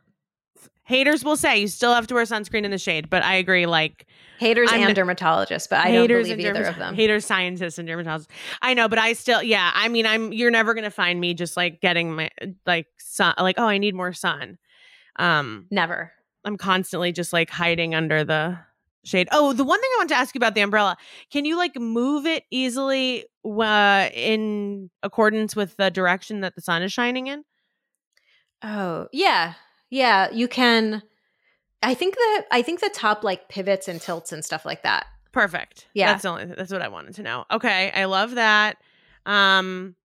Haters 0.89 1.23
will 1.23 1.37
say 1.37 1.59
you 1.59 1.67
still 1.67 1.93
have 1.93 2.07
to 2.07 2.15
wear 2.15 2.23
sunscreen 2.23 2.63
in 2.63 2.71
the 2.71 2.79
shade, 2.79 3.11
but 3.11 3.21
I 3.23 3.35
agree. 3.35 3.67
Like 3.67 4.07
Haters 4.39 4.71
I'm- 4.71 4.81
and 4.81 4.97
dermatologists, 4.97 5.69
but 5.69 5.77
I 5.85 5.91
don't 5.91 6.07
believe 6.07 6.39
either 6.39 6.55
dermat- 6.55 6.69
of 6.69 6.77
them. 6.77 6.95
Haters, 6.95 7.25
scientists, 7.27 7.77
and 7.77 7.87
dermatologists. 7.87 8.25
I 8.63 8.73
know, 8.73 8.89
but 8.89 8.97
I 8.97 9.13
still, 9.13 9.43
yeah. 9.43 9.69
I 9.75 9.87
mean, 9.87 10.07
I'm. 10.07 10.33
You're 10.33 10.49
never 10.49 10.73
gonna 10.73 10.89
find 10.89 11.21
me 11.21 11.35
just 11.35 11.55
like 11.55 11.79
getting 11.79 12.15
my 12.15 12.31
like 12.65 12.87
sun. 12.97 13.35
Like, 13.37 13.59
oh, 13.59 13.67
I 13.67 13.77
need 13.77 13.93
more 13.93 14.13
sun. 14.13 14.57
Um, 15.17 15.67
Never. 15.69 16.11
I'm 16.43 16.57
constantly 16.57 17.11
just 17.11 17.33
like 17.33 17.51
hiding 17.51 17.93
under 17.93 18.23
the 18.23 18.57
shade. 19.03 19.27
Oh, 19.31 19.53
the 19.53 19.63
one 19.63 19.79
thing 19.79 19.89
I 19.93 19.97
want 19.99 20.09
to 20.09 20.15
ask 20.15 20.33
you 20.33 20.39
about 20.39 20.55
the 20.55 20.61
umbrella. 20.61 20.97
Can 21.31 21.45
you 21.45 21.55
like 21.55 21.75
move 21.75 22.25
it 22.25 22.45
easily 22.49 23.25
uh, 23.45 24.09
in 24.11 24.89
accordance 25.03 25.55
with 25.55 25.77
the 25.77 25.91
direction 25.91 26.41
that 26.41 26.55
the 26.55 26.61
sun 26.61 26.81
is 26.81 26.91
shining 26.91 27.27
in? 27.27 27.43
Oh, 28.63 29.07
yeah. 29.13 29.53
Yeah, 29.89 30.29
you 30.31 30.47
can 30.47 31.03
I 31.81 31.93
think 31.93 32.15
that 32.15 32.45
I 32.51 32.61
think 32.61 32.81
the 32.81 32.89
top 32.93 33.23
like 33.23 33.47
pivots 33.49 33.87
and 33.87 34.01
tilts 34.01 34.31
and 34.31 34.43
stuff 34.43 34.65
like 34.65 34.83
that. 34.83 35.05
Perfect. 35.31 35.87
Yeah. 35.93 36.11
That's 36.11 36.23
the 36.23 36.29
only 36.29 36.45
that's 36.45 36.71
what 36.71 36.81
I 36.81 36.87
wanted 36.89 37.15
to 37.15 37.23
know. 37.23 37.45
Okay, 37.51 37.91
I 37.93 38.05
love 38.05 38.35
that. 38.35 38.77
Um 39.25 39.95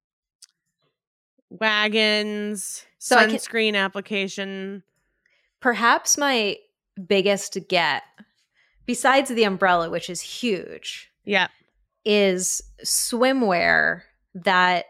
wagons, 1.50 2.84
So 2.98 3.16
I 3.16 3.26
can- 3.26 3.36
sunscreen 3.36 3.74
application. 3.76 4.82
Perhaps 5.60 6.18
my 6.18 6.56
biggest 7.06 7.58
get 7.68 8.02
besides 8.86 9.30
the 9.30 9.44
umbrella, 9.44 9.88
which 9.90 10.10
is 10.10 10.20
huge, 10.20 11.10
Yeah. 11.24 11.48
is 12.04 12.62
swimwear 12.84 14.02
that 14.34 14.86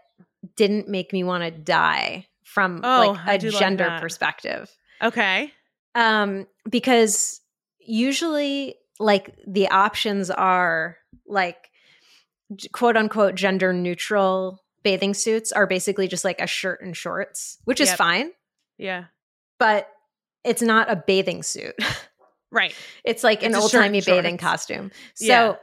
didn't 0.57 0.89
make 0.89 1.13
me 1.13 1.23
want 1.25 1.45
to 1.45 1.51
die 1.51 2.27
from 2.43 2.81
Oh, 2.85 3.13
like 3.27 3.43
a 3.43 3.47
like 3.47 3.59
gender 3.59 3.97
perspective. 4.01 4.71
Okay. 5.05 5.53
Um, 5.95 6.47
because 6.69 7.41
usually 7.79 8.77
like 8.99 9.37
the 9.47 9.69
options 9.69 10.31
are 10.31 10.97
like 11.27 11.71
quote 12.73 12.97
unquote 12.97 13.35
gender 13.35 13.73
neutral 13.73 14.61
bathing 14.83 15.15
suits 15.15 15.51
are 15.53 15.67
basically 15.67 16.09
just 16.09 16.25
like 16.25 16.41
a 16.41 16.47
shirt 16.47 16.81
and 16.83 16.97
shorts, 16.97 17.59
which 17.65 17.81
is 17.81 17.89
Yep. 17.89 17.99
fine, 17.99 18.31
Yeah. 18.79 19.05
but 19.59 19.89
it's 20.45 20.63
not 20.63 20.91
a 20.91 20.97
bathing 20.97 21.43
suit. 21.43 21.75
Right. 22.53 22.73
it's 23.03 23.25
like 23.25 23.43
an 23.43 23.49
It's 23.51 23.59
a 23.59 23.61
old 23.63 23.73
timey 23.73 24.01
bathing 24.01 24.39
costume. 24.39 24.93
So 25.15 25.27
Yeah. 25.27 25.55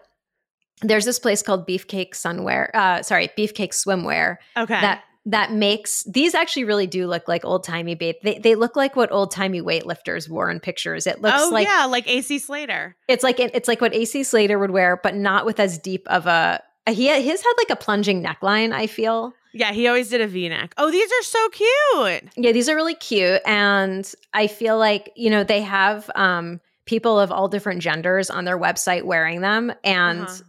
there's 0.81 1.05
this 1.05 1.19
place 1.19 1.41
called 1.41 1.65
Beefcake 1.65 2.11
Sunwear. 2.11 2.69
Uh, 2.73 3.01
sorry, 3.01 3.29
Beefcake 3.37 3.69
Swimwear 3.73 4.35
Okay. 4.57 4.81
that 4.81 5.01
that 5.25 5.51
makes 5.51 6.03
these 6.03 6.33
actually 6.33 6.63
really 6.63 6.87
do 6.87 7.05
look 7.07 7.27
like 7.27 7.45
old 7.45 7.63
timey 7.63 7.95
bath. 7.95 8.15
They 8.23 8.39
they 8.39 8.55
look 8.55 8.75
like 8.75 8.95
what 8.95 9.11
old 9.11 9.31
timey 9.31 9.61
weightlifters 9.61 10.27
wore 10.29 10.49
in 10.49 10.59
pictures. 10.59 11.05
It 11.05 11.21
looks 11.21 11.37
oh 11.39 11.49
like 11.51 11.67
yeah, 11.67 11.85
like 11.85 12.07
AC 12.07 12.39
Slater. 12.39 12.95
it's 13.07 13.23
like 13.23 13.39
it's 13.39 13.67
like 13.67 13.81
what 13.81 13.93
AC 13.93 14.23
Slater 14.23 14.57
would 14.57 14.71
wear, 14.71 14.99
but 15.01 15.15
not 15.15 15.45
with 15.45 15.59
as 15.59 15.77
deep 15.77 16.07
of 16.07 16.25
a. 16.27 16.61
He 16.89 17.07
his 17.21 17.41
had 17.41 17.53
like 17.57 17.69
a 17.69 17.75
plunging 17.75 18.23
neckline. 18.23 18.73
I 18.73 18.87
feel. 18.87 19.33
Yeah, 19.53 19.73
he 19.73 19.87
always 19.87 20.09
did 20.09 20.21
a 20.21 20.27
V-neck. 20.27 20.73
Oh, 20.77 20.89
these 20.89 21.11
are 21.11 21.23
so 21.23 21.49
cute. 21.49 22.23
Yeah, 22.37 22.53
these 22.53 22.69
are 22.69 22.75
really 22.75 22.95
cute, 22.95 23.41
and 23.45 24.09
I 24.33 24.47
feel 24.47 24.77
like 24.79 25.11
you 25.15 25.29
know 25.29 25.43
they 25.43 25.61
have 25.61 26.09
um 26.15 26.59
people 26.85 27.19
of 27.19 27.31
all 27.31 27.47
different 27.47 27.81
genders 27.81 28.29
on 28.29 28.45
their 28.45 28.57
website 28.57 29.03
wearing 29.03 29.41
them, 29.41 29.71
and 29.83 30.21
Uh-huh. 30.21 30.43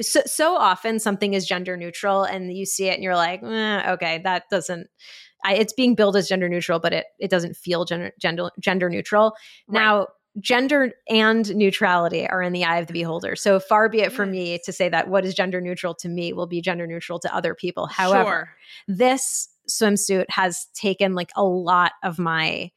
So, 0.00 0.20
so 0.26 0.56
often 0.56 0.98
something 0.98 1.34
is 1.34 1.46
gender 1.46 1.76
neutral 1.76 2.22
and 2.24 2.52
you 2.56 2.66
see 2.66 2.86
it 2.88 2.94
and 2.94 3.02
you're 3.02 3.16
like 3.16 3.42
eh, 3.42 3.92
okay 3.92 4.20
that 4.24 4.44
doesn't 4.50 4.88
I, 5.44 5.54
it's 5.54 5.72
being 5.72 5.94
billed 5.94 6.16
as 6.16 6.28
gender 6.28 6.48
neutral 6.48 6.78
but 6.80 6.92
it 6.92 7.06
it 7.18 7.30
doesn't 7.30 7.56
feel 7.56 7.84
gender 7.84 8.12
gender, 8.20 8.50
gender 8.60 8.88
neutral 8.90 9.34
Right. 9.68 9.80
now 9.80 10.06
gender 10.38 10.92
and 11.08 11.54
neutrality 11.56 12.28
are 12.28 12.42
in 12.42 12.52
the 12.52 12.64
eye 12.64 12.76
of 12.78 12.88
the 12.88 12.92
beholder 12.92 13.36
so 13.36 13.58
far 13.58 13.88
be 13.88 14.00
it 14.00 14.12
from 14.12 14.30
me 14.30 14.58
to 14.64 14.72
say 14.72 14.88
that 14.88 15.08
what 15.08 15.24
is 15.24 15.34
gender 15.34 15.60
neutral 15.62 15.94
to 15.94 16.08
me 16.08 16.32
will 16.34 16.46
be 16.46 16.60
gender 16.60 16.86
neutral 16.86 17.18
to 17.20 17.34
other 17.34 17.54
people 17.54 17.86
however 17.86 18.50
Sure. 18.86 18.96
this 18.96 19.48
swimsuit 19.68 20.26
has 20.28 20.66
taken 20.74 21.14
like 21.14 21.30
a 21.36 21.42
lot 21.44 21.92
of 22.04 22.18
my 22.18 22.70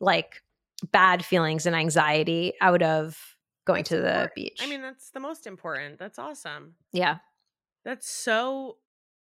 like 0.00 0.42
bad 0.90 1.24
feelings 1.24 1.66
and 1.66 1.76
anxiety 1.76 2.54
out 2.60 2.82
of 2.82 3.31
going 3.64 3.80
That's 3.80 3.88
to 3.90 3.96
the 3.96 4.08
important. 4.08 4.34
beach 4.34 4.60
I 4.62 4.66
mean, 4.68 4.82
that's 4.82 5.10
the 5.10 5.20
most 5.20 5.46
important. 5.46 5.98
That's 5.98 6.18
awesome. 6.18 6.74
yeah 6.92 7.18
That's 7.84 8.08
so 8.08 8.76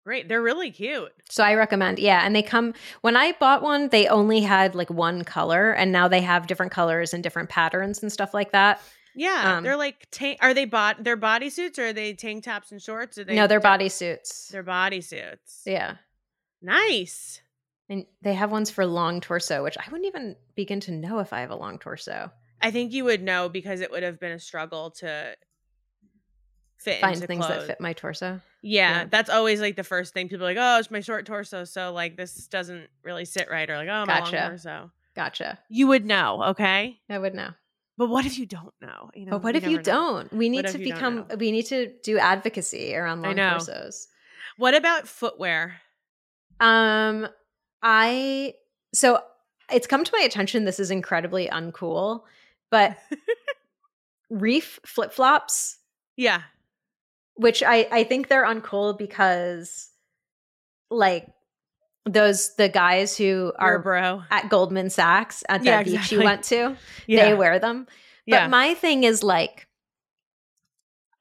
great. 0.06 0.28
They're 0.28 0.42
really 0.42 0.72
cute. 0.72 1.12
So 1.30 1.44
I 1.44 1.54
recommend, 1.54 2.00
yeah. 2.00 2.22
And 2.26 2.36
they 2.36 2.42
come 2.42 2.74
when 3.02 3.16
I 3.16 3.34
bought 3.34 3.62
one, 3.62 3.90
they 3.90 4.08
only 4.08 4.40
had 4.42 4.74
like 4.74 4.90
one 4.90 5.24
color, 5.24 5.72
and 5.72 5.92
now 5.92 6.08
they 6.08 6.22
have 6.22 6.48
different 6.48 6.72
colors 6.72 7.14
and 7.14 7.22
different 7.22 7.50
patterns 7.50 8.02
and 8.02 8.12
stuff 8.12 8.34
like 8.34 8.52
that. 8.54 8.82
Yeah, 9.16 9.58
Um, 9.58 9.64
they're 9.64 9.76
like 9.76 10.08
ta- 10.12 10.38
are 10.40 10.54
they 10.54 10.66
bot 10.66 11.04
they're 11.04 11.18
bodysuits 11.18 11.78
or 11.78 11.88
are 11.88 11.94
they 11.94 12.14
tank 12.14 12.44
tops 12.46 12.72
and 12.72 12.82
shorts? 12.82 13.18
Or 13.18 13.24
they 13.24 13.36
no, 13.36 13.46
they're 13.48 13.60
bodysuits. 13.60 14.48
They're 14.50 14.64
bodysuits. 14.64 15.62
Yeah. 15.66 15.96
Nice. 16.62 17.42
And 17.90 18.06
they 18.22 18.34
have 18.36 18.52
ones 18.52 18.70
for 18.70 18.86
long 18.86 19.20
torso, 19.22 19.64
which 19.64 19.78
I 19.78 19.84
wouldn't 19.92 20.08
even 20.08 20.36
begin 20.56 20.80
to 20.82 20.92
know 20.92 21.20
if 21.20 21.34
I 21.34 21.42
have 21.42 21.50
a 21.52 21.56
long 21.56 21.80
torso. 21.80 22.32
I 22.62 22.72
think 22.72 22.92
you 22.94 23.06
would 23.06 23.22
know 23.22 23.50
because 23.50 23.82
it 23.82 23.92
would 23.92 24.04
have 24.04 24.20
been 24.20 24.32
a 24.34 24.40
struggle 24.40 24.92
to 24.92 25.36
fit 26.78 27.02
Find 27.02 27.18
things 27.18 27.46
clothes. 27.46 27.60
that 27.60 27.68
fit 27.68 27.82
my 27.82 27.94
torso. 27.94 28.42
Yeah, 28.62 29.00
Yeah. 29.02 29.06
that's 29.10 29.30
always 29.30 29.62
like 29.62 29.76
the 29.76 29.84
first 29.84 30.14
thing 30.14 30.28
people 30.30 30.46
are 30.46 30.54
like, 30.54 30.58
oh, 30.60 30.80
it's 30.80 30.92
my 30.92 31.00
short 31.02 31.26
torso, 31.26 31.64
so 31.64 31.92
like 31.94 32.18
this 32.18 32.48
doesn't 32.48 32.90
really 33.04 33.26
sit 33.26 33.50
right, 33.50 33.70
or 33.70 33.76
like, 33.78 33.88
oh, 33.90 34.06
my 34.06 34.20
Gotcha. 34.20 34.36
long 34.38 34.48
torso. 34.50 34.92
Gotcha. 35.16 35.60
You 35.70 35.88
would 35.88 36.06
know, 36.06 36.44
okay? 36.50 36.98
I 37.10 37.18
would 37.18 37.34
know. 37.36 37.50
But 37.98 38.08
what 38.10 38.26
if 38.26 38.38
you 38.40 38.46
don't 38.46 38.74
know? 38.82 39.10
You 39.14 39.26
know, 39.26 39.32
But 39.32 39.44
what 39.44 39.56
if 39.58 39.64
you 39.66 39.78
know. 39.78 39.84
don't? 39.84 40.32
We 40.34 40.48
need 40.48 40.64
What 40.66 40.72
to 40.72 40.80
you 40.80 40.94
become 40.94 41.26
we 41.38 41.52
need 41.52 41.66
to 41.68 41.92
do 42.02 42.18
advocacy 42.18 42.96
around 42.96 43.22
long 43.24 43.36
torsos. 43.36 44.08
What 44.56 44.74
about 44.74 45.06
footwear? 45.08 45.82
Um 46.62 47.28
I 47.84 48.54
so 48.94 49.22
it's 49.72 49.86
come 49.88 50.06
to 50.06 50.12
my 50.18 50.24
attention 50.24 50.64
this 50.64 50.80
is 50.80 50.92
incredibly 50.92 51.48
uncool, 51.48 52.22
but 52.72 52.98
reef 54.30 54.80
flip-flops 54.86 55.78
Yeah, 56.18 56.42
which 57.36 57.64
I 57.64 57.88
I 57.92 58.04
think 58.04 58.28
they're 58.28 58.46
uncool 58.46 58.98
because 58.98 59.90
like 60.92 61.28
those 62.06 62.56
the 62.56 62.70
guys 62.70 63.18
who 63.18 63.54
are 63.58 63.76
are 63.76 63.80
bro. 63.80 64.24
at 64.32 64.50
Goldman 64.50 64.90
Sachs 64.90 65.44
at 65.50 65.64
that 65.64 65.66
Yeah, 65.66 65.84
beach 65.84 65.94
exactly. 65.96 66.18
you 66.18 66.24
went 66.24 66.44
to, 66.46 66.76
Yeah, 67.08 67.26
they 67.30 67.34
wear 67.36 67.60
them. 67.60 67.86
But 68.28 68.36
yeah. 68.36 68.48
my 68.48 68.74
thing 68.76 69.04
is 69.04 69.24
like 69.24 69.68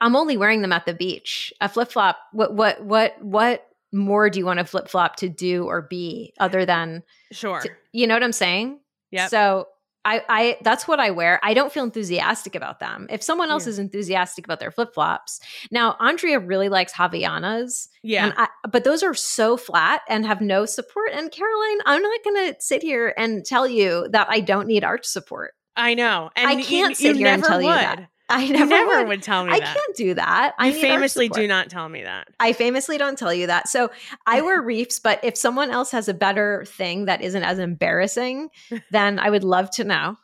I'm 0.01 0.15
only 0.15 0.37
wearing 0.37 0.63
them 0.63 0.73
at 0.73 0.87
the 0.87 0.95
beach. 0.95 1.53
A 1.61 1.69
flip-flop 1.69 2.19
what 2.33 2.55
what 2.55 2.83
what 2.85 3.23
what 3.23 3.65
more 3.93 4.29
do 4.31 4.39
you 4.39 4.45
want 4.47 4.61
a 4.61 4.65
flip-flop 4.65 5.17
to 5.17 5.29
do 5.29 5.65
or 5.65 5.83
be 5.83 6.35
other 6.39 6.65
than 6.67 7.03
sure. 7.33 7.61
to- 7.61 7.71
you 7.93 8.07
know 8.07 8.15
what 8.15 8.23
I'm 8.23 8.33
saying? 8.33 8.81
Yeah. 9.11 9.29
So 9.29 9.69
I, 10.09 10.23
I 10.29 10.57
that's 10.63 10.89
what 10.89 11.01
I 11.01 11.11
wear. 11.11 11.39
I 11.43 11.53
don't 11.53 11.71
feel 11.73 11.85
enthusiastic 11.85 12.55
about 12.55 12.81
them. 12.81 13.07
If 13.11 13.23
someone 13.23 13.51
else 13.51 13.67
Yeah. 13.67 13.71
is 13.71 13.79
enthusiastic 13.79 14.47
about 14.47 14.59
their 14.59 14.71
flip 14.71 14.95
flops, 14.95 15.41
now 15.71 15.97
Andrea 16.01 16.39
really 16.39 16.69
likes 16.71 16.93
Havaianas, 16.93 17.89
yeah, 18.03 18.25
and 18.27 18.35
I, 18.37 18.49
but 18.71 18.85
those 18.85 19.03
are 19.03 19.15
so 19.15 19.57
flat 19.57 20.01
and 20.09 20.25
have 20.27 20.41
no 20.41 20.65
support. 20.65 21.11
And 21.13 21.31
Caroline, 21.31 21.79
I'm 21.85 22.03
not 22.03 22.25
going 22.25 22.55
to 22.55 22.61
sit 22.61 22.83
here 22.83 23.13
and 23.19 23.45
tell 23.45 23.69
you 23.69 24.09
that 24.13 24.29
I 24.31 24.41
don't 24.41 24.67
need 24.67 24.83
arch 24.85 25.05
support. 25.05 25.55
I 25.77 25.95
know. 25.95 26.31
And 26.35 26.49
I 26.49 26.63
can't 26.63 26.91
you, 26.91 26.95
sit 26.95 27.17
here 27.17 27.29
and 27.29 27.41
never 27.43 27.47
tell 27.53 27.61
you 27.61 27.69
would. 27.69 27.77
that. 27.77 28.09
I 28.29 28.47
never, 28.49 28.66
never 28.66 28.99
would. 28.99 29.09
would 29.09 29.22
tell 29.22 29.45
me 29.45 29.53
I 29.53 29.61
that. 29.61 29.74
can't 29.74 29.97
do 29.97 30.14
that. 30.14 30.55
I 30.59 30.72
famously 30.72 31.29
do 31.29 31.47
not 31.47 31.70
tell 31.70 31.89
me 31.89 32.03
that. 32.03 32.29
I 32.39 32.53
famously 32.53 32.99
don't 32.99 33.18
tell 33.18 33.33
you 33.33 33.47
that. 33.47 33.68
So 33.68 33.91
I 34.26 34.43
wear 34.43 34.61
reefs, 34.61 34.99
but 34.99 35.18
if 35.24 35.37
someone 35.37 35.70
else 35.70 35.91
has 35.93 36.09
a 36.09 36.14
better 36.14 36.64
thing 36.66 37.07
that 37.07 37.22
isn't 37.22 37.43
as 37.43 37.59
embarrassing, 37.59 38.51
then 38.91 39.18
I 39.18 39.31
would 39.31 39.45
love 39.45 39.70
to 39.72 39.85
know. 39.85 40.16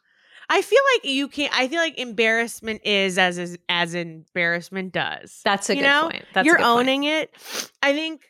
I 0.50 0.60
feel 0.60 0.80
like 0.94 1.06
you 1.10 1.28
can't. 1.28 1.58
I 1.58 1.68
feel 1.68 1.80
like 1.80 1.98
embarrassment 1.98 2.82
is 2.84 3.16
as 3.16 3.38
as, 3.38 3.56
as 3.70 3.94
embarrassment 3.94 4.92
does. 4.92 5.40
That's 5.42 5.70
a 5.70 5.74
You 5.74 5.80
good 5.80 5.86
know, 5.88 6.02
point. 6.10 6.24
That's 6.34 6.44
You're 6.46 6.56
good 6.56 6.64
point. 6.64 6.78
owning 6.80 7.04
it. 7.04 7.34
I 7.82 7.94
think 7.94 8.20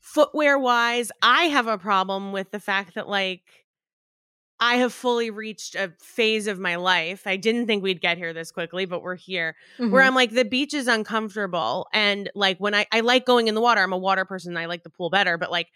footwear 0.00 0.58
wise, 0.58 1.10
I 1.20 1.44
have 1.46 1.66
a 1.66 1.78
problem 1.78 2.30
with 2.30 2.52
the 2.52 2.60
fact 2.60 2.94
that 2.94 3.08
like 3.08 3.42
I 4.62 4.76
have 4.76 4.92
fully 4.92 5.28
reached 5.30 5.74
a 5.74 5.92
phase 6.00 6.46
of 6.46 6.60
my 6.60 6.76
life. 6.76 7.26
I 7.26 7.36
didn't 7.36 7.66
think 7.66 7.82
we'd 7.82 8.00
get 8.00 8.16
here 8.16 8.32
this 8.32 8.52
quickly, 8.52 8.84
but 8.84 9.02
we're 9.02 9.16
here. 9.16 9.56
Where 9.78 10.02
Mhm. 10.04 10.06
I'm 10.06 10.14
like 10.14 10.30
the 10.30 10.44
beach 10.44 10.72
is 10.72 10.86
uncomfortable 10.86 11.88
and 11.92 12.30
like 12.36 12.58
when 12.58 12.72
I 12.74 12.86
I 12.92 13.00
like 13.00 13.26
going 13.26 13.48
in 13.48 13.56
the 13.56 13.60
water. 13.60 13.80
I'm 13.82 13.92
a 13.92 13.98
water 13.98 14.24
person. 14.24 14.56
I 14.56 14.66
like 14.66 14.84
the 14.84 14.90
pool 14.90 15.10
better, 15.10 15.36
but 15.36 15.50
like 15.50 15.68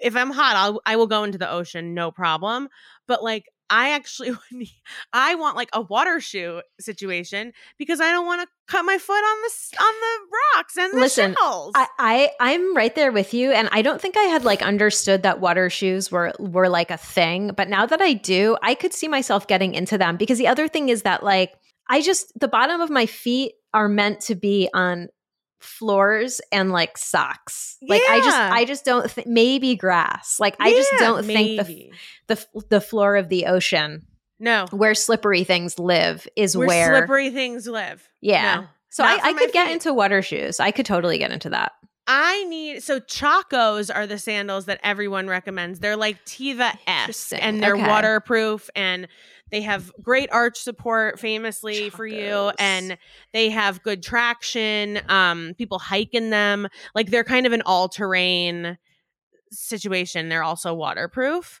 if 0.00 0.16
I'm 0.16 0.30
hot, 0.30 0.56
I'll 0.56 0.80
I 0.86 0.96
will 0.96 1.08
go 1.08 1.24
into 1.24 1.38
the 1.38 1.50
ocean, 1.50 1.92
no 1.94 2.10
problem. 2.12 2.68
But 3.08 3.22
like 3.22 3.46
I 3.70 3.90
actually 3.90 4.30
would 4.32 4.40
need- 4.50 4.74
I 5.12 5.36
want 5.36 5.56
like 5.56 5.70
a 5.72 5.80
water 5.80 6.20
shoe 6.20 6.60
situation 6.80 7.52
because 7.78 8.00
I 8.00 8.10
don't 8.10 8.26
want 8.26 8.42
to 8.42 8.48
cut 8.66 8.84
my 8.84 8.98
foot 8.98 9.12
on 9.12 9.42
the 9.42 9.82
on 9.82 9.94
the 10.00 10.36
rocks 10.56 10.76
and 10.76 10.92
the 10.92 11.00
Listen, 11.00 11.36
shells. 11.40 11.72
I, 11.74 11.86
I 11.98 12.30
I'm 12.40 12.76
right 12.76 12.94
there 12.94 13.12
with 13.12 13.32
you, 13.32 13.52
and 13.52 13.68
I 13.72 13.82
don't 13.82 14.00
think 14.00 14.16
I 14.16 14.24
had 14.24 14.44
like 14.44 14.62
understood 14.62 15.22
that 15.22 15.40
water 15.40 15.70
shoes 15.70 16.10
were 16.10 16.32
were 16.38 16.68
like 16.68 16.90
a 16.90 16.96
thing. 16.96 17.52
But 17.56 17.68
now 17.68 17.86
that 17.86 18.02
I 18.02 18.14
do, 18.14 18.56
I 18.62 18.74
could 18.74 18.92
see 18.92 19.08
myself 19.08 19.46
getting 19.46 19.74
into 19.74 19.96
them 19.96 20.16
because 20.16 20.38
the 20.38 20.48
other 20.48 20.68
thing 20.68 20.88
is 20.88 21.02
that 21.02 21.22
like 21.22 21.54
I 21.88 22.02
just 22.02 22.38
the 22.38 22.48
bottom 22.48 22.80
of 22.80 22.90
my 22.90 23.06
feet 23.06 23.52
are 23.72 23.88
meant 23.88 24.20
to 24.22 24.34
be 24.34 24.68
on 24.74 25.08
floors 25.60 26.40
and 26.50 26.72
like 26.72 26.96
socks. 26.96 27.76
Like 27.86 28.02
I 28.08 28.18
just 28.18 28.38
I 28.38 28.64
just 28.64 28.84
don't 28.84 29.10
think 29.10 29.26
maybe 29.26 29.76
grass. 29.76 30.38
Like 30.40 30.56
I 30.58 30.72
just 30.72 30.90
don't 30.98 31.24
think 31.24 31.58
the 31.58 31.64
maybe. 31.64 31.92
The 32.30 32.62
the 32.70 32.80
floor 32.80 33.16
of 33.16 33.28
the 33.28 33.46
ocean 33.46 34.06
No. 34.38 34.66
where 34.70 34.94
slippery 34.94 35.44
things 35.44 35.78
live 35.78 36.26
is 36.36 36.56
Where, 36.56 36.66
where, 36.68 36.96
slippery 36.98 37.30
things 37.30 37.66
live. 37.66 38.08
yeah. 38.20 38.60
No. 38.62 38.66
So 38.88 39.02
Not 39.04 39.22
I, 39.24 39.30
I 39.30 39.32
could 39.34 39.52
get 39.52 39.66
feet. 39.66 39.74
into 39.74 39.92
water 39.94 40.22
shoes. 40.22 40.58
I 40.60 40.70
could 40.70 40.86
totally 40.86 41.18
get 41.18 41.30
into 41.30 41.50
that. 41.50 41.72
I 42.06 42.42
need 42.44 42.82
so 42.82 42.98
Chacos 42.98 43.94
are 43.94 44.06
the 44.06 44.18
sandals 44.18 44.64
that 44.64 44.80
everyone 44.82 45.28
recommends. 45.28 45.78
They're 45.78 45.96
like 45.96 46.24
Teva 46.24 46.76
esque 46.88 47.32
and 47.40 47.62
they're 47.62 47.76
Okay. 47.76 47.86
waterproof 47.86 48.68
and 48.74 49.06
they 49.52 49.60
have 49.62 49.92
great 50.02 50.28
arch 50.32 50.58
support 50.58 51.20
famously 51.20 51.90
for 51.90 52.06
you 52.06 52.50
and 52.58 52.96
they 53.32 53.50
have 53.50 53.82
good 53.84 54.02
traction. 54.02 55.00
Um 55.08 55.54
people 55.58 55.78
hike 55.78 56.14
in 56.14 56.30
them. 56.30 56.66
Like 56.96 57.10
they're 57.10 57.22
kind 57.24 57.46
of 57.46 57.52
an 57.52 57.62
all-terrain 57.66 58.76
situation. 59.52 60.28
They're 60.28 60.42
also 60.42 60.74
waterproof. 60.74 61.60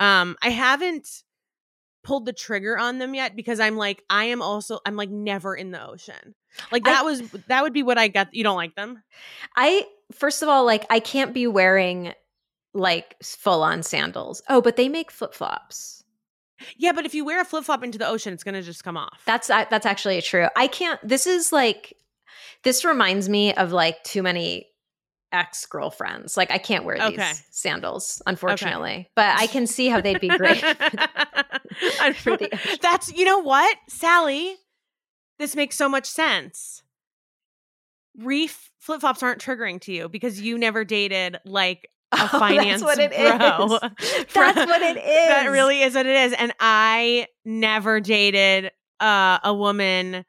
Um 0.00 0.36
I 0.42 0.48
haven't 0.50 1.08
pulled 2.02 2.24
the 2.24 2.32
trigger 2.32 2.78
on 2.78 2.98
them 2.98 3.14
yet 3.14 3.36
because 3.36 3.60
I'm 3.60 3.76
like 3.76 4.02
I 4.10 4.24
am 4.24 4.40
also 4.42 4.80
I'm 4.86 4.96
like 4.96 5.10
never 5.10 5.54
in 5.54 5.70
the 5.70 5.86
ocean. 5.86 6.34
Like 6.72 6.86
I- 6.88 6.92
that 6.92 7.04
was 7.04 7.22
that 7.48 7.62
would 7.62 7.72
be 7.72 7.82
what 7.82 7.98
I 7.98 8.08
got. 8.08 8.34
You 8.34 8.42
don't 8.42 8.56
like 8.56 8.74
them? 8.74 9.02
I 9.54 9.86
first 10.12 10.42
of 10.42 10.48
all, 10.48 10.64
like 10.64 10.86
I 10.90 10.98
can't 10.98 11.32
be 11.34 11.46
wearing 11.46 12.14
like 12.74 13.16
full 13.22 13.62
on 13.62 13.82
sandals. 13.82 14.42
Oh, 14.48 14.60
but 14.60 14.76
they 14.76 14.88
make 14.88 15.10
flip 15.10 15.34
flops. 15.34 16.02
Yeah, 16.76 16.92
but 16.92 17.06
if 17.06 17.14
you 17.14 17.24
wear 17.24 17.40
a 17.40 17.44
flip 17.44 17.64
flop 17.64 17.82
into 17.82 17.98
the 17.98 18.06
ocean, 18.06 18.32
it's 18.32 18.44
gonna 18.44 18.62
just 18.62 18.84
come 18.84 18.96
off. 18.96 19.22
That's 19.26 19.48
that's 19.48 19.86
actually 19.86 20.20
true. 20.22 20.46
I 20.56 20.66
can't. 20.66 21.00
This 21.06 21.26
is 21.26 21.52
like 21.52 21.96
this 22.62 22.84
reminds 22.84 23.28
me 23.28 23.54
of 23.54 23.72
like 23.72 24.02
too 24.04 24.22
many 24.22 24.66
ex 25.32 25.66
girlfriends. 25.66 26.36
Like 26.36 26.50
I 26.50 26.58
can't 26.58 26.84
wear 26.84 26.96
these 26.98 27.18
Okay. 27.18 27.32
sandals, 27.50 28.20
unfortunately. 28.26 29.08
But 29.16 29.38
I 29.38 29.46
can 29.46 29.66
see 29.66 29.88
how 29.88 30.00
they'd 30.00 30.20
be 30.20 30.28
great. 30.28 30.60
for 32.16 32.36
the. 32.36 32.78
That's 32.82 33.12
you 33.12 33.24
know 33.24 33.38
what, 33.38 33.76
Sally. 33.88 34.56
This 35.38 35.56
makes 35.56 35.76
so 35.76 35.88
much 35.88 36.06
sense. 36.06 36.82
Reef 38.18 38.70
flip 38.78 39.00
flops 39.00 39.22
aren't 39.22 39.40
triggering 39.40 39.80
to 39.82 39.92
you 39.92 40.08
because 40.08 40.40
you 40.40 40.58
never 40.58 40.84
dated 40.84 41.38
like 41.44 41.88
a 42.12 42.18
Oh, 42.22 42.38
finance 42.38 42.82
that's 42.82 42.98
what 42.98 42.98
it 42.98 43.10
bro. 43.38 43.76
is. 43.76 43.80
That's 44.34 44.66
what 44.66 44.82
it 44.82 44.96
is. 44.96 45.04
That 45.28 45.46
really 45.50 45.82
is 45.82 45.94
what 45.94 46.06
it 46.06 46.16
is. 46.16 46.32
And 46.32 46.52
I 46.58 47.28
never 47.44 48.00
dated 48.00 48.72
uh, 48.98 49.38
a 49.44 49.54
woman 49.54 50.24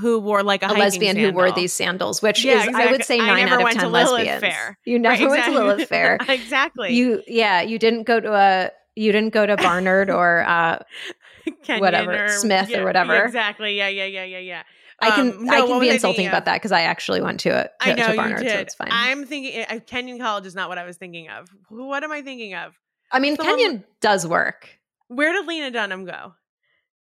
who 0.00 0.18
wore 0.20 0.42
like 0.42 0.62
a, 0.62 0.66
a 0.68 0.74
lesbian 0.74 1.16
who 1.16 1.32
wore 1.32 1.52
these 1.52 1.72
sandals, 1.72 2.22
which 2.22 2.44
Yeah, 2.44 2.62
is 2.62 2.74
I 2.74 2.86
would 2.86 3.00
exactly. 3.00 3.04
say 3.04 3.20
I 3.20 3.26
nine 3.26 3.36
never 3.38 3.54
out 3.54 3.60
of 3.60 3.64
went 3.64 3.78
ten 3.80 3.92
lesbians. 3.92 4.40
Fair. 4.40 4.78
You 4.84 4.98
never 4.98 5.24
Right, 5.24 5.30
went 5.30 5.44
to 5.44 5.50
Lilith 5.52 5.88
Fair. 5.88 6.18
exactly. 6.28 6.94
You 6.94 7.22
yeah, 7.26 7.60
you 7.60 7.78
didn't 7.78 8.04
go 8.04 8.18
to 8.20 8.32
a 8.32 8.70
you 8.96 9.12
didn't 9.12 9.32
go 9.32 9.46
to 9.46 9.56
Barnard 9.56 10.10
or 10.10 10.42
uh 10.46 10.78
Kenyon 11.64 11.80
whatever, 11.80 12.28
Smith 12.28 12.68
or 12.70 12.72
yeah, 12.78 12.84
whatever. 12.84 13.24
Exactly. 13.24 13.76
Yeah. 13.76 13.88
Yeah. 13.88 14.04
Yeah. 14.06 14.24
Yeah. 14.24 14.38
Yeah. 14.38 14.62
I 15.00 15.10
can 15.10 15.32
Um, 15.32 15.44
no, 15.46 15.52
I 15.52 15.66
can 15.66 15.80
be 15.80 15.88
insulting 15.90 16.28
about 16.28 16.44
that 16.44 16.54
because 16.54 16.70
I 16.70 16.82
actually 16.82 17.20
went 17.20 17.40
to 17.40 17.48
it 17.48 17.72
to, 17.80 17.90
I 17.90 17.94
know 17.94 18.04
to 18.06 18.10
you 18.12 18.16
Barnard, 18.16 18.42
did. 18.42 18.50
so 18.50 18.58
it's 18.58 18.74
fine. 18.76 18.88
I'm 18.92 19.26
thinking 19.26 19.64
uh, 19.68 19.80
Kenyon 19.84 20.18
College 20.20 20.46
is 20.46 20.54
not 20.54 20.68
what 20.68 20.78
I 20.78 20.84
was 20.84 20.96
thinking 20.96 21.28
of. 21.28 21.48
What 21.68 22.04
am 22.04 22.12
I 22.12 22.22
thinking 22.22 22.54
of? 22.54 22.78
I 23.10 23.18
mean, 23.18 23.36
Kenyon 23.36 23.84
does 24.00 24.26
work. 24.26 24.78
Where 25.08 25.32
did 25.32 25.46
Lena 25.46 25.70
Dunham 25.72 26.04
go? 26.04 26.34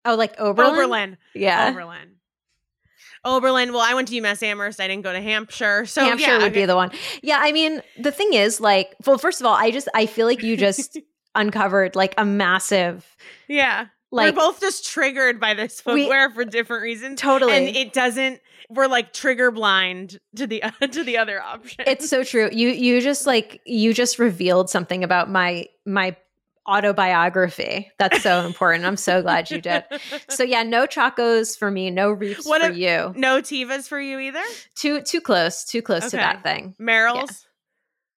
Oh, 0.06 0.16
like 0.16 0.40
Oberlin. 0.40 0.74
Oberlin. 0.76 1.18
Yeah, 1.36 1.70
Oberlin. 1.72 2.16
Oberlin. 3.26 3.72
Well, 3.74 3.82
I 3.82 3.94
went 3.94 4.08
to 4.10 4.16
UMass 4.22 4.44
Amherst. 4.44 4.80
I 4.80 4.88
didn't 4.88 5.04
go 5.04 5.14
to 5.14 5.22
Hampshire. 5.22 5.86
So 5.86 6.04
Hampshire 6.04 6.32
yeah, 6.32 6.38
would 6.44 6.54
be 6.54 6.66
the 6.66 6.76
one. 6.76 6.92
Yeah, 7.22 7.38
I 7.42 7.52
mean, 7.52 7.82
the 8.00 8.12
thing 8.12 8.34
is, 8.34 8.60
like, 8.60 8.94
well, 9.06 9.18
first 9.18 9.40
of 9.40 9.48
all, 9.48 9.56
I 9.56 9.72
just 9.72 9.88
I 9.94 10.06
feel 10.06 10.28
like 10.28 10.44
you 10.44 10.58
just 10.58 10.98
uncovered 11.36 11.96
like 11.96 12.14
a 12.18 12.26
massive 12.26 13.16
yeah. 13.48 13.88
like 14.12 14.36
we're 14.36 14.42
both 14.42 14.62
just 14.62 14.86
triggered 14.86 15.40
by 15.40 15.54
this 15.56 15.82
We- 15.86 16.04
footwear 16.04 16.30
for 16.30 16.46
different 16.46 16.84
reasons. 16.84 17.20
totally. 17.20 17.54
And 17.54 17.76
it 17.76 17.94
doesn't. 17.94 18.40
We're 18.70 18.88
like 18.88 19.14
trigger 19.14 19.52
blind 19.52 20.20
to 20.36 20.48
the 20.48 20.64
to 20.92 21.04
the 21.04 21.18
other 21.18 21.42
option. 21.42 21.84
it's 21.88 22.10
so 22.10 22.24
true. 22.24 22.50
You 22.52 22.70
you 22.70 23.02
just 23.02 23.28
like 23.28 23.62
you 23.66 23.94
just 23.94 24.20
revealed 24.20 24.70
something 24.70 25.04
about 25.04 25.30
my 25.30 25.68
my 25.86 26.16
autobiography. 26.68 27.92
That's 28.00 28.22
so 28.22 28.42
important. 28.46 28.86
I'm 28.86 28.98
so 28.98 29.22
glad 29.22 29.52
you 29.52 29.62
did. 29.62 29.84
So 30.30 30.44
yeah, 30.44 30.64
no 30.64 30.86
chacos 30.86 31.58
for 31.58 31.70
me, 31.72 31.90
no 31.92 32.12
reefs 32.12 32.46
What 32.46 32.62
for 32.62 32.70
if- 32.70 32.78
you. 32.78 33.14
no 33.16 33.42
Tevas 33.42 33.88
for 33.88 34.00
you 34.00 34.20
either. 34.20 34.44
Too 34.76 35.02
too 35.02 35.22
close, 35.22 35.66
too 35.66 35.82
close 35.82 36.12
to 36.12 36.18
that 36.18 36.44
thing. 36.44 36.76
Merrell's. 36.80 37.46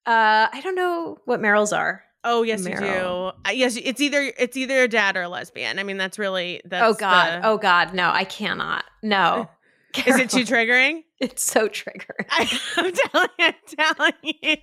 Uh, 0.05 0.47
I 0.53 0.61
don't 0.63 0.75
know 0.75 1.17
what 1.25 1.41
Merrells 1.41 1.75
are. 1.77 2.03
Oh 2.23 2.43
yes, 2.43 2.65
you 2.65 2.75
do. 2.77 2.85
Uh, 2.85 3.31
yes, 3.53 3.77
it's 3.81 4.01
either 4.01 4.33
it's 4.37 4.57
either 4.57 4.83
a 4.83 4.87
dad 4.87 5.15
or 5.17 5.23
a 5.23 5.29
lesbian. 5.29 5.79
I 5.79 5.83
mean, 5.83 5.97
that's 5.97 6.17
really 6.19 6.61
that's 6.65 6.85
oh 6.85 6.93
God, 6.97 7.43
the- 7.43 7.47
oh 7.47 7.57
God, 7.57 7.93
no, 7.93 8.09
I 8.09 8.23
cannot. 8.23 8.83
No, 9.03 9.49
is 10.05 10.17
it 10.17 10.29
too 10.29 10.43
triggering? 10.43 11.03
It's 11.19 11.43
so 11.43 11.67
triggering. 11.67 12.27
I, 12.29 12.59
I'm 12.75 12.93
telling, 12.93 13.29
I'm 13.39 13.53
telling 13.75 14.13
you. 14.23 14.57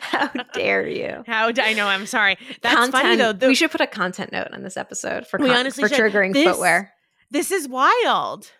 How 0.00 0.28
dare 0.52 0.86
you? 0.86 1.24
How 1.26 1.50
d- 1.50 1.62
I 1.62 1.72
know? 1.72 1.86
I'm 1.86 2.04
sorry. 2.04 2.36
That's 2.60 2.90
funny 2.90 3.16
though. 3.16 3.32
The- 3.32 3.46
we 3.46 3.54
should 3.54 3.70
put 3.70 3.80
a 3.80 3.86
content 3.86 4.32
note 4.32 4.48
on 4.52 4.62
this 4.62 4.76
episode 4.76 5.26
for 5.26 5.38
We 5.38 5.48
con- 5.48 5.56
honestly 5.60 5.82
for 5.82 5.88
should. 5.88 5.98
triggering 6.12 6.34
This- 6.34 6.46
footwear. 6.46 6.92
this 7.30 7.50
is 7.50 7.68
wild. 7.68 8.50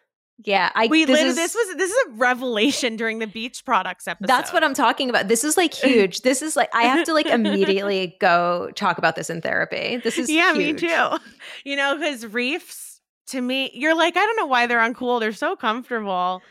Yeah, 0.45 0.71
I 0.75 0.87
We 0.87 1.05
this 1.05 1.21
is- 1.21 1.37
this 1.37 1.55
was 1.55 1.77
this 1.77 1.91
is 1.91 1.99
a 2.07 2.11
revelation 2.13 2.97
during 2.97 3.19
the 3.19 3.27
beach 3.27 3.63
products 3.67 4.09
episode. 4.09 4.29
That's 4.29 4.51
what 4.51 4.65
I'm 4.65 4.73
talking 4.75 5.11
about. 5.11 5.29
This 5.29 5.45
is 5.45 5.59
like 5.59 5.75
huge. 5.75 6.23
This 6.23 6.41
is 6.41 6.57
like 6.57 6.71
I 6.75 6.85
have 6.85 7.05
to 7.05 7.13
like 7.13 7.27
immediately 7.27 8.17
go 8.21 8.71
talk 8.75 8.97
about 8.97 9.17
this 9.17 9.29
in 9.29 9.43
therapy. 9.43 9.99
This 9.99 10.17
is 10.19 10.31
yeah, 10.31 10.55
huge. 10.55 10.81
me 10.83 10.89
too. 10.89 11.19
You 11.65 11.77
know, 11.77 11.97
because 11.99 12.27
reefs 12.27 12.92
to 13.29 13.41
me, 13.41 13.71
you're 13.75 13.97
like, 13.97 14.17
I 14.17 14.21
don't 14.25 14.37
know 14.37 14.47
why 14.47 14.67
they're 14.67 14.81
uncool. 14.81 15.21
They're 15.21 15.33
so 15.33 15.57
comfortable. 15.57 16.43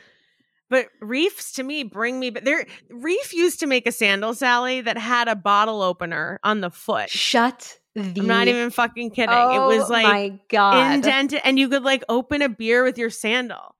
But 0.70 0.88
reefs 1.02 1.52
to 1.54 1.64
me 1.64 1.84
bring 1.84 2.20
me. 2.20 2.30
But 2.30 2.46
they're 2.46 2.66
reef 2.90 3.34
used 3.34 3.60
to 3.60 3.68
make 3.68 3.86
a 3.86 3.92
sandal, 3.92 4.34
Sally, 4.34 4.82
that 4.82 4.98
had 4.98 5.28
a 5.28 5.36
bottle 5.36 5.82
opener 5.82 6.40
on 6.44 6.62
the 6.62 6.70
foot. 6.70 7.10
Shut 7.10 7.78
the. 7.94 8.22
I'm 8.22 8.28
not 8.28 8.48
even 8.48 8.70
fucking 8.70 9.12
kidding. 9.12 9.36
Oh, 9.36 9.70
it 9.70 9.78
was 9.78 9.90
oh 9.90 9.94
like 9.94 10.06
my 10.06 10.40
god. 10.50 10.94
indented, 10.94 11.42
and 11.44 11.60
you 11.60 11.68
could 11.68 11.84
like 11.84 12.04
open 12.08 12.42
a 12.42 12.48
beer 12.48 12.84
with 12.84 12.98
your 12.98 13.10
sandal. 13.10 13.76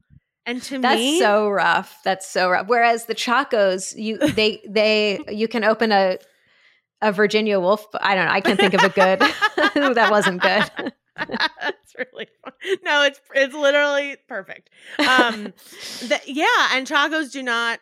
And 0.46 0.62
to 0.64 0.80
That's 0.80 1.00
me, 1.00 1.20
that's 1.20 1.32
so 1.32 1.50
rough. 1.50 2.00
That's 2.04 2.28
so 2.28 2.50
rough. 2.50 2.68
Whereas 2.68 3.06
the 3.06 3.16
Chacos, 3.16 3.96
you 3.96 4.18
they 4.36 4.62
they 4.68 5.24
you 5.30 5.48
can 5.48 5.64
open 5.64 5.92
a 5.92 6.18
a 7.02 7.12
Virginia 7.12 7.60
Woolf. 7.60 7.86
I 8.00 8.16
don't 8.16 8.26
know. 8.26 8.32
I 8.32 8.42
can't 8.42 8.60
think 8.60 8.74
of 8.74 8.82
a 8.82 8.90
good. 8.90 9.20
that 9.96 10.12
wasn't 10.12 10.42
good. 10.42 10.94
That's 12.64 12.74
really 12.74 12.76
fun. 12.76 12.84
No, 12.84 13.04
it's 13.04 13.22
it's 13.36 13.54
literally 13.54 14.18
perfect. 14.28 14.70
Um 15.00 15.44
the, 16.08 16.20
yeah, 16.26 16.70
and 16.74 16.88
chacos 16.88 17.32
do 17.32 17.44
not 17.44 17.80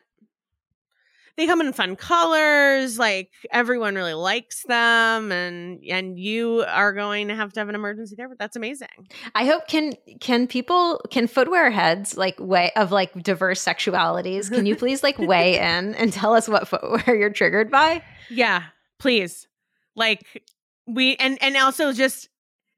they 1.39 1.47
come 1.47 1.61
in 1.61 1.71
fun 1.71 1.95
colors, 1.95 2.99
like 2.99 3.31
everyone 3.49 3.95
really 3.95 4.13
likes 4.13 4.63
them 4.63 5.31
and 5.31 5.81
and 5.89 6.19
you 6.19 6.65
are 6.67 6.91
going 6.91 7.29
to 7.29 7.35
have 7.35 7.53
to 7.53 7.61
have 7.61 7.69
an 7.69 7.75
emergency 7.75 8.15
there, 8.17 8.27
but 8.27 8.37
that's 8.37 8.57
amazing. 8.57 9.07
I 9.33 9.45
hope 9.45 9.65
can 9.69 9.93
can 10.19 10.47
people 10.47 11.01
can 11.09 11.27
footwear 11.27 11.71
heads 11.71 12.17
like 12.17 12.37
way 12.41 12.71
of 12.75 12.91
like 12.91 13.13
diverse 13.23 13.63
sexualities. 13.63 14.51
Can 14.51 14.65
you 14.65 14.75
please 14.75 15.01
like 15.01 15.17
weigh 15.17 15.57
in 15.57 15.95
and 15.95 16.11
tell 16.11 16.35
us 16.35 16.49
what 16.49 16.67
footwear 16.67 17.15
you're 17.15 17.29
triggered 17.29 17.71
by? 17.71 18.03
Yeah, 18.29 18.63
please. 18.99 19.47
Like 19.95 20.25
we 20.87 21.15
and 21.15 21.37
and 21.41 21.55
also 21.55 21.93
just 21.93 22.27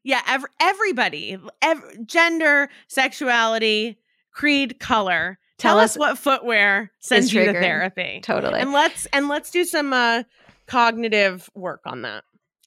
yeah, 0.04 0.22
ev- 0.28 0.46
everybody, 0.60 1.38
ev- 1.62 2.06
gender, 2.06 2.70
sexuality, 2.88 3.98
creed, 4.32 4.80
color. 4.80 5.38
Tell, 5.58 5.76
Tell 5.76 5.80
us 5.80 5.92
us 5.92 6.00
what 6.00 6.18
footwear 6.18 6.92
sends 7.00 7.34
you 7.34 7.46
to 7.46 7.54
therapy. 7.54 8.22
Totally. 8.24 8.60
And 8.60 8.72
let's 8.72 9.06
and 9.08 9.28
let's 9.28 9.52
do 9.52 9.64
some 9.64 9.94
uh 9.94 10.24
cognitive 10.66 11.50
work 11.54 11.82
on 11.86 12.02
that. 12.02 12.24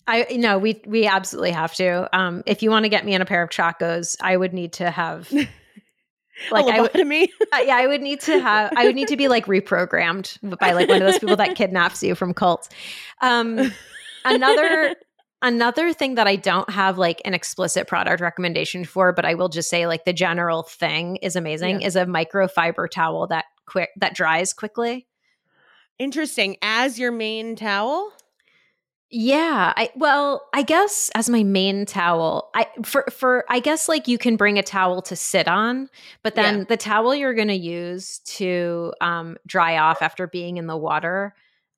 I 0.06 0.36
no, 0.36 0.58
we 0.58 0.80
we 0.86 1.06
absolutely 1.06 1.50
have 1.52 1.74
to. 1.74 2.08
Um, 2.16 2.42
if 2.46 2.62
you 2.62 2.70
want 2.70 2.84
to 2.84 2.88
get 2.88 3.04
me 3.04 3.14
in 3.14 3.22
a 3.22 3.24
pair 3.24 3.42
of 3.42 3.50
chacos, 3.50 4.16
I 4.20 4.36
would 4.36 4.52
need 4.52 4.74
to 4.74 4.90
have 4.90 5.32
Like 6.50 6.66
I 6.66 6.80
would, 6.80 6.92
lobotomy. 6.92 7.28
uh, 7.52 7.58
yeah, 7.64 7.76
I 7.76 7.86
would 7.86 8.02
need 8.02 8.20
to 8.22 8.38
have. 8.40 8.72
I 8.76 8.86
would 8.86 8.94
need 8.94 9.08
to 9.08 9.16
be 9.16 9.28
like 9.28 9.46
reprogrammed 9.46 10.58
by 10.58 10.72
like 10.72 10.88
one 10.88 11.00
of 11.00 11.06
those 11.06 11.18
people 11.18 11.36
that 11.36 11.54
kidnaps 11.56 12.02
you 12.02 12.14
from 12.14 12.34
cults. 12.34 12.68
Um, 13.20 13.72
another 14.24 14.96
another 15.44 15.92
thing 15.92 16.16
that 16.16 16.26
I 16.26 16.34
don't 16.34 16.68
have 16.70 16.98
like 16.98 17.22
an 17.24 17.34
explicit 17.34 17.86
product 17.86 18.20
recommendation 18.20 18.84
for, 18.84 19.12
but 19.12 19.24
I 19.24 19.34
will 19.34 19.48
just 19.48 19.70
say 19.70 19.86
like 19.86 20.04
the 20.04 20.12
general 20.12 20.64
thing 20.64 21.16
is 21.16 21.36
amazing 21.36 21.82
Yeah. 21.82 21.86
is 21.86 21.94
a 21.96 22.04
microfiber 22.06 22.90
towel 22.90 23.28
that 23.28 23.44
quick 23.66 23.90
that 23.98 24.14
dries 24.14 24.52
quickly. 24.52 25.06
Interesting. 25.98 26.56
As 26.62 26.98
your 26.98 27.12
main 27.12 27.54
towel? 27.54 28.12
Yeah, 29.10 29.72
I 29.76 29.90
well, 29.94 30.48
I 30.52 30.62
guess 30.62 31.08
as 31.14 31.30
my 31.30 31.44
main 31.44 31.86
towel, 31.86 32.50
I 32.52 32.66
for 32.82 33.04
for 33.12 33.44
I 33.48 33.60
guess 33.60 33.88
like 33.88 34.08
you 34.08 34.18
can 34.18 34.34
bring 34.36 34.58
a 34.58 34.62
towel 34.62 35.02
to 35.02 35.14
sit 35.14 35.46
on, 35.46 35.88
but 36.24 36.34
then 36.34 36.58
Yeah. 36.60 36.64
the 36.70 36.76
towel 36.76 37.14
you're 37.14 37.34
going 37.34 37.48
to 37.48 37.54
use 37.54 38.18
to 38.38 38.92
um 39.00 39.36
dry 39.46 39.76
off 39.78 40.02
after 40.02 40.26
being 40.26 40.56
in 40.56 40.66
the 40.66 40.76
water, 40.76 41.34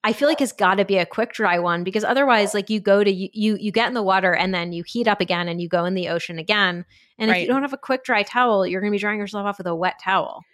I 0.07 0.12
feel 0.12 0.28
like 0.28 0.40
it's 0.40 0.52
got 0.52 0.76
to 0.76 0.84
be 0.84 0.98
a 0.98 1.04
quick 1.04 1.32
dry 1.32 1.59
one 1.59 1.82
because 1.82 2.04
otherwise 2.04 2.54
like 2.54 2.70
you 2.70 2.78
go 2.78 3.02
to 3.02 3.11
you 3.11 3.28
you, 3.32 3.57
you 3.61 3.72
get 3.72 3.88
in 3.88 3.94
the 3.94 4.04
water 4.04 4.32
and 4.32 4.54
then 4.54 4.72
you 4.72 4.84
heat 4.86 5.09
up 5.09 5.20
again 5.20 5.48
and 5.48 5.61
you 5.61 5.68
go 5.68 5.84
in 5.84 5.94
the 5.94 6.09
ocean 6.11 6.38
again. 6.38 6.84
And 7.18 7.28
if 7.30 7.38
you 7.38 7.48
don't 7.48 7.62
have 7.62 7.72
a 7.72 7.76
quick 7.78 8.04
dry 8.04 8.22
towel, 8.22 8.64
you're 8.64 8.80
going 8.80 8.92
to 8.92 8.94
be 8.94 9.00
drying 9.00 9.18
yourself 9.18 9.44
off 9.46 9.59
with 9.59 9.66
a 9.66 9.74
wet 9.74 9.94
towel. 10.00 10.44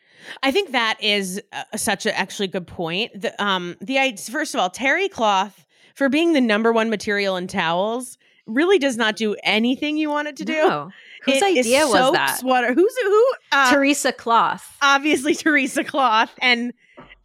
I 0.42 0.53
think 0.53 0.72
that 0.72 0.96
is 1.03 1.42
uh, 1.53 1.64
such 1.76 2.07
a 2.07 2.18
actually 2.18 2.48
good 2.48 2.66
point. 2.66 3.20
The 3.20 3.44
um 3.44 3.76
the 3.82 4.16
first 4.30 4.55
of 4.55 4.61
all, 4.61 4.70
terry 4.70 5.11
cloth 5.11 5.66
for 5.94 6.09
being 6.09 6.32
the 6.32 6.40
number 6.40 6.72
one 6.72 6.88
material 6.88 7.36
in 7.36 7.46
towels 7.46 8.16
really 8.46 8.78
does 8.78 8.96
not 8.96 9.16
do 9.16 9.36
anything 9.42 9.98
you 9.98 10.09
want 10.09 10.28
it 10.28 10.36
to 10.36 10.46
do. 10.46 10.55
No. 10.55 10.90
Whose 11.24 11.36
It 11.36 11.59
idea 11.59 11.86
was 11.86 12.12
that? 12.12 12.40
Water. 12.42 12.72
Who's 12.72 12.96
who? 13.03 13.26
Uh, 13.53 13.74
Teresa 13.74 14.12
Cloth. 14.12 14.78
obviously 14.80 15.34
Teresa 15.44 15.84
Cloth 15.84 16.32
and 16.40 16.72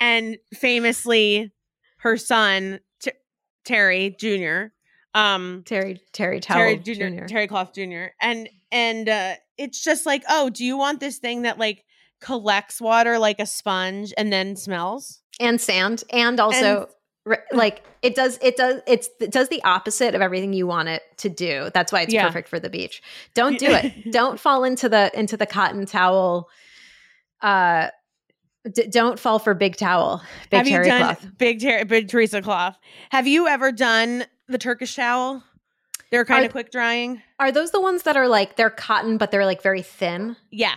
and 0.02 0.38
famously 0.54 1.52
her 1.98 2.18
son 2.18 2.80
T- 3.00 3.12
Terry 3.66 4.16
Jr. 4.20 4.68
Um 5.14 5.64
Terry 5.66 6.02
Terry 6.14 6.40
Towel 6.40 6.58
Terry 6.58 6.78
Jr. 6.78 6.94
Jr. 6.94 7.26
Terry 7.26 7.48
Cloth 7.48 7.74
Jr. 7.74 8.06
And 8.22 8.50
and 8.72 9.10
uh 9.10 9.34
it's 9.58 9.84
just 9.84 10.06
like, 10.06 10.24
oh, 10.30 10.50
do 10.50 10.64
you 10.64 10.78
want 10.78 11.00
this 11.00 11.18
thing 11.18 11.42
that 11.44 11.58
like 11.58 11.84
collects 12.22 12.80
water 12.82 13.18
like 13.20 13.40
a 13.40 13.46
sponge 13.46 14.14
and 14.18 14.32
then 14.34 14.56
smells? 14.56 15.22
and 15.40 15.62
sand 15.62 16.04
and 16.12 16.40
also 16.40 16.90
r- 17.28 17.44
like 17.52 17.86
it 18.02 18.16
does 18.16 18.40
it 18.42 18.58
does 18.58 18.82
it's 18.88 19.08
it 19.20 19.32
does 19.32 19.50
the 19.50 19.64
opposite 19.64 20.16
of 20.16 20.22
everything 20.22 20.52
you 20.52 20.66
want 20.66 20.88
it 20.90 21.04
to 21.18 21.30
do 21.30 21.70
that's 21.76 21.92
why 21.92 22.02
it's 22.02 22.12
Yeah. 22.12 22.26
perfect 22.26 22.48
for 22.50 22.60
the 22.60 22.72
beach 22.72 23.04
don't 23.36 23.60
do 23.60 23.68
it 23.68 24.12
don't 24.12 24.40
fall 24.40 24.64
into 24.64 24.90
the 24.90 25.12
into 25.14 25.38
the 25.38 25.46
cotton 25.46 25.86
towel 25.86 26.50
uh 27.44 27.90
d- 28.74 28.88
don't 28.88 29.20
fall 29.20 29.40
for 29.40 29.54
big 29.54 29.76
towel 29.76 30.22
big 30.50 30.58
Have 30.58 30.68
terry 30.68 30.88
cloth 30.88 31.26
big 31.38 31.62
ter- 31.62 31.86
big 31.86 32.08
Teresa 32.08 32.42
Cloth? 32.42 32.78
Have 33.12 33.28
you 33.28 33.48
ever 33.48 33.72
done 33.72 34.26
the 34.48 34.58
Turkish 34.58 34.96
towel? 34.96 35.44
They're 36.12 36.26
kind 36.26 36.44
Are- 36.44 36.46
of 36.46 36.52
quick 36.52 36.72
drying. 36.72 37.22
are 37.40 37.52
those 37.52 37.72
the 37.72 37.82
ones 37.82 38.04
that 38.04 38.16
are 38.18 38.28
like 38.28 38.56
they're 38.56 38.70
cotton 38.70 39.18
but 39.18 39.32
they're 39.32 39.46
like 39.46 39.62
very 39.62 39.82
thin 39.82 40.36
Yeah. 40.52 40.76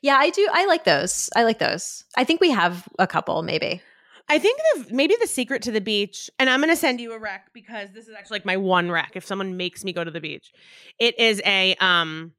yeah 0.00 0.16
i 0.16 0.30
do 0.30 0.48
i 0.52 0.66
like 0.66 0.84
those 0.84 1.30
i 1.36 1.42
like 1.44 1.58
those 1.58 2.04
i 2.16 2.24
think 2.24 2.40
we 2.40 2.50
have 2.50 2.88
a 2.98 3.06
couple 3.06 3.42
maybe 3.42 3.80
I 4.28 4.38
think 4.38 4.58
the 4.74 4.94
maybe 4.94 5.14
the 5.20 5.26
secret 5.26 5.62
to 5.62 5.72
the 5.72 5.80
beach, 5.80 6.30
and 6.38 6.48
I'm 6.48 6.60
going 6.60 6.70
to 6.70 6.76
send 6.76 7.00
you 7.00 7.12
a 7.12 7.18
rec 7.18 7.52
because 7.52 7.90
this 7.92 8.06
is 8.08 8.14
actually 8.14 8.36
like 8.36 8.44
my 8.46 8.56
one 8.56 8.88
rec. 8.90 9.10
If 9.16 9.26
someone 9.26 9.56
makes 9.56 9.84
me 9.84 9.92
go 9.92 10.04
to 10.04 10.10
the 10.12 10.20
beach, 10.20 10.52
it 10.98 11.18
is 11.18 11.42
a 11.44 11.74
um, 11.80 12.32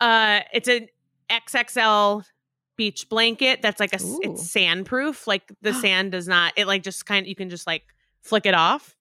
uh, 0.00 0.40
it's 0.52 0.68
an 0.68 0.88
XXL 1.30 2.24
beach 2.82 3.08
blanket 3.08 3.62
that's 3.62 3.78
like 3.78 3.92
a 3.92 4.02
Ooh. 4.02 4.18
it's 4.22 4.42
sandproof. 4.54 5.26
Like 5.28 5.52
the 5.62 5.72
sand 5.84 6.12
does 6.12 6.26
not. 6.26 6.52
It 6.56 6.66
like 6.66 6.82
just 6.82 7.06
kind 7.06 7.24
of 7.24 7.28
you 7.28 7.34
can 7.36 7.48
just 7.50 7.66
like 7.66 7.84
flick 8.22 8.44
it 8.46 8.54
off. 8.54 8.96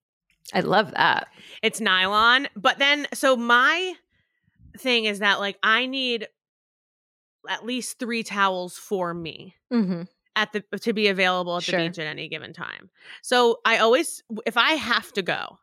i 0.53 0.59
love 0.59 0.91
that 0.91 1.27
It's 1.63 1.79
nylon, 1.81 2.47
but 2.55 2.77
then 2.77 3.07
so 3.13 3.35
my 3.35 3.93
thing 4.77 5.05
is 5.05 5.19
that 5.19 5.39
like 5.39 5.57
I 5.63 5.85
need 5.85 6.27
at 7.49 7.65
least 7.65 7.97
three 7.99 8.23
towels 8.23 8.77
for 8.77 9.13
me 9.13 9.55
hmm 9.71 10.03
at 10.35 10.53
the 10.53 10.61
to 10.79 10.93
be 10.93 11.07
available 11.07 11.57
at 11.57 11.63
Sure. 11.63 11.77
the 11.79 11.89
beach 11.89 11.99
at 11.99 12.07
any 12.07 12.29
given 12.29 12.53
time. 12.53 12.89
So 13.21 13.59
I 13.65 13.79
always 13.79 14.23
if 14.45 14.55
I 14.57 14.73
have 14.73 15.11
to 15.13 15.21
go, 15.21 15.57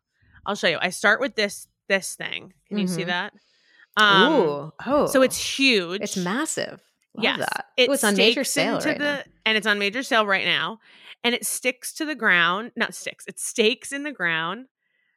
I'll 0.45 0.57
show 0.57 0.69
you. 0.69 0.79
I 0.81 0.91
start 0.91 1.21
with 1.21 1.37
this 1.37 1.69
this 1.89 2.14
thing. 2.16 2.53
Can 2.69 2.77
you 2.79 2.87
see 2.87 3.05
Mhm. 3.05 3.07
that? 3.07 3.33
Um 3.97 4.33
Ooh. 4.33 4.73
oh 4.87 5.07
so 5.07 5.23
it's 5.23 5.39
huge. 5.59 6.03
it's 6.03 6.16
massive 6.16 6.81
love 7.19 7.39
yes. 7.39 7.49
that 7.53 7.66
It 7.77 7.89
oh, 7.89 7.93
it's 7.93 8.05
on 8.05 8.16
major 8.16 8.45
sale 8.45 8.81
right 8.81 8.99
the 8.99 9.05
now. 9.05 9.23
and 9.47 9.57
it's 9.59 9.66
on 9.66 9.79
major 9.79 10.03
sale 10.03 10.27
right 10.27 10.45
now. 10.47 10.79
And 11.25 11.35
it 11.35 11.45
sticks 11.45 11.93
to 11.95 12.05
the 12.05 12.14
ground. 12.14 12.73
Not 12.77 12.95
sticks, 12.95 13.27
it 13.27 13.39
stakes 13.39 13.93
in 13.93 14.03
the 14.05 14.12
ground. 14.12 14.66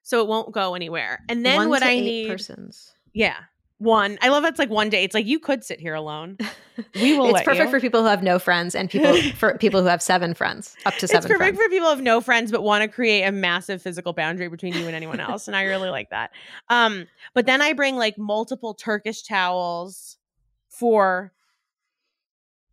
So 0.04 0.20
it 0.22 0.28
won't 0.28 0.52
go 0.52 0.74
anywhere. 0.74 1.20
And 1.30 1.46
then 1.46 1.58
One 1.58 1.70
what 1.70 1.84
I 1.84 2.00
need 2.00 2.28
persons 2.28 2.94
Yeah. 3.14 3.36
One. 3.78 4.20
I 4.22 4.30
love 4.30 4.44
that. 4.44 4.50
it's 4.50 4.60
like 4.60 4.70
one 4.70 4.90
day. 4.90 5.04
It's 5.04 5.16
like 5.16 5.26
you 5.26 5.40
could 5.40 5.64
sit 5.64 5.80
here 5.80 5.96
alone. 5.96 6.38
We 6.94 7.18
will 7.18 7.36
it's 7.36 7.42
perfect 7.42 7.66
you. 7.66 7.72
for 7.72 7.80
people 7.80 8.02
who 8.04 8.08
have 8.10 8.22
no 8.22 8.38
friends 8.38 8.76
and 8.76 8.88
people 8.92 9.20
for 9.36 9.58
people 9.58 9.82
who 9.82 9.88
have 9.88 10.04
seven 10.04 10.36
friends 10.36 10.76
up 10.86 10.94
to 10.98 11.08
seven. 11.08 11.18
it's 11.18 11.26
perfect 11.28 11.58
friends. 11.58 11.58
for 11.58 11.70
people 11.70 11.88
who 11.88 11.96
have 11.96 12.02
no 12.04 12.22
friends 12.22 12.52
but 12.52 12.62
want 12.62 12.84
to 12.84 12.88
create 12.88 13.24
a 13.24 13.32
massive 13.32 13.82
physical 13.82 14.14
boundary 14.14 14.50
between 14.50 14.74
you 14.74 14.86
and 14.86 14.96
anyone 14.96 15.20
else 15.20 15.48
and 15.48 15.56
i 15.58 15.64
really 15.64 15.90
like 15.90 16.10
that 16.12 16.32
um 16.70 17.08
but 17.34 17.46
then 17.48 17.60
i 17.62 17.74
bring 17.74 17.96
like 17.98 18.18
multiple 18.20 18.74
turkish 18.76 19.24
towels 19.24 20.18
for 20.70 21.34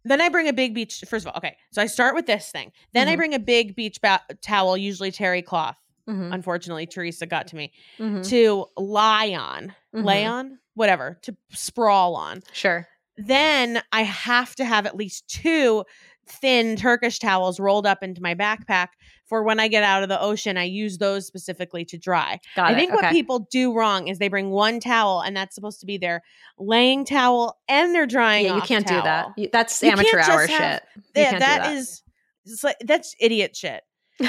then 0.08 0.20
i 0.20 0.28
bring 0.28 0.48
a 0.48 0.52
big 0.52 0.74
beach 0.74 1.04
first 1.08 1.26
of 1.26 1.32
all 1.32 1.36
okay 1.36 1.56
so 1.70 1.80
i 1.82 1.86
start 1.86 2.14
with 2.14 2.26
this 2.26 2.50
thing 2.50 2.72
then 2.94 3.08
i 3.08 3.14
Mhm. 3.14 3.16
bring 3.16 3.34
a 3.34 3.38
big 3.38 3.74
beach 3.76 4.00
ba- 4.00 4.20
towel 4.42 4.76
usually 4.76 5.10
terry 5.12 5.42
cloth 5.42 5.76
Mhm, 6.08 6.32
unfortunately 6.32 6.86
teresa 6.86 7.26
got 7.26 7.46
to 7.48 7.56
me 7.56 7.72
mhm, 7.98 8.26
to 8.30 8.66
lie 8.76 9.34
on 9.34 9.74
lay 9.92 10.24
mhm. 10.24 10.30
on 10.30 10.58
whatever 10.74 11.18
to 11.22 11.36
sprawl 11.50 12.14
on 12.16 12.42
Sure. 12.52 12.88
then 13.16 13.82
I 13.92 14.02
have 14.04 14.54
to 14.56 14.64
have 14.64 14.86
at 14.86 14.96
least 14.96 15.26
two 15.28 15.84
thin 16.26 16.76
Turkish 16.76 17.18
towels 17.18 17.58
rolled 17.58 17.86
up 17.86 18.02
into 18.02 18.22
my 18.22 18.34
backpack 18.34 18.88
for 19.28 19.42
when 19.42 19.60
I 19.60 19.68
get 19.68 19.82
out 19.82 20.02
of 20.02 20.08
the 20.08 20.20
ocean. 20.20 20.56
I 20.56 20.64
use 20.64 20.98
those 20.98 21.26
specifically 21.26 21.84
to 21.86 21.98
dry. 21.98 22.40
Got 22.56 22.70
I 22.70 22.72
it. 22.72 22.76
think 22.76 22.92
okay. 22.92 23.06
what 23.06 23.12
people 23.12 23.40
do 23.50 23.74
wrong 23.74 24.08
is 24.08 24.18
they 24.18 24.28
bring 24.28 24.50
one 24.50 24.80
towel 24.80 25.20
and 25.20 25.36
that's 25.36 25.54
supposed 25.54 25.80
to 25.80 25.86
be 25.86 25.98
their 25.98 26.22
laying 26.58 27.04
towel 27.04 27.58
and 27.68 27.94
their 27.94 28.06
drying 28.06 28.46
yeah, 28.46 28.54
you 28.56 28.62
can't 28.62 28.86
do 28.86 28.94
that. 29.00 29.28
You- 29.36 29.50
that's 29.52 29.82
You 29.82 29.90
amateur 29.90 30.18
hour 30.18 30.46
have- 30.46 30.48
shit. 30.48 30.82
Yeah, 31.14 31.30
can't 31.30 31.40
that 31.40 31.72
is 31.72 32.02
it's 32.46 32.64
like, 32.64 32.76
that's 32.80 33.14
idiot 33.20 33.54
shit. 33.54 33.82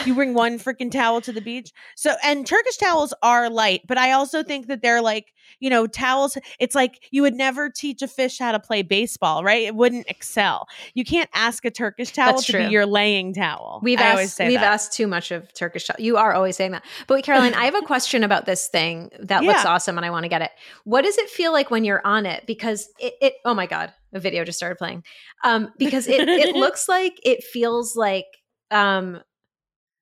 You 0.06 0.14
bring 0.14 0.34
one 0.34 0.60
freaking 0.60 0.92
towel 0.92 1.20
to 1.22 1.32
the 1.32 1.42
beach. 1.42 1.72
So, 1.96 2.14
and 2.24 2.46
Turkish 2.46 2.78
towels 2.78 3.14
are 3.24 3.50
light, 3.50 3.82
but 3.88 3.98
I 3.98 4.12
also 4.12 4.44
think 4.44 4.68
that 4.68 4.82
they're 4.82 5.02
like, 5.02 5.34
you 5.60 5.70
know, 5.70 5.88
towels. 5.88 6.38
It's 6.60 6.76
like 6.76 7.08
you 7.12 7.24
would 7.24 7.34
never 7.34 7.70
teach 7.70 8.02
a 8.04 8.08
fish 8.08 8.38
how 8.38 8.52
to 8.52 8.60
play 8.60 8.84
baseball, 8.84 9.44
right? 9.44 9.64
It 9.64 9.74
wouldn't 9.76 10.08
excel. 10.08 10.68
You 10.94 11.04
can't 11.04 11.30
ask 11.34 11.66
a 11.66 11.72
Turkish 11.72 12.12
towel 12.12 12.34
That's 12.34 12.46
to 12.46 12.52
true. 12.52 12.66
be 12.68 12.72
your 12.72 12.86
laying 12.86 13.34
towel. 13.34 13.80
We've 13.82 14.00
I 14.00 14.12
always 14.12 14.30
asked 14.40 14.48
we've 14.48 14.60
that. 14.60 14.74
asked 14.74 14.94
too 14.94 15.08
much 15.08 15.32
of 15.32 15.52
Turkish. 15.54 15.86
tow- 15.88 15.96
You 15.98 16.18
are 16.18 16.34
always 16.34 16.56
saying 16.56 16.72
that. 16.72 16.84
But 17.08 17.16
wait, 17.16 17.26
Caroline, 17.26 17.56
I 17.56 17.66
have 17.66 17.76
a 17.76 17.82
question 17.82 18.24
about 18.24 18.46
this 18.46 18.68
thing 18.68 19.10
that 19.22 19.44
looks 19.44 19.66
awesome 19.66 19.98
and 19.98 20.06
I 20.06 20.12
want 20.12 20.24
to 20.26 20.30
get 20.30 20.42
it. 20.44 20.52
What 20.84 21.02
does 21.02 21.18
it 21.18 21.30
feel 21.30 21.52
like 21.52 21.72
when 21.72 21.84
you're 21.84 22.06
on 22.06 22.26
it? 22.28 22.46
Because 22.46 22.90
it, 23.00 23.14
it 23.22 23.34
oh 23.44 23.54
my 23.56 23.66
god, 23.66 23.92
a 24.14 24.20
video 24.20 24.44
just 24.46 24.60
started 24.60 24.78
playing. 24.78 25.04
Um, 25.44 25.74
because 25.80 26.08
it 26.08 26.28
it 26.30 26.56
looks 26.56 26.88
like 26.88 27.20
it 27.24 27.44
feels 27.44 27.96
like 27.96 28.26
um 28.72 29.20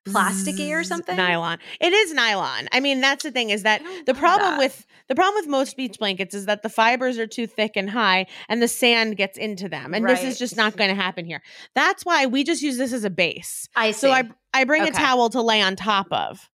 plasticky 0.07 0.71
or 0.73 0.83
something. 0.83 1.15
Nylon. 1.15 1.59
It 1.79 1.93
is 1.93 2.13
nylon. 2.13 2.67
I 2.71 2.79
mean, 2.79 3.01
that's 3.01 3.23
the 3.23 3.31
thing 3.31 3.49
is 3.49 3.63
that 3.63 3.81
the 4.05 4.13
problem 4.13 4.51
that. 4.51 4.59
with 4.59 4.85
the 5.07 5.15
problem 5.15 5.35
with 5.35 5.47
most 5.47 5.77
beach 5.77 5.99
blankets 5.99 6.35
is 6.35 6.45
that 6.47 6.63
the 6.63 6.69
fibers 6.69 7.17
are 7.17 7.27
too 7.27 7.47
thick 7.47 7.73
and 7.75 7.89
high 7.89 8.27
and 8.49 8.61
the 8.61 8.67
sand 8.67 9.15
gets 9.17 9.37
into 9.37 9.69
them. 9.69 9.93
And 9.93 10.07
this 10.07 10.23
is 10.23 10.37
just 10.37 10.57
not 10.57 10.75
going 10.75 10.89
to 10.89 10.95
happen 10.95 11.25
here. 11.25 11.41
That's 11.75 12.05
why 12.05 12.25
we 12.25 12.43
just 12.43 12.61
use 12.61 12.77
this 12.77 12.93
as 12.93 13.03
a 13.03 13.09
base. 13.09 13.69
I 13.75 13.91
see. 13.91 13.99
So 13.99 14.11
I 14.11 14.29
I 14.53 14.63
bring 14.63 14.83
a 14.83 14.91
towel 14.91 15.29
to 15.29 15.41
lay 15.41 15.61
on 15.61 15.75
top 15.75 16.07
of. 16.11 16.49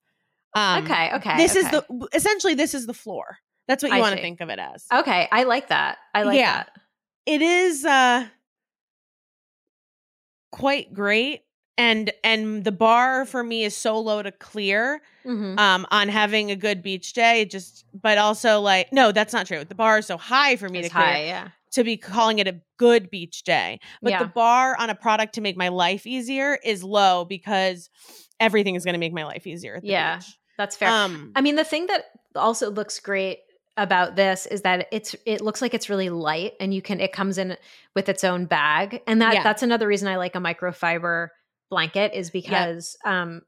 Um, 0.55 0.83
okay, 0.83 1.11
okay. 1.15 1.37
This 1.37 1.55
is 1.55 1.69
the 1.71 1.83
essentially 2.13 2.53
this 2.53 2.73
is 2.73 2.85
the 2.85 2.93
floor. 2.93 3.37
That's 3.67 3.81
what 3.81 3.91
you 3.91 3.99
want 3.99 4.15
to 4.15 4.21
think 4.21 4.41
of 4.41 4.49
it 4.49 4.59
as. 4.59 4.85
Okay, 4.93 5.27
I 5.31 5.43
like 5.43 5.69
that. 5.69 5.97
I 6.13 6.23
like 6.23 6.37
Yeah. 6.37 6.57
that. 6.57 6.71
It 7.25 7.41
is 7.41 7.85
uh 7.85 8.27
quite 10.51 10.93
great 10.93 11.41
and 11.77 12.11
and 12.23 12.63
the 12.63 12.71
bar 12.71 13.25
for 13.25 13.43
me 13.43 13.63
is 13.63 13.75
so 13.75 13.99
low 13.99 14.21
to 14.21 14.31
clear 14.31 15.01
Mhm. 15.25 15.57
um 15.59 15.85
on 15.89 16.09
having 16.09 16.51
a 16.51 16.55
good 16.55 16.83
beach 16.83 17.13
day 17.13 17.45
just 17.45 17.85
but 17.93 18.17
also 18.17 18.59
like 18.59 18.91
no 18.91 19.11
that's 19.11 19.33
not 19.33 19.47
true 19.47 19.63
the 19.63 19.75
bar 19.75 19.97
is 19.99 20.05
so 20.05 20.17
high 20.17 20.55
for 20.55 20.69
me 20.69 20.79
It's 20.79 20.89
to 20.89 20.93
clear 20.93 21.05
high, 21.05 21.23
yeah. 21.25 21.47
to 21.71 21.83
be 21.83 21.97
calling 21.97 22.39
it 22.39 22.47
a 22.47 22.59
good 22.77 23.09
beach 23.09 23.43
day 23.43 23.79
but 24.01 24.11
Yeah. 24.11 24.19
the 24.19 24.27
bar 24.27 24.75
on 24.77 24.89
a 24.89 24.95
product 24.95 25.33
to 25.35 25.41
make 25.41 25.57
my 25.57 25.69
life 25.69 26.05
easier 26.05 26.59
is 26.63 26.83
low 26.83 27.25
because 27.25 27.89
everything 28.39 28.75
is 28.75 28.83
going 28.83 28.93
to 28.93 28.99
make 28.99 29.13
my 29.13 29.23
life 29.25 29.47
easier 29.47 29.77
at 29.77 29.81
the 29.83 29.87
Yeah. 29.89 30.17
beach 30.17 30.37
That's 30.57 30.75
fair. 30.75 30.89
um 30.89 31.31
I 31.35 31.41
mean, 31.41 31.55
the 31.55 31.63
thing 31.63 31.87
that 31.87 32.05
also 32.35 32.69
looks 32.69 32.99
great 32.99 33.39
about 33.77 34.15
this 34.15 34.45
is 34.45 34.61
that 34.61 34.87
it's 34.91 35.15
it 35.25 35.41
looks 35.41 35.59
like 35.61 35.73
it's 35.73 35.89
really 35.89 36.09
light 36.09 36.53
and 36.59 36.73
you 36.75 36.81
can 36.81 36.99
it 36.99 37.11
comes 37.11 37.39
in 37.39 37.57
with 37.95 38.07
its 38.09 38.23
own 38.23 38.45
bag 38.45 39.01
and 39.07 39.19
that 39.21 39.33
Yeah. 39.35 39.43
that's 39.43 39.63
another 39.63 39.87
reason 39.87 40.07
I 40.07 40.17
like 40.17 40.35
a 40.35 40.39
microfiber 40.39 41.29
blanket 41.73 42.13
is 42.13 42.29
because 42.29 42.95
um 43.05 43.41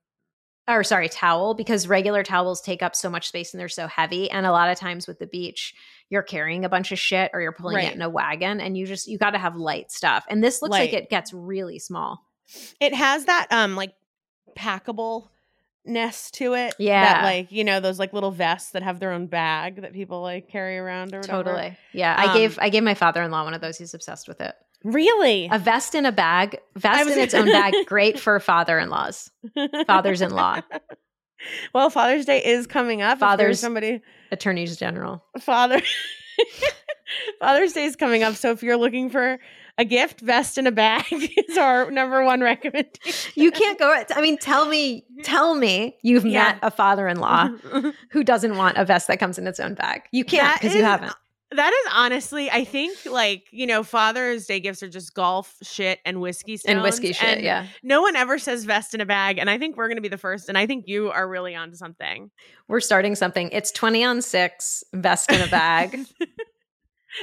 or 0.68 0.84
sorry 0.84 1.08
towel 1.10 1.54
because 1.54 1.88
regular 1.88 2.24
towels 2.24 2.60
take 2.62 2.82
up 2.82 2.96
so 2.96 3.10
much 3.10 3.28
space 3.28 3.54
and 3.54 3.60
they're 3.62 3.70
so 3.70 3.88
heavy 3.88 4.30
and 4.32 4.46
a 4.46 4.52
lot 4.52 4.70
of 4.70 4.78
times 4.80 5.08
with 5.08 5.20
the 5.20 5.28
beach 5.28 5.74
you're 6.10 6.24
carrying 6.24 6.66
a 6.66 6.70
bunch 6.70 6.92
of 6.92 7.00
shit 7.00 7.30
or 7.34 7.42
you're 7.42 7.52
pulling 7.52 7.76
Right. 7.78 7.90
it 7.90 7.96
in 7.96 8.02
a 8.02 8.10
wagon 8.10 8.60
and 8.60 8.76
you 8.78 8.86
just 8.88 9.08
you 9.08 9.18
got 9.18 9.32
to 9.32 9.38
have 9.38 9.56
light 9.56 9.92
stuff 9.92 10.26
and 10.30 10.44
this 10.44 10.62
looks 10.62 10.72
like 10.72 10.94
it 10.94 11.10
gets 11.10 11.32
really 11.34 11.80
small 11.80 12.26
It 12.80 12.94
has 12.94 13.26
that 13.26 13.48
um 13.52 13.76
like 13.76 13.94
packable 14.58 15.30
ness 15.88 16.32
to 16.32 16.56
it. 16.56 16.74
Yeah. 16.80 17.04
That 17.04 17.24
like, 17.24 17.52
you 17.52 17.64
know, 17.64 17.80
those 17.80 18.00
like 18.00 18.12
little 18.14 18.32
vests 18.32 18.72
that 18.72 18.82
have 18.82 19.00
their 19.00 19.12
own 19.12 19.28
bag 19.28 19.82
that 19.84 19.94
people 19.94 20.22
like 20.22 20.48
carry 20.50 20.78
around 20.80 21.14
or 21.14 21.20
whatever. 21.20 21.44
totally 21.44 21.78
yeah 21.94 22.16
i 22.18 22.34
gave 22.36 22.58
Um, 22.58 22.64
i 22.66 22.70
gave 22.70 22.82
my 22.84 22.96
father-in-law 22.96 23.44
one 23.44 23.54
of 23.54 23.62
those 23.62 23.78
he's 23.78 23.94
obsessed 23.94 24.28
with 24.28 24.42
it 24.42 24.56
Really? 24.86 25.50
a 25.52 25.58
vest 25.60 25.96
in 25.96 26.06
a 26.06 26.12
bag 26.12 26.60
vest 26.76 27.06
was- 27.06 27.14
in 27.16 27.20
its 27.24 27.34
own 27.34 27.46
bag 27.48 27.74
great 27.88 28.20
for 28.20 28.40
father-in-laws 28.40 29.32
fathers-in-law 29.88 30.62
well, 31.74 31.90
Father's 31.90 32.26
Day 32.26 32.44
is 32.44 32.66
coming 32.68 33.02
up. 33.02 33.20
Fathers- 33.20 33.60
somebody 33.60 34.02
attorneys 34.32 34.78
general 34.78 35.24
Father 35.42 35.82
Father's 37.40 37.74
Day 37.74 37.86
is 37.86 37.96
coming 37.96 38.24
up. 38.24 38.36
So 38.36 38.52
if 38.52 38.64
you're 38.64 38.78
looking 38.78 39.10
for 39.10 39.40
a 39.78 39.86
gift, 39.86 40.22
vest 40.22 40.58
in 40.58 40.68
a 40.68 40.72
bag 40.72 41.04
is 41.12 41.58
our 41.58 41.92
number 41.92 42.24
one 42.24 42.42
recommendation. 42.42 43.32
you 43.36 43.52
can't 43.52 43.78
go 43.78 43.94
i 44.16 44.22
mean 44.22 44.38
tell 44.38 44.66
me 44.68 45.06
tell 45.24 45.54
me 45.56 45.98
you've 46.02 46.26
Yeah. 46.26 46.44
met 46.44 46.60
a 46.62 46.72
father-in-law 46.72 47.50
who 48.12 48.24
doesn't 48.24 48.56
want 48.56 48.78
a 48.78 48.86
vest 48.86 49.08
that 49.10 49.20
comes 49.20 49.38
in 49.38 49.48
its 49.48 49.60
own 49.60 49.74
bag 49.74 50.04
you 50.14 50.24
can't 50.24 50.60
because 50.62 50.74
you 50.76 50.84
haven't 50.84 51.14
That 51.52 51.72
is 51.72 51.92
honestly, 51.94 52.50
I 52.50 52.64
think 52.66 52.98
like, 53.06 53.44
you 53.52 53.68
know, 53.68 53.84
Father's 53.84 54.46
Day 54.46 54.60
gifts 54.60 54.82
are 54.84 54.90
just 54.90 55.14
golf 55.14 55.56
shit 55.62 56.00
and 56.04 56.20
whiskey 56.20 56.58
stones. 56.58 56.74
and 56.74 56.84
whiskey 56.84 57.14
shit 57.14 57.28
and 57.38 57.42
yeah 57.42 57.68
No 57.84 58.02
one 58.02 58.16
ever 58.16 58.40
says 58.40 58.66
vest 58.66 58.94
in 58.94 59.02
a 59.02 59.06
bag. 59.06 59.38
And 59.38 59.50
I 59.50 59.58
think 59.58 59.78
we're 59.78 59.88
going 59.88 59.98
to 59.98 60.02
be 60.02 60.08
the 60.08 60.18
first. 60.18 60.50
And 60.50 60.58
I 60.58 60.66
think 60.66 60.86
you 60.88 61.12
are 61.12 61.28
really 61.30 61.56
onto 61.56 61.76
something. 61.76 62.32
we're 62.68 62.80
starting 62.80 63.16
something 63.16 63.50
it's 63.52 63.72
20 63.72 64.04
on 64.04 64.22
6 64.22 64.84
vest 64.94 65.32
in 65.32 65.42
a 65.42 65.48
bag 65.48 66.00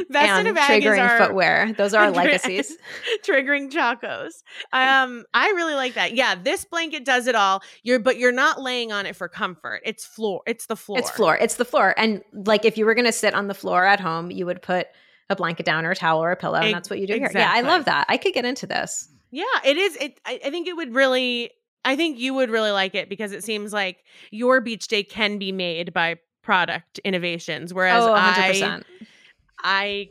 vest 0.09 0.29
and 0.29 0.49
in 0.49 0.53
a 0.53 0.55
bag 0.55 0.83
triggering 0.83 0.95
is 0.95 0.99
our 0.99 1.19
footwear 1.19 1.73
those 1.77 1.95
are 1.95 2.05
our 2.05 2.11
legacies 2.23 2.77
triggering 3.25 3.71
chacos. 3.71 4.43
Um, 4.73 5.25
I 5.35 5.49
really 5.51 5.75
like 5.75 5.95
that. 5.95 6.15
Yeah, 6.15 6.35
this 6.35 6.65
blanket 6.65 7.05
does 7.05 7.27
it 7.27 7.35
all. 7.35 7.63
You're 7.83 7.99
but 7.99 8.19
you're 8.19 8.33
not 8.33 8.61
laying 8.61 8.93
on 8.93 9.07
it 9.07 9.17
for 9.17 9.29
comfort. 9.29 9.83
It's 9.85 10.05
floor. 10.05 10.43
It's 10.47 10.67
the 10.67 10.77
floor. 10.77 10.99
It's 10.99 11.11
floor. 11.11 11.37
It's 11.37 11.57
the 11.57 11.65
floor. 11.65 11.95
And 11.97 12.23
like 12.33 12.65
if 12.65 12.77
you 12.77 12.87
were 12.87 12.95
going 12.95 13.07
to 13.07 13.13
sit 13.13 13.35
on 13.35 13.49
the 13.49 13.55
floor 13.55 13.85
at 13.85 14.01
home, 14.01 14.31
you 14.31 14.47
would 14.47 14.63
put 14.63 14.89
a 15.31 15.37
blanket 15.37 15.67
down 15.67 15.85
or 15.87 15.93
a 15.93 15.97
towel 15.97 16.23
or 16.23 16.31
a 16.31 16.37
pillow, 16.37 16.59
and 16.59 16.75
that's 16.75 16.91
what 16.91 16.99
you 16.99 17.07
do 17.07 17.15
here. 17.15 17.31
Yeah, 17.35 17.51
I 17.53 17.63
love 17.63 17.87
that. 17.87 18.07
I 18.09 18.17
could 18.17 18.35
get 18.35 18.45
into 18.45 18.67
this. 18.67 19.09
Yeah, 19.31 19.45
it 19.65 19.77
is. 19.77 19.97
It. 19.97 20.21
I, 20.25 20.41
I 20.45 20.51
think 20.51 20.69
it 20.69 20.77
would 20.77 20.95
really. 20.95 21.51
I 21.85 21.97
think 21.97 22.21
you 22.21 22.35
would 22.35 22.49
really 22.49 22.71
like 22.71 22.95
it 22.95 23.09
because 23.09 23.33
it 23.33 23.43
seems 23.43 23.73
like 23.73 24.05
your 24.31 24.61
beach 24.61 24.87
day 24.87 25.03
can 25.03 25.39
be 25.39 25.51
made 25.51 25.93
by 25.93 26.21
product 26.43 27.01
innovations, 27.01 27.75
whereas 27.75 28.05
oh, 28.05 28.11
100%. 28.11 28.17
I 28.63 28.85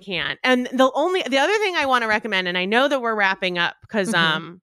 can't. 0.06 0.39
And 0.43 0.68
the 0.72 0.91
only 0.93 1.22
the 1.24 1.38
other 1.38 1.54
thing 1.58 1.76
I 1.76 1.86
want 1.86 2.04
to 2.04 2.08
recommend, 2.08 2.47
and 2.47 2.58
I 2.58 2.66
know 2.66 2.88
that 2.88 3.02
we're 3.02 3.16
wrapping 3.16 3.58
up 3.58 3.76
because 3.82 4.10
Mhm. 4.10 4.16
um 4.18 4.62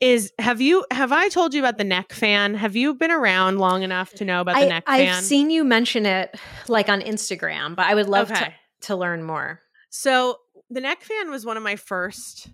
is 0.00 0.32
have 0.40 0.60
you 0.60 0.84
have 0.90 1.12
I 1.12 1.28
told 1.28 1.54
you 1.54 1.60
about 1.60 1.78
the 1.78 1.84
neck 1.84 2.12
fan? 2.12 2.54
Have 2.54 2.74
you 2.74 2.94
been 2.94 3.12
around 3.12 3.58
long 3.58 3.82
enough 3.82 4.12
to 4.14 4.24
know 4.24 4.40
about 4.40 4.56
the 4.56 4.66
I, 4.66 4.68
neck 4.68 4.84
I've 4.86 5.08
fan? 5.08 5.22
seen 5.22 5.50
you 5.50 5.62
mention 5.64 6.06
it 6.06 6.34
like 6.68 6.88
on 6.88 7.00
Instagram, 7.00 7.76
but 7.76 7.86
I 7.86 7.94
would 7.94 8.08
love 8.08 8.28
to, 8.28 8.34
Okay. 8.34 8.54
to 8.82 8.96
learn 8.96 9.22
more. 9.22 9.60
So 9.90 10.38
the 10.70 10.80
neck 10.80 11.02
fan 11.02 11.30
was 11.30 11.44
one 11.46 11.56
of 11.56 11.62
my 11.62 11.76
first 11.76 12.48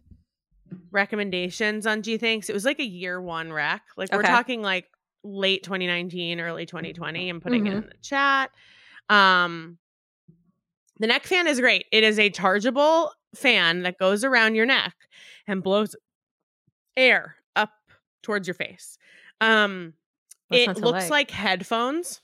recommendations 0.90 1.86
on 1.86 2.02
Gee 2.02 2.18
Thanks. 2.18 2.48
It 2.48 2.52
was 2.52 2.64
like 2.64 2.78
a 2.80 2.84
year 2.86 3.20
one 3.20 3.52
rec. 3.52 3.82
Like 3.96 4.12
we're 4.12 4.22
talking 4.22 4.62
like 4.62 4.86
late 5.24 5.62
2019, 5.62 6.40
early 6.40 6.66
2020. 6.66 7.28
I'm 7.28 7.40
putting 7.40 7.66
it 7.66 7.70
Mhm. 7.72 7.76
in 7.82 7.86
the 7.88 7.94
chat. 8.02 8.50
Um 9.08 9.78
the 10.98 11.06
neck 11.06 11.24
fan 11.24 11.46
is 11.46 11.60
great. 11.60 11.86
It 11.92 12.04
is 12.04 12.18
a 12.18 12.30
chargeable 12.30 13.12
fan 13.34 13.82
that 13.82 13.98
goes 13.98 14.24
around 14.24 14.54
your 14.54 14.66
neck 14.66 14.94
and 15.46 15.62
blows 15.62 15.94
air 16.96 17.36
up 17.56 17.70
towards 18.22 18.46
your 18.46 18.54
face. 18.54 18.98
Um 19.40 19.94
it 20.50 20.78
looks 20.78 21.04
like? 21.04 21.10
like 21.10 21.30
headphones. 21.30 22.22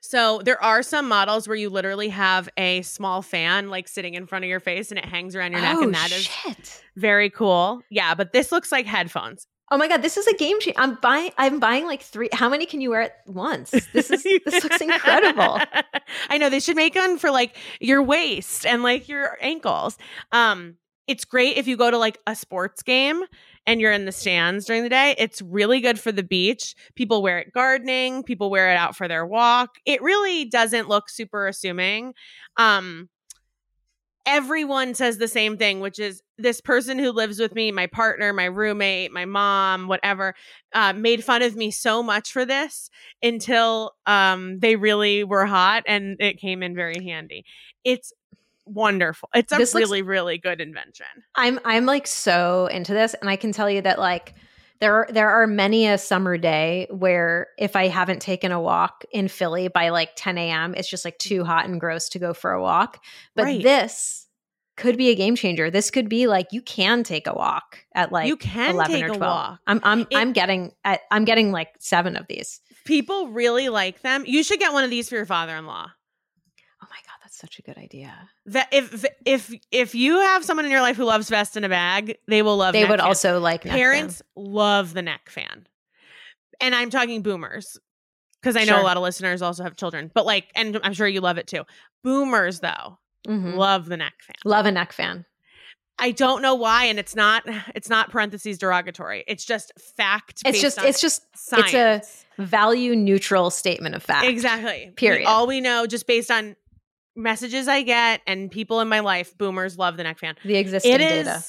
So 0.00 0.42
there 0.44 0.62
are 0.62 0.82
some 0.82 1.08
models 1.08 1.46
where 1.46 1.56
you 1.56 1.70
literally 1.70 2.08
have 2.08 2.48
a 2.56 2.82
small 2.82 3.22
fan 3.22 3.70
like 3.70 3.86
sitting 3.86 4.14
in 4.14 4.26
front 4.26 4.44
of 4.44 4.48
your 4.48 4.58
face 4.60 4.90
and 4.90 4.98
it 4.98 5.04
hangs 5.04 5.36
around 5.36 5.52
your 5.52 5.60
neck, 5.60 5.76
oh, 5.78 5.84
and 5.84 5.94
that 5.94 6.10
is 6.10 6.24
shit. 6.24 6.82
very 6.96 7.30
cool. 7.30 7.80
Yeah, 7.88 8.14
but 8.14 8.32
this 8.32 8.50
looks 8.50 8.72
like 8.72 8.84
headphones. 8.84 9.46
Oh 9.72 9.78
my 9.78 9.88
god, 9.88 10.02
this 10.02 10.18
is 10.18 10.26
a 10.26 10.34
game 10.34 10.60
changer. 10.60 10.78
I'm 10.78 10.96
buying. 10.96 11.30
I'm 11.38 11.58
buying 11.58 11.86
like 11.86 12.02
three. 12.02 12.28
How 12.34 12.50
many 12.50 12.66
can 12.66 12.82
you 12.82 12.90
wear 12.90 13.00
at 13.00 13.16
once? 13.26 13.70
This 13.70 14.10
is 14.10 14.22
this 14.22 14.62
looks 14.62 14.82
incredible. 14.82 15.60
I 16.28 16.36
know 16.36 16.50
they 16.50 16.60
should 16.60 16.76
make 16.76 16.94
one 16.94 17.16
for 17.16 17.30
like 17.30 17.56
your 17.80 18.02
waist 18.02 18.66
and 18.66 18.82
like 18.82 19.08
your 19.08 19.38
ankles. 19.40 19.96
Um, 20.30 20.76
it's 21.08 21.24
great 21.24 21.56
if 21.56 21.66
you 21.66 21.78
go 21.78 21.90
to 21.90 21.96
like 21.96 22.18
a 22.26 22.36
sports 22.36 22.82
game 22.82 23.24
and 23.66 23.80
you're 23.80 23.92
in 23.92 24.04
the 24.04 24.12
stands 24.12 24.66
during 24.66 24.82
the 24.82 24.90
day. 24.90 25.14
It's 25.16 25.40
really 25.40 25.80
good 25.80 25.98
for 25.98 26.12
the 26.12 26.22
beach. 26.22 26.74
People 26.94 27.22
wear 27.22 27.38
it 27.38 27.54
gardening, 27.54 28.24
people 28.24 28.50
wear 28.50 28.70
it 28.70 28.76
out 28.76 28.94
for 28.94 29.08
their 29.08 29.24
walk. 29.24 29.70
It 29.86 30.02
really 30.02 30.44
doesn't 30.44 30.90
look 30.90 31.08
super 31.08 31.46
assuming. 31.46 32.12
Um, 32.58 33.08
everyone 34.26 34.94
says 34.94 35.18
the 35.18 35.28
same 35.28 35.56
thing, 35.56 35.80
which 35.80 35.98
is 35.98 36.22
this 36.38 36.60
person 36.60 36.98
who 36.98 37.10
lives 37.12 37.38
with 37.40 37.54
me, 37.54 37.72
my 37.72 37.86
partner, 37.86 38.32
my 38.32 38.44
roommate, 38.44 39.12
my 39.12 39.24
mom, 39.24 39.88
whatever, 39.88 40.34
uh, 40.72 40.92
made 40.92 41.24
fun 41.24 41.42
of 41.42 41.56
me 41.56 41.70
so 41.70 42.02
much 42.02 42.32
for 42.32 42.44
this 42.44 42.90
until 43.22 43.94
um, 44.06 44.58
they 44.60 44.76
really 44.76 45.24
were 45.24 45.46
hot 45.46 45.82
and 45.86 46.16
it 46.20 46.38
came 46.38 46.62
in 46.62 46.74
very 46.74 47.02
handy. 47.04 47.44
It's 47.84 48.12
wonderful. 48.64 49.28
It's 49.34 49.52
a 49.52 49.56
This 49.56 49.74
looks- 49.74 49.88
really, 49.88 50.02
really 50.02 50.38
good 50.38 50.60
invention. 50.60 51.06
I'm 51.34 51.58
I'm 51.64 51.84
like 51.86 52.06
so 52.06 52.66
into 52.66 52.92
this, 52.94 53.14
and 53.14 53.28
I 53.28 53.36
can 53.36 53.52
tell 53.52 53.68
you 53.68 53.82
that 53.82 53.98
like 53.98 54.34
there 54.82 54.94
are, 54.96 55.06
there 55.10 55.30
are 55.30 55.46
many 55.46 55.86
a 55.86 55.96
summer 55.96 56.36
day 56.36 56.88
where 56.90 57.46
if 57.56 57.76
I 57.76 57.86
haven't 57.86 58.20
taken 58.20 58.50
a 58.50 58.60
walk 58.60 59.04
in 59.12 59.28
Philly 59.28 59.68
by 59.68 59.90
like 59.90 60.10
10 60.16 60.36
a.m., 60.38 60.74
it's 60.76 60.88
just 60.90 61.04
like 61.04 61.16
too 61.18 61.44
hot 61.44 61.66
and 61.66 61.78
gross 61.80 62.08
to 62.10 62.18
go 62.18 62.34
for 62.34 62.50
a 62.50 62.60
walk. 62.60 63.02
But 63.36 63.44
Right. 63.44 63.62
this 63.62 64.26
could 64.76 64.96
be 64.98 65.10
a 65.10 65.14
game 65.14 65.36
changer. 65.36 65.70
This 65.70 65.90
could 65.90 66.08
be 66.08 66.26
like 66.26 66.48
you 66.50 66.62
can 66.62 67.04
take 67.04 67.26
a 67.28 67.32
walk 67.34 67.84
at 67.94 68.10
like 68.10 68.26
you 68.26 68.36
can 68.36 68.74
11 68.74 68.92
take 68.94 69.04
or 69.04 69.12
a 69.12 69.16
12. 69.16 69.20
walk. 69.20 69.60
I'm 69.68 69.80
I'm 69.84 70.00
It- 70.00 70.06
I'm 70.16 70.32
getting 70.32 70.72
at, 70.84 71.00
I'm 71.12 71.24
getting 71.24 71.52
like 71.52 71.68
seven 71.78 72.16
of 72.16 72.26
these. 72.26 72.60
People 72.84 73.28
really 73.28 73.68
like 73.68 74.00
them. 74.02 74.24
You 74.26 74.42
should 74.42 74.58
get 74.58 74.72
one 74.72 74.82
of 74.82 74.90
these 74.90 75.08
for 75.08 75.14
your 75.14 75.26
father-in-law. 75.26 75.86
My 75.86 75.86
god, 75.86 75.90
that's 75.90 76.01
such 77.42 77.58
a 77.58 77.62
good 77.62 77.76
idea. 77.76 78.30
That 78.46 78.68
if 78.72 79.04
if 79.26 79.52
if 79.70 79.94
you 79.94 80.18
have 80.18 80.44
someone 80.44 80.64
in 80.64 80.70
your 80.70 80.80
life 80.80 80.96
who 80.96 81.04
loves 81.04 81.28
vest 81.28 81.56
in 81.58 81.64
a 81.64 81.68
bag, 81.68 82.16
they 82.28 82.40
will 82.40 82.56
love. 82.56 82.72
They 82.72 82.80
neck 82.82 82.90
would 82.90 83.00
also 83.00 83.38
like 83.40 83.64
neck 83.66 83.74
parents 83.74 84.22
love 84.34 84.94
the 84.94 85.02
neck 85.02 85.28
fan 85.28 85.66
and 86.60 86.74
i'm 86.74 86.90
talking 86.90 87.22
boomers 87.22 87.78
because 88.40 88.56
i 88.56 88.60
know 88.60 88.74
Sure. 88.74 88.80
a 88.80 88.84
lot 88.84 88.96
of 88.96 89.02
listeners 89.02 89.42
also 89.42 89.62
have 89.64 89.76
children 89.76 90.10
but 90.14 90.24
like 90.26 90.46
and 90.54 90.78
i'm 90.84 90.92
sure 90.92 91.08
you 91.08 91.20
love 91.20 91.38
it 91.38 91.46
too 91.46 91.62
boomers 92.04 92.60
though 92.60 92.98
Mhm. 93.26 93.56
love 93.56 93.86
the 93.86 93.96
neck 93.96 94.14
fan 94.20 94.36
Love 94.44 94.66
a 94.66 94.72
neck 94.72 94.92
fan. 94.92 95.24
i 95.98 96.10
don't 96.12 96.42
know 96.42 96.54
why 96.54 96.84
and 96.84 96.98
it's 96.98 97.16
not 97.16 97.42
it's 97.74 97.88
not 97.88 98.10
parentheses 98.10 98.58
derogatory 98.58 99.24
it's 99.26 99.44
just 99.44 99.72
fact 99.96 100.42
It's 100.44 100.60
just 100.60 100.78
it's 100.82 101.00
just 101.00 101.22
science. 101.36 101.72
it's 101.74 102.24
a 102.38 102.42
value 102.44 102.94
neutral 102.96 103.50
statement 103.50 103.94
of 103.94 104.02
fact. 104.02 104.26
exactly 104.26 104.86
We- 104.88 104.92
Period. 104.94 105.26
all 105.26 105.46
we 105.46 105.60
know 105.60 105.86
just 105.86 106.06
based 106.06 106.30
on 106.30 106.54
messages 107.16 107.68
i 107.68 107.82
get 107.82 108.20
and 108.26 108.50
people 108.50 108.80
in 108.80 108.88
my 108.88 109.00
life 109.00 109.36
boomers 109.36 109.76
love 109.78 109.96
the 109.96 110.02
neck 110.02 110.18
fan 110.18 110.34
The 110.44 110.56
existing 110.56 110.92
it 110.94 111.00
is 111.00 111.26
data. 111.26 111.44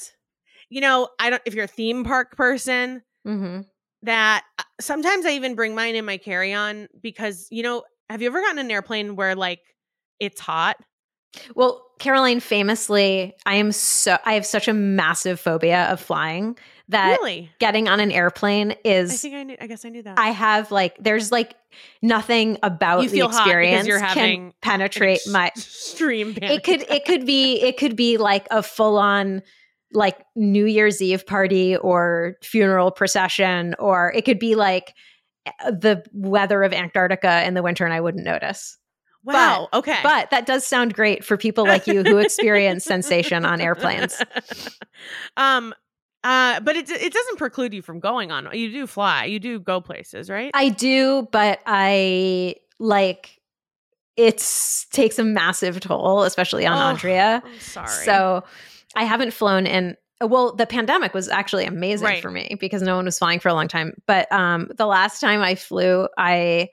you 0.68 0.80
know 0.80 1.08
i 1.18 1.30
don't 1.30 1.42
if 1.46 1.54
you're 1.54 1.64
a 1.64 1.68
theme 1.68 2.04
park 2.04 2.36
person 2.36 3.02
hmm 3.24 3.60
that 4.04 4.44
uh, 4.58 4.62
sometimes 4.80 5.24
I 5.26 5.30
even 5.30 5.54
bring 5.54 5.74
mine 5.74 5.94
in 5.96 6.04
my 6.04 6.18
carry 6.18 6.52
on 6.52 6.88
because, 7.00 7.48
you 7.50 7.62
know, 7.62 7.84
have 8.10 8.20
you 8.20 8.28
ever 8.28 8.40
gotten 8.40 8.58
an 8.58 8.70
airplane 8.70 9.16
where 9.16 9.34
like 9.34 9.60
it's 10.20 10.40
hot? 10.40 10.76
Well, 11.56 11.84
Caroline, 11.98 12.40
famously, 12.40 13.34
I 13.46 13.54
am 13.54 13.72
so 13.72 14.18
I 14.24 14.34
have 14.34 14.46
such 14.46 14.68
a 14.68 14.74
massive 14.74 15.40
phobia 15.40 15.84
of 15.90 16.00
flying 16.00 16.56
that 16.88 17.18
really? 17.20 17.50
getting 17.58 17.88
on 17.88 18.00
an 18.00 18.10
airplane 18.10 18.74
is. 18.84 19.12
I 19.12 19.16
think 19.16 19.34
I 19.34 19.42
knew, 19.42 19.56
I 19.60 19.66
guess 19.66 19.84
I 19.84 19.88
knew 19.88 20.02
that. 20.02 20.18
I 20.18 20.28
have 20.28 20.70
like 20.70 20.96
there's 21.00 21.32
like 21.32 21.54
nothing 22.02 22.58
about 22.62 23.04
You 23.04 23.08
the 23.08 23.24
experience 23.24 23.86
you're 23.86 24.00
can 24.00 24.52
penetrate 24.60 25.20
my 25.30 25.50
stream. 25.56 26.34
panic 26.34 26.50
it 26.50 26.64
could 26.64 26.82
it 26.90 27.04
could 27.04 27.26
be 27.26 27.60
it 27.60 27.78
could 27.78 27.96
be 27.96 28.18
like 28.18 28.46
a 28.50 28.62
full 28.62 28.98
on 28.98 29.42
like 29.92 30.18
New 30.36 30.66
Year's 30.66 31.00
Eve 31.00 31.24
party 31.26 31.76
or 31.76 32.36
funeral 32.42 32.90
procession 32.90 33.74
or 33.78 34.12
it 34.14 34.24
could 34.24 34.38
be 34.38 34.54
like 34.54 34.94
the 35.66 36.04
weather 36.12 36.62
of 36.62 36.72
Antarctica 36.72 37.46
in 37.46 37.54
the 37.54 37.62
winter 37.62 37.84
and 37.84 37.94
I 37.94 38.00
wouldn't 38.00 38.24
notice. 38.24 38.76
Wow. 39.24 39.68
okay. 39.72 40.00
But 40.02 40.30
that 40.30 40.44
does 40.44 40.66
sound 40.66 40.92
great 40.92 41.24
for 41.24 41.38
people 41.38 41.64
like 41.64 41.86
you 41.86 42.02
who 42.02 42.18
experience 42.18 42.84
sensation 42.84 43.46
on 43.46 43.60
airplanes. 43.60 44.22
um 45.38 45.74
uh 46.24 46.58
but 46.60 46.74
it 46.74 46.90
it 46.90 47.12
doesn't 47.12 47.36
preclude 47.38 47.72
you 47.72 47.82
from 47.82 48.00
going 48.00 48.32
on. 48.32 48.48
You 48.52 48.72
do 48.72 48.86
fly. 48.86 49.26
You 49.26 49.38
do 49.38 49.60
go 49.60 49.80
places, 49.80 50.28
right? 50.28 50.50
I 50.54 50.70
do, 50.70 51.28
but 51.30 51.60
I 51.66 52.56
like 52.80 53.40
it 54.16 54.38
takes 54.92 55.18
a 55.18 55.24
massive 55.24 55.80
toll, 55.80 56.22
especially 56.22 56.66
on 56.66 56.76
Oh, 56.78 56.90
Andrea. 56.90 57.42
I'm 57.44 57.58
sorry. 57.60 57.88
So 57.88 58.44
I 58.96 59.04
haven't 59.04 59.32
flown 59.32 59.66
in 59.66 59.96
well, 60.20 60.54
the 60.54 60.66
pandemic 60.66 61.12
was 61.12 61.28
actually 61.28 61.66
amazing 61.66 62.06
Right. 62.06 62.22
for 62.22 62.30
me 62.30 62.56
because 62.58 62.80
no 62.80 62.96
one 62.96 63.04
was 63.04 63.18
flying 63.18 63.40
for 63.40 63.48
a 63.48 63.54
long 63.54 63.68
time. 63.68 63.92
But 64.06 64.30
um 64.32 64.70
the 64.76 64.86
last 64.86 65.20
time 65.20 65.42
I 65.42 65.54
flew, 65.54 66.08
I 66.16 66.68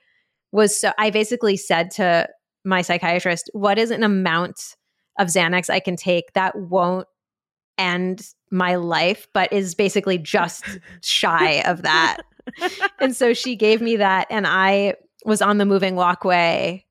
was 0.52 0.76
so 0.80 0.92
I 0.98 1.10
basically 1.10 1.56
said 1.56 1.90
to 1.92 2.28
my 2.64 2.80
psychiatrist, 2.82 3.50
what 3.52 3.78
is 3.78 3.90
an 3.90 4.02
amount 4.04 4.76
of 5.18 5.26
Xanax 5.28 5.68
I 5.68 5.80
can 5.80 5.96
take 5.96 6.32
that 6.34 6.54
won't 6.56 7.06
end 7.76 8.28
my 8.52 8.76
life, 8.76 9.26
but 9.32 9.52
is 9.52 9.74
basically 9.74 10.18
just 10.18 10.64
shy 11.00 11.62
of 11.62 11.82
that. 11.82 12.18
and 13.00 13.16
so 13.16 13.32
she 13.32 13.56
gave 13.56 13.80
me 13.80 13.96
that 13.96 14.26
and 14.30 14.46
I 14.46 14.94
was 15.24 15.42
on 15.42 15.58
the 15.58 15.64
moving 15.64 15.96
walkway 15.96 16.84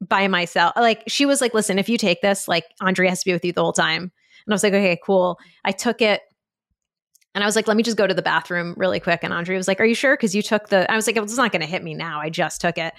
by 0.00 0.28
myself. 0.28 0.74
Like 0.76 1.02
she 1.08 1.26
was 1.26 1.40
like, 1.40 1.54
listen, 1.54 1.78
if 1.78 1.88
you 1.88 1.98
take 1.98 2.22
this, 2.22 2.46
like 2.46 2.64
Andrea 2.80 3.10
has 3.10 3.20
to 3.20 3.24
be 3.24 3.32
with 3.32 3.44
you 3.44 3.52
the 3.52 3.62
whole 3.62 3.72
time. 3.72 4.02
And 4.02 4.52
I 4.52 4.54
was 4.54 4.62
like, 4.62 4.72
okay, 4.72 4.98
cool. 5.04 5.38
I 5.64 5.72
took 5.72 6.00
it 6.00 6.22
and 7.34 7.44
I 7.44 7.46
was 7.46 7.56
like, 7.56 7.68
let 7.68 7.76
me 7.76 7.82
just 7.82 7.96
go 7.96 8.06
to 8.06 8.14
the 8.14 8.22
bathroom 8.22 8.74
really 8.76 9.00
quick. 9.00 9.20
And 9.22 9.32
Andrea 9.32 9.58
was 9.58 9.68
like, 9.68 9.80
are 9.80 9.84
you 9.84 9.94
sure? 9.94 10.16
Because 10.16 10.34
you 10.34 10.42
took 10.42 10.68
the, 10.68 10.90
I 10.90 10.96
was 10.96 11.06
like, 11.06 11.16
it's 11.16 11.36
not 11.36 11.52
going 11.52 11.60
to 11.60 11.66
hit 11.66 11.82
me 11.82 11.94
now. 11.94 12.20
I 12.20 12.30
just 12.30 12.60
took 12.60 12.78
it. 12.78 12.94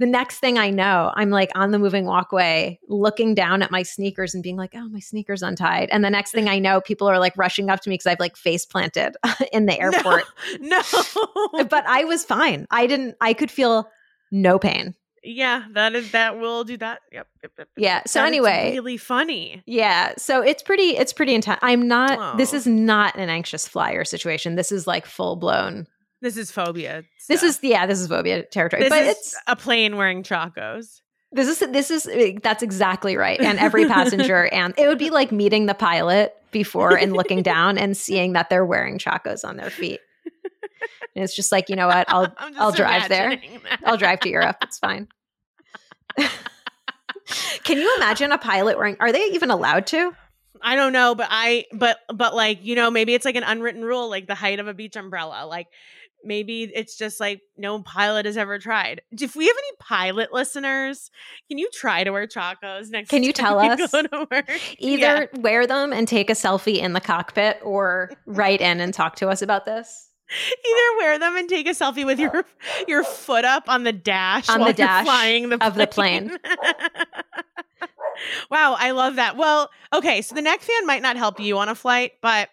The 0.00 0.06
next 0.06 0.38
thing 0.38 0.58
I 0.58 0.70
know, 0.70 1.12
I'm 1.16 1.30
like 1.30 1.50
on 1.56 1.72
the 1.72 1.78
moving 1.78 2.04
walkway 2.06 2.78
looking 2.88 3.34
down 3.34 3.62
at 3.62 3.70
my 3.72 3.82
sneakers 3.82 4.32
and 4.32 4.42
being 4.44 4.56
like, 4.56 4.72
oh, 4.76 4.88
my 4.88 5.00
sneakers 5.00 5.42
untied. 5.42 5.88
And 5.90 6.04
the 6.04 6.10
next 6.10 6.30
thing 6.30 6.48
I 6.48 6.60
know, 6.60 6.80
people 6.80 7.08
are 7.08 7.18
like 7.18 7.36
rushing 7.36 7.68
up 7.68 7.80
to 7.80 7.90
me 7.90 7.94
because 7.94 8.06
I've 8.06 8.20
like 8.20 8.36
face 8.36 8.64
planted 8.64 9.16
in 9.52 9.66
the 9.66 9.78
airport. 9.80 10.24
No. 10.60 10.80
But 11.68 11.84
I 11.86 12.04
was 12.04 12.24
fine. 12.24 12.66
I 12.70 12.86
didn't, 12.86 13.16
I 13.20 13.32
could 13.34 13.50
feel 13.50 13.88
no 14.30 14.58
pain. 14.58 14.94
yeah, 15.24 15.64
that 15.72 15.94
is 15.96 16.12
that 16.12 16.38
will 16.38 16.62
do 16.62 16.76
that. 16.76 17.00
Yep. 17.12 17.26
yep, 17.42 17.52
yep. 17.58 17.68
Yeah. 17.76 18.02
So 18.06 18.20
That 18.20 18.28
anyway, 18.28 18.70
really 18.74 18.96
funny. 18.98 19.62
Yeah, 19.66 20.12
so 20.16 20.42
it's 20.42 20.62
pretty 20.62 20.96
it's 20.96 21.12
pretty 21.12 21.34
intense. 21.34 21.58
I'm 21.62 21.88
not 21.88 22.38
this 22.38 22.54
Oh. 22.54 22.56
is 22.56 22.66
not 22.68 23.16
an 23.16 23.28
anxious 23.28 23.66
flyer 23.66 24.04
situation. 24.04 24.54
This 24.54 24.70
is 24.70 24.86
like 24.86 25.06
full 25.06 25.34
blown. 25.36 25.86
This 26.20 26.36
is 26.36 26.50
phobia. 26.50 27.04
This 27.28 27.42
is 27.42 27.60
yeah, 27.62 27.86
this 27.86 28.00
is 28.00 28.08
phobia 28.08 28.42
territory. 28.42 28.82
this 28.82 28.90
but 28.90 29.02
is 29.02 29.16
it's 29.16 29.36
a 29.46 29.56
plane 29.56 29.96
wearing 29.96 30.22
chacos. 30.22 31.00
this 31.32 31.48
is 31.48 31.58
this 31.70 31.90
is 31.90 32.06
eh, 32.06 32.38
that's 32.42 32.62
exactly 32.62 33.16
right. 33.16 33.40
And 33.40 33.58
every 33.58 33.86
passenger 33.86 34.46
and 34.52 34.74
it 34.76 34.88
would 34.88 34.98
be 34.98 35.10
like 35.10 35.30
meeting 35.30 35.66
the 35.66 35.74
pilot 35.74 36.34
before 36.50 36.96
and 36.96 37.12
looking 37.12 37.42
down 37.42 37.78
and 37.78 37.96
seeing 37.96 38.32
that 38.32 38.50
they're 38.50 38.64
wearing 38.66 38.98
chacos 38.98 39.44
on 39.44 39.56
their 39.56 39.70
feet. 39.70 40.00
And 41.14 41.24
it's 41.24 41.34
just 41.34 41.50
like, 41.50 41.68
you 41.68 41.74
know 41.76 41.88
what? 41.88 42.08
I'll 42.08 42.32
I'll 42.58 42.72
drive 42.72 43.08
there. 43.08 43.30
that. 43.30 43.80
I'll 43.84 43.96
drive 43.96 44.20
to 44.20 44.28
Europe. 44.28 44.56
It's 44.62 44.78
fine. 44.78 45.08
Can 47.64 47.78
you 47.78 47.94
imagine 47.96 48.32
a 48.32 48.38
pilot 48.38 48.78
wearing 48.78 48.96
are 49.00 49.12
they 49.12 49.24
even 49.32 49.50
allowed 49.50 49.86
to? 49.88 50.12
I 50.62 50.76
don't 50.76 50.92
know, 50.92 51.14
but 51.14 51.28
I 51.30 51.66
but 51.72 51.98
but 52.12 52.34
like 52.34 52.60
you 52.62 52.74
know 52.74 52.90
maybe 52.90 53.14
it's 53.14 53.24
like 53.24 53.36
an 53.36 53.42
unwritten 53.42 53.84
rule, 53.84 54.08
like 54.08 54.26
the 54.26 54.34
height 54.34 54.60
of 54.60 54.66
a 54.66 54.74
beach 54.74 54.96
umbrella. 54.96 55.46
Like 55.46 55.66
maybe 56.24 56.70
it's 56.74 56.96
just 56.96 57.20
like 57.20 57.40
no 57.56 57.82
pilot 57.82 58.26
has 58.26 58.36
ever 58.36 58.58
tried. 58.58 59.02
If 59.12 59.36
we 59.36 59.46
have 59.46 59.56
any 59.56 59.76
pilot 59.80 60.32
listeners, 60.32 61.10
can 61.48 61.58
you 61.58 61.68
try 61.72 62.04
to 62.04 62.10
wear 62.10 62.26
chacos 62.26 62.90
next? 62.90 63.10
Can 63.10 63.22
you 63.22 63.32
time 63.32 63.46
tell 63.46 63.64
you 63.64 63.70
us? 63.84 63.92
Go 63.92 64.02
to 64.02 64.26
work? 64.30 64.50
Either 64.78 65.30
wear 65.38 65.66
them 65.66 65.92
and 65.92 66.06
take 66.06 66.30
a 66.30 66.34
selfie 66.34 66.78
in 66.78 66.92
the 66.92 67.00
cockpit 67.00 67.60
or 67.62 68.10
write 68.26 68.60
in 68.60 68.80
and 68.80 68.92
talk 68.92 69.16
to 69.16 69.28
us 69.28 69.42
about 69.42 69.64
this. 69.64 70.06
Either 70.30 70.98
wear 70.98 71.18
them 71.18 71.36
and 71.36 71.48
take 71.48 71.66
a 71.66 71.70
selfie 71.70 72.04
with 72.04 72.18
your 72.18 72.44
your 72.86 73.02
foot 73.02 73.46
up 73.46 73.66
on 73.66 73.84
the 73.84 73.92
dash 73.92 74.46
On 74.50 74.60
the 74.60 74.74
dash 74.74 75.06
flying 75.06 75.48
the 75.48 75.64
of 75.64 75.74
the 75.74 75.86
plane. 75.86 76.36
wow, 78.50 78.76
I 78.78 78.90
love 78.90 79.16
that. 79.16 79.38
Well, 79.38 79.70
okay, 79.92 80.20
so 80.20 80.34
the 80.34 80.42
neck 80.42 80.60
fan 80.60 80.86
might 80.86 81.00
not 81.00 81.16
help 81.16 81.40
you 81.40 81.56
on 81.58 81.70
a 81.70 81.74
flight, 81.74 82.12
but 82.20 82.50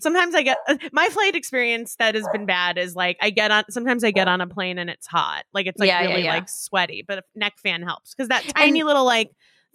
sometimes 0.00 0.34
I 0.34 0.42
get 0.42 0.58
uh, 0.68 0.76
my 0.92 1.08
flight 1.08 1.34
experience 1.34 1.96
that 1.96 2.14
has 2.14 2.26
been 2.32 2.46
bad 2.46 2.78
is 2.78 2.94
like 2.94 3.16
I 3.20 3.30
get 3.30 3.50
on 3.50 3.64
sometimes 3.70 4.04
I 4.04 4.10
get 4.10 4.28
on 4.28 4.40
a 4.40 4.46
plane 4.46 4.78
and 4.78 4.88
it's 4.90 5.06
hot, 5.06 5.44
like 5.52 5.66
it's 5.66 5.78
like 5.78 5.88
Yeah, 5.88 6.02
yeah, 6.02 6.08
really 6.08 6.24
yeah. 6.24 6.34
like 6.34 6.48
sweaty, 6.48 7.04
but 7.06 7.18
a 7.18 7.22
neck 7.34 7.58
fan 7.58 7.82
helps 7.82 8.14
because 8.14 8.28
that 8.28 8.44
tiny 8.56 8.82
little 8.82 9.04
like 9.04 9.30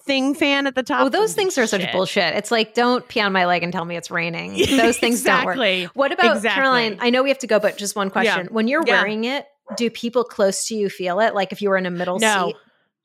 thing 0.05 0.33
fan 0.33 0.67
at 0.67 0.75
the 0.75 0.83
top. 0.83 1.05
Oh, 1.05 1.09
those 1.09 1.33
things 1.33 1.57
are 1.57 1.67
such 1.67 1.91
bullshit. 1.91 2.35
It's 2.35 2.49
like, 2.51 2.73
don't 2.73 3.05
pee 3.07 3.19
on 3.19 3.33
my 3.33 3.45
leg 3.45 3.63
and 3.63 3.73
tell 3.73 3.83
me 3.83 3.97
it's 3.97 4.09
raining. 4.09 4.53
Those 4.69 4.97
things 4.97 5.21
don't 5.23 5.43
work. 5.45 5.57
What 5.95 6.13
about 6.13 6.37
Exactly. 6.37 6.61
Caroline? 6.61 6.97
I 7.01 7.09
know 7.09 7.23
we 7.23 7.29
have 7.29 7.39
to 7.39 7.47
go, 7.47 7.59
but 7.59 7.77
just 7.77 7.95
one 7.95 8.09
question. 8.09 8.47
When 8.51 8.67
you're 8.69 8.83
Yeah. 8.85 9.01
wearing 9.01 9.25
it, 9.25 9.45
do 9.75 9.89
people 9.89 10.23
close 10.23 10.67
to 10.67 10.75
you 10.75 10.89
feel 10.89 11.19
it? 11.19 11.35
Like 11.35 11.51
if 11.51 11.61
you 11.61 11.69
were 11.69 11.77
in 11.77 11.85
a 11.85 11.91
middle 11.91 12.19
No. 12.19 12.47
seat? 12.47 12.55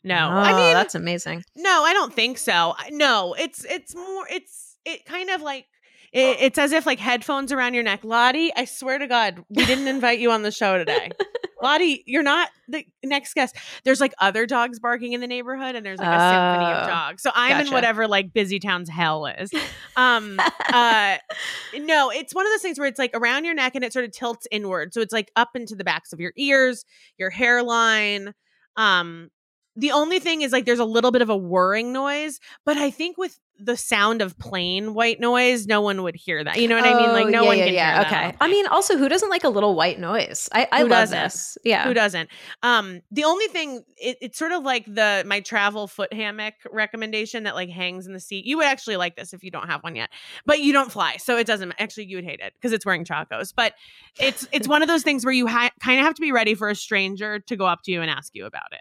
No, 0.05 0.17
Oh, 0.17 0.37
I 0.37 0.53
mean 0.53 0.75
that's 0.75 0.95
amazing. 0.95 1.45
No, 1.57 1.83
I 1.85 1.93
don't 1.93 2.13
think 2.15 2.37
so. 2.39 2.75
No, 2.91 3.35
it's 3.39 3.65
it's 3.65 3.95
more 3.95 4.27
it's 4.31 4.77
it 4.85 5.05
kind 5.05 5.31
of 5.31 5.43
like 5.43 5.67
it, 6.13 6.37
it's 6.41 6.59
as 6.59 6.73
if 6.73 6.87
like 6.87 6.99
headphones 6.99 7.53
around 7.53 7.75
your 7.75 7.83
neck. 7.83 8.05
Lottie, 8.05 8.53
I 8.55 8.65
swear 8.65 8.99
to 8.99 9.07
God, 9.07 9.43
we 9.49 9.65
didn't 9.65 9.89
invite 9.89 10.19
you 10.19 10.31
on 10.31 10.43
the 10.43 10.51
show 10.51 10.79
today. 10.79 11.11
Lottie, 11.63 12.03
you're 12.07 12.25
not 12.25 12.51
the 12.67 12.85
next 13.05 13.35
guest. 13.35 13.57
There's 13.85 14.01
like 14.01 14.13
other 14.19 14.47
dogs 14.47 14.81
barking 14.81 15.13
in 15.13 15.21
the 15.21 15.29
neighborhood, 15.29 15.77
and 15.77 15.87
there's 15.87 16.01
like 16.01 16.09
a 16.09 16.11
symphony 16.11 16.73
of 16.73 16.85
Oh, 16.85 16.87
dogs. 16.89 17.23
So 17.23 17.31
I'm 17.35 17.65
in 17.65 17.73
whatever 17.73 18.09
like 18.09 18.33
Busytown's 18.33 18.89
hell 18.89 19.27
is. 19.27 19.51
Um, 19.95 20.41
uh, 20.41 21.19
no, 21.79 22.11
it's 22.11 22.35
one 22.35 22.47
of 22.47 22.53
those 22.53 22.63
things 22.63 22.79
where 22.79 22.89
it's 22.89 22.99
like 22.99 23.11
around 23.13 23.45
your 23.45 23.53
neck 23.53 23.75
and 23.75 23.85
it 23.85 23.93
sort 23.93 24.07
of 24.07 24.13
tilts 24.13 24.47
inward. 24.51 24.95
So 24.95 25.03
it's 25.03 25.13
like 25.13 25.31
up 25.37 25.51
into 25.55 25.75
the 25.75 25.85
backs 25.85 26.15
of 26.15 26.19
your 26.19 26.33
ears, 26.39 26.87
your 27.19 27.29
hairline. 27.29 28.33
Um, 28.77 29.29
the 29.77 29.93
only 29.93 30.19
thing 30.19 30.43
is 30.43 30.53
like 30.53 30.67
there's 30.67 30.79
a 30.79 30.85
little 30.85 31.11
bit 31.11 31.23
of 31.23 31.31
a 31.31 31.37
whirring 31.37 31.93
noise, 31.93 32.41
but 32.65 32.77
I 32.77 32.91
think 32.91 33.17
with 33.19 33.39
the 33.59 33.77
sound 33.77 34.23
of 34.23 34.37
plain 34.39 34.93
white 34.93 35.21
noise, 35.21 35.67
no 35.69 35.81
one 35.81 36.03
would 36.03 36.17
hear 36.17 36.43
that. 36.43 36.59
You 36.59 36.67
know 36.67 36.75
what 36.75 36.85
I 36.85 36.95
mean? 36.95 37.13
Like 37.13 37.27
Oh, 37.27 37.29
no 37.29 37.43
yeah, 37.43 37.49
one 37.49 37.59
yeah, 37.59 37.65
can 37.67 37.75
yeah. 37.75 37.95
hear 37.95 38.03
that 38.11 38.13
Okay. 38.31 38.37
a 38.41 38.45
I 38.45 38.49
mean, 38.49 38.67
also, 38.67 38.97
who 38.99 39.09
doesn't 39.09 39.31
like 39.31 39.45
a 39.45 39.49
little 39.49 39.77
white 39.77 40.01
noise? 40.01 40.49
I, 40.53 40.67
I 40.73 40.79
Who 40.79 40.89
love 40.89 40.91
doesn't? 41.11 41.19
this. 41.23 41.59
Yeah. 41.65 41.85
Who 41.85 41.95
doesn't? 41.95 42.29
Um, 42.65 43.03
the 43.13 43.23
only 43.25 43.47
thing 43.49 43.85
it, 43.99 44.17
it's 44.21 44.39
sort 44.39 44.51
of 44.53 44.65
like 44.65 44.85
the 44.87 45.23
my 45.27 45.41
travel 45.41 45.87
foot 45.87 46.13
hammock 46.13 46.55
recommendation 46.73 47.45
that 47.45 47.55
like 47.55 47.69
hangs 47.71 48.07
in 48.07 48.15
the 48.15 48.21
seat. 48.21 48.45
You 48.47 48.57
would 48.57 48.67
actually 48.67 48.97
like 48.97 49.15
this 49.17 49.33
if 49.33 49.45
you 49.45 49.51
don't 49.53 49.69
have 49.69 49.83
one 49.85 49.95
yet, 49.97 50.11
but 50.45 50.61
you 50.61 50.73
don't 50.73 50.91
fly, 50.91 51.19
so 51.19 51.37
it 51.37 51.47
doesn't. 51.47 51.73
Actually, 51.79 52.07
you 52.07 52.17
would 52.17 52.25
hate 52.25 52.41
it 52.41 52.55
because 52.55 52.73
it's 52.73 52.85
wearing 52.85 53.05
chacos. 53.05 53.53
But 53.55 53.75
it's 54.19 54.49
it's 54.51 54.67
one 54.67 54.83
of 54.83 54.89
those 54.89 55.03
things 55.05 55.25
where 55.25 55.35
you 55.35 55.47
ha- 55.47 55.71
kind 55.81 56.01
of 56.01 56.05
have 56.07 56.15
to 56.15 56.23
be 56.23 56.33
ready 56.33 56.55
for 56.55 56.69
a 56.69 56.75
stranger 56.75 57.39
to 57.39 57.57
go 57.57 57.67
up 57.67 57.83
to 57.85 57.93
you 57.93 58.03
and 58.03 58.11
ask 58.11 58.35
you 58.35 58.45
about 58.45 58.73
it. 58.73 58.81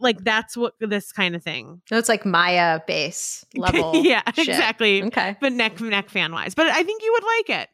Like 0.00 0.24
that's 0.24 0.56
what 0.56 0.74
this 0.80 1.12
kind 1.12 1.34
of 1.36 1.42
thing. 1.42 1.82
So 1.88 1.96
it's 1.98 2.08
like 2.08 2.24
Maya 2.24 2.80
base 2.86 3.44
level. 3.56 3.94
yeah, 3.96 4.22
shit. 4.34 4.48
exactly. 4.48 5.02
Okay. 5.04 5.36
But 5.40 5.52
neck 5.52 5.80
neck 5.80 6.08
fan 6.10 6.32
wise, 6.32 6.54
but 6.54 6.66
I 6.66 6.82
think 6.82 7.02
you 7.02 7.12
would 7.12 7.24
like 7.24 7.60
it. 7.62 7.68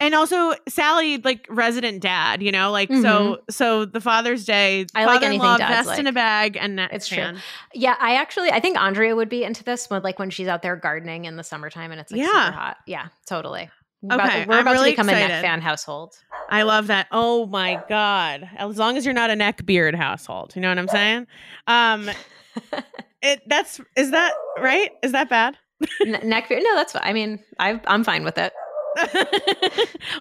And 0.00 0.14
also 0.14 0.54
Sally, 0.68 1.18
like 1.18 1.44
resident 1.50 2.00
dad, 2.02 2.40
you 2.40 2.52
know, 2.52 2.70
like 2.70 2.88
so. 2.92 3.38
So 3.50 3.84
the 3.84 4.00
Father's 4.00 4.44
Day, 4.44 4.84
Mm-hmm. 4.86 4.96
I 4.96 5.04
like 5.06 5.22
anything 5.22 5.58
vest 5.58 5.98
in 5.98 6.06
a 6.06 6.12
bag, 6.12 6.56
and 6.56 6.78
It's 6.78 7.08
true. 7.08 7.32
Yeah, 7.74 7.96
I 7.98 8.14
actually 8.14 8.50
I 8.52 8.60
think 8.60 8.78
Andrea 8.78 9.16
would 9.16 9.28
be 9.28 9.42
into 9.42 9.64
this 9.64 9.90
when 9.90 10.02
like 10.02 10.20
when 10.20 10.30
she's 10.30 10.46
out 10.46 10.62
there 10.62 10.76
gardening 10.76 11.24
in 11.24 11.34
the 11.34 11.42
summertime 11.42 11.90
and 11.90 12.00
it's 12.00 12.12
like 12.12 12.20
Yeah. 12.20 12.26
super 12.46 12.56
hot. 12.56 12.76
Yeah, 12.86 13.08
totally. 13.26 13.70
We're 14.02 14.14
about- 14.14 14.28
Okay, 14.28 14.46
we're 14.46 14.54
I'm 14.56 14.60
about 14.62 14.72
really 14.72 14.90
to 14.90 14.96
become 14.96 15.08
a 15.08 15.12
neck 15.12 15.42
fan 15.42 15.60
household. 15.60 16.14
I 16.48 16.62
love 16.62 16.86
that. 16.86 17.08
Oh 17.12 17.46
my 17.46 17.82
god! 17.88 18.48
As 18.56 18.78
long 18.78 18.96
as 18.96 19.04
you're 19.04 19.14
not 19.14 19.30
a 19.30 19.36
neck 19.36 19.66
beard 19.66 19.94
household, 19.94 20.54
you 20.54 20.62
know 20.62 20.68
what 20.68 20.78
I'm 20.78 20.88
saying? 20.88 21.26
Um, 21.66 22.10
it 23.22 23.40
that's 23.46 23.80
is 23.96 24.10
that 24.12 24.32
right? 24.58 24.90
Is 25.02 25.12
that 25.12 25.28
bad? 25.28 25.56
N- 26.04 26.20
neck 26.24 26.48
beard? 26.48 26.62
No, 26.64 26.74
that's 26.76 26.92
fine. 26.92 27.02
I 27.04 27.12
mean, 27.12 27.40
I 27.58 27.80
I'm 27.86 28.04
fine 28.04 28.24
with 28.24 28.38
it. 28.38 28.52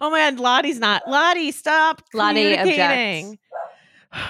oh 0.02 0.10
my 0.10 0.20
god, 0.30 0.40
Lottie's 0.40 0.80
not. 0.80 1.04
Lottie, 1.08 1.52
stop. 1.52 2.02
Lottie 2.14 2.56
communicating. 2.58 3.38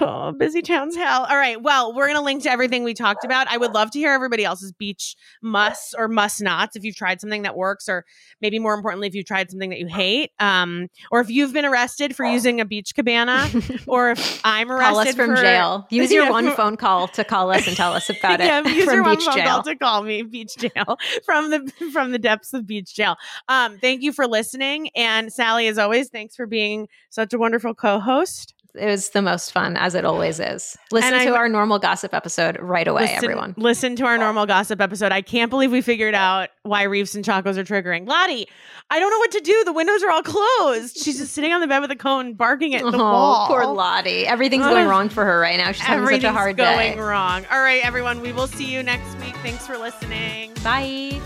Oh, 0.01 0.33
Busytown's 0.37 0.95
hell. 0.95 1.25
All 1.29 1.37
right. 1.37 1.61
Well, 1.61 1.93
we're 1.93 2.07
going 2.07 2.17
to 2.17 2.23
link 2.23 2.43
to 2.43 2.51
everything 2.51 2.83
we 2.83 2.93
talked 2.93 3.23
about. 3.23 3.47
I 3.49 3.57
would 3.57 3.73
love 3.73 3.91
to 3.91 3.99
hear 3.99 4.11
everybody 4.11 4.43
else's 4.43 4.71
beach 4.71 5.15
musts 5.41 5.93
or 5.97 6.07
must 6.07 6.41
nots 6.41 6.75
if 6.75 6.83
you've 6.83 6.95
tried 6.95 7.21
something 7.21 7.43
that 7.43 7.55
works, 7.55 7.87
or 7.87 8.05
maybe 8.41 8.59
more 8.59 8.73
importantly, 8.73 9.07
if 9.07 9.15
you've 9.15 9.25
tried 9.25 9.49
something 9.49 9.69
that 9.69 9.79
you 9.79 9.87
hate, 9.87 10.31
um, 10.39 10.89
or 11.11 11.21
if 11.21 11.29
you've 11.29 11.53
been 11.53 11.65
arrested 11.65 12.15
for 12.15 12.25
using 12.25 12.59
a 12.59 12.65
beach 12.65 12.93
cabana, 12.95 13.49
or 13.87 14.11
if 14.11 14.41
I'm 14.43 14.71
arrested 14.71 14.93
call 14.93 14.99
us 14.99 15.15
from 15.15 15.35
for- 15.35 15.41
jail. 15.41 15.87
Use 15.89 16.11
your 16.11 16.25
Yeah, 16.25 16.29
one 16.31 16.51
phone 16.55 16.75
call 16.77 17.07
to 17.09 17.23
call 17.23 17.51
us 17.51 17.67
and 17.67 17.75
tell 17.77 17.93
us 17.93 18.09
about 18.09 18.41
it 18.41 18.45
yeah, 18.47 18.61
use 18.67 18.85
from 18.85 18.93
your 18.95 19.03
one 19.03 19.21
phone 19.21 19.35
jail. 19.35 19.45
call 19.47 19.63
to 19.63 19.75
call 19.75 20.03
me 20.03 20.21
beach 20.21 20.57
jail 20.57 20.97
from 21.23 21.49
the 21.49 21.71
from 21.93 22.11
the 22.11 22.19
depths 22.19 22.53
of 22.53 22.67
beach 22.67 22.93
jail. 22.93 23.15
Um, 23.47 23.77
thank 23.79 24.01
you 24.01 24.11
for 24.11 24.27
listening, 24.27 24.89
and 24.95 25.31
Sally, 25.31 25.67
as 25.67 25.77
always, 25.77 26.09
thanks 26.09 26.35
for 26.35 26.45
being 26.45 26.87
such 27.09 27.33
a 27.33 27.37
wonderful 27.37 27.73
co-host. 27.73 28.53
It 28.77 28.85
was 28.85 29.09
the 29.09 29.21
most 29.21 29.51
fun, 29.51 29.77
as 29.77 29.95
it 29.95 30.05
always 30.05 30.39
is. 30.39 30.77
Listen 30.91 31.13
And 31.13 31.23
to 31.23 31.29
I'm- 31.29 31.35
our 31.37 31.49
normal 31.49 31.79
gossip 31.79 32.13
episode 32.13 32.57
right 32.59 32.87
away, 32.87 33.03
listen, 33.03 33.17
everyone. 33.17 33.53
Listen 33.57 33.95
to 33.97 34.05
our 34.05 34.17
normal 34.17 34.45
gossip 34.45 34.81
episode. 34.81 35.11
I 35.11 35.21
can't 35.21 35.49
believe 35.49 35.71
we 35.71 35.81
figured 35.81 36.15
out 36.15 36.49
why 36.63 36.83
Reefs 36.83 37.15
and 37.15 37.23
Chacos 37.25 37.57
are 37.57 37.63
triggering. 37.63 38.07
Lottie, 38.07 38.47
I 38.89 38.99
don't 38.99 39.11
know 39.11 39.17
what 39.19 39.31
to 39.31 39.39
do. 39.41 39.63
The 39.65 39.73
windows 39.73 40.03
are 40.03 40.11
all 40.11 40.23
closed. 40.23 40.97
She's 40.97 41.17
just 41.17 41.33
sitting 41.33 41.51
on 41.53 41.61
the 41.61 41.67
bed 41.67 41.79
with 41.79 41.91
a 41.91 41.95
cone, 41.95 42.33
barking 42.33 42.75
at 42.75 42.81
the 42.81 42.97
oh, 42.97 43.03
wall. 43.03 43.47
poor 43.47 43.65
Lottie. 43.65 44.25
Everything's 44.25 44.65
going 44.65 44.87
wrong 44.87 45.09
for 45.09 45.25
her 45.25 45.39
right 45.39 45.57
now. 45.57 45.71
She's 45.71 45.81
having 45.85 46.07
such 46.07 46.23
a 46.23 46.31
hard 46.31 46.57
going 46.57 46.77
day. 46.77 46.95
Going 46.95 47.05
wrong. 47.07 47.45
All 47.51 47.61
right, 47.61 47.83
everyone. 47.85 48.21
We 48.21 48.31
will 48.31 48.47
see 48.47 48.65
you 48.65 48.83
next 48.83 49.17
week. 49.19 49.35
Thanks 49.37 49.65
for 49.67 49.77
listening. 49.77 50.53
Bye. 50.63 51.21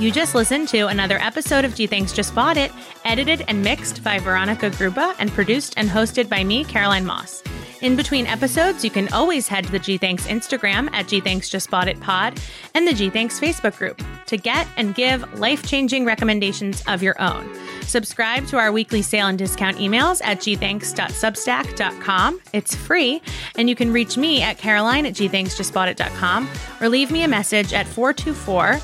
You 0.00 0.10
just 0.10 0.34
listened 0.34 0.68
to 0.68 0.86
another 0.86 1.18
episode 1.18 1.66
of 1.66 1.74
Gee 1.74 1.86
Thanks 1.86 2.14
Just 2.14 2.34
Bought 2.34 2.56
It, 2.56 2.72
edited 3.04 3.44
and 3.48 3.62
mixed 3.62 4.02
by 4.02 4.18
Veronica 4.18 4.70
Gruba 4.70 5.14
and 5.18 5.30
produced 5.30 5.74
and 5.76 5.90
hosted 5.90 6.26
by 6.26 6.42
me, 6.42 6.64
Caroline 6.64 7.04
Moss. 7.04 7.42
In 7.82 7.96
between 7.96 8.26
episodes, 8.26 8.82
you 8.82 8.90
can 8.90 9.12
always 9.12 9.46
head 9.46 9.64
to 9.64 9.72
the 9.72 9.78
Gee 9.78 9.98
Thanks 9.98 10.26
Instagram 10.26 10.88
at 10.94 11.06
Gee 11.06 11.20
Thanks 11.20 11.50
Just 11.50 11.70
Bought 11.70 11.86
It 11.86 12.00
Pod 12.00 12.40
and 12.74 12.88
the 12.88 12.94
Gee 12.94 13.10
Thanks 13.10 13.38
Facebook 13.38 13.76
group 13.76 14.00
to 14.24 14.38
get 14.38 14.66
and 14.78 14.94
give 14.94 15.38
life 15.38 15.66
changing 15.66 16.06
recommendations 16.06 16.82
of 16.88 17.02
your 17.02 17.20
own. 17.20 17.54
Subscribe 17.82 18.46
to 18.46 18.56
our 18.56 18.72
weekly 18.72 19.02
sale 19.02 19.26
and 19.26 19.36
discount 19.36 19.76
emails 19.76 20.22
at 20.24 20.38
geethanks.substack.com. 20.38 22.40
It's 22.54 22.74
free, 22.74 23.20
and 23.56 23.68
you 23.68 23.76
can 23.76 23.92
reach 23.92 24.16
me 24.16 24.40
at 24.40 24.56
caroline 24.56 25.04
at 25.04 25.12
geethanksjustboughtit.com 25.12 26.48
or 26.80 26.88
leave 26.88 27.10
me 27.10 27.22
a 27.22 27.28
message 27.28 27.74
at 27.74 27.86
424 27.86 28.80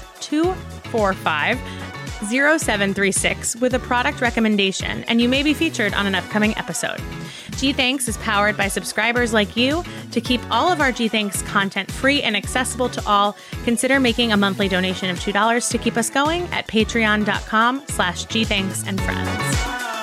245 0.90 1.58
0736 2.30 3.56
with 3.56 3.74
a 3.74 3.78
product 3.78 4.20
recommendation, 4.20 5.04
and 5.04 5.20
you 5.20 5.28
may 5.28 5.42
be 5.42 5.54
featured 5.54 5.94
on 5.94 6.06
an 6.06 6.14
upcoming 6.14 6.56
episode. 6.56 7.00
Gee 7.56 7.72
Thanks 7.72 8.08
is 8.08 8.16
powered 8.18 8.56
by 8.56 8.68
subscribers 8.68 9.32
like 9.32 9.56
you. 9.56 9.82
To 10.12 10.20
keep 10.20 10.40
all 10.50 10.70
of 10.70 10.80
our 10.80 10.92
Gee 10.92 11.08
Thanks 11.08 11.42
content 11.42 11.90
free 11.90 12.22
and 12.22 12.36
accessible 12.36 12.88
to 12.90 13.02
all, 13.06 13.36
consider 13.64 13.98
making 14.00 14.32
a 14.32 14.36
monthly 14.36 14.68
donation 14.68 15.10
of 15.10 15.18
$2 15.18 15.70
to 15.70 15.78
keep 15.78 15.96
us 15.96 16.10
going 16.10 16.44
at 16.48 16.66
patreon.com 16.66 17.82
slash 17.88 18.26
gthanks 18.26 18.86
and 18.86 19.00
friends. 19.00 19.95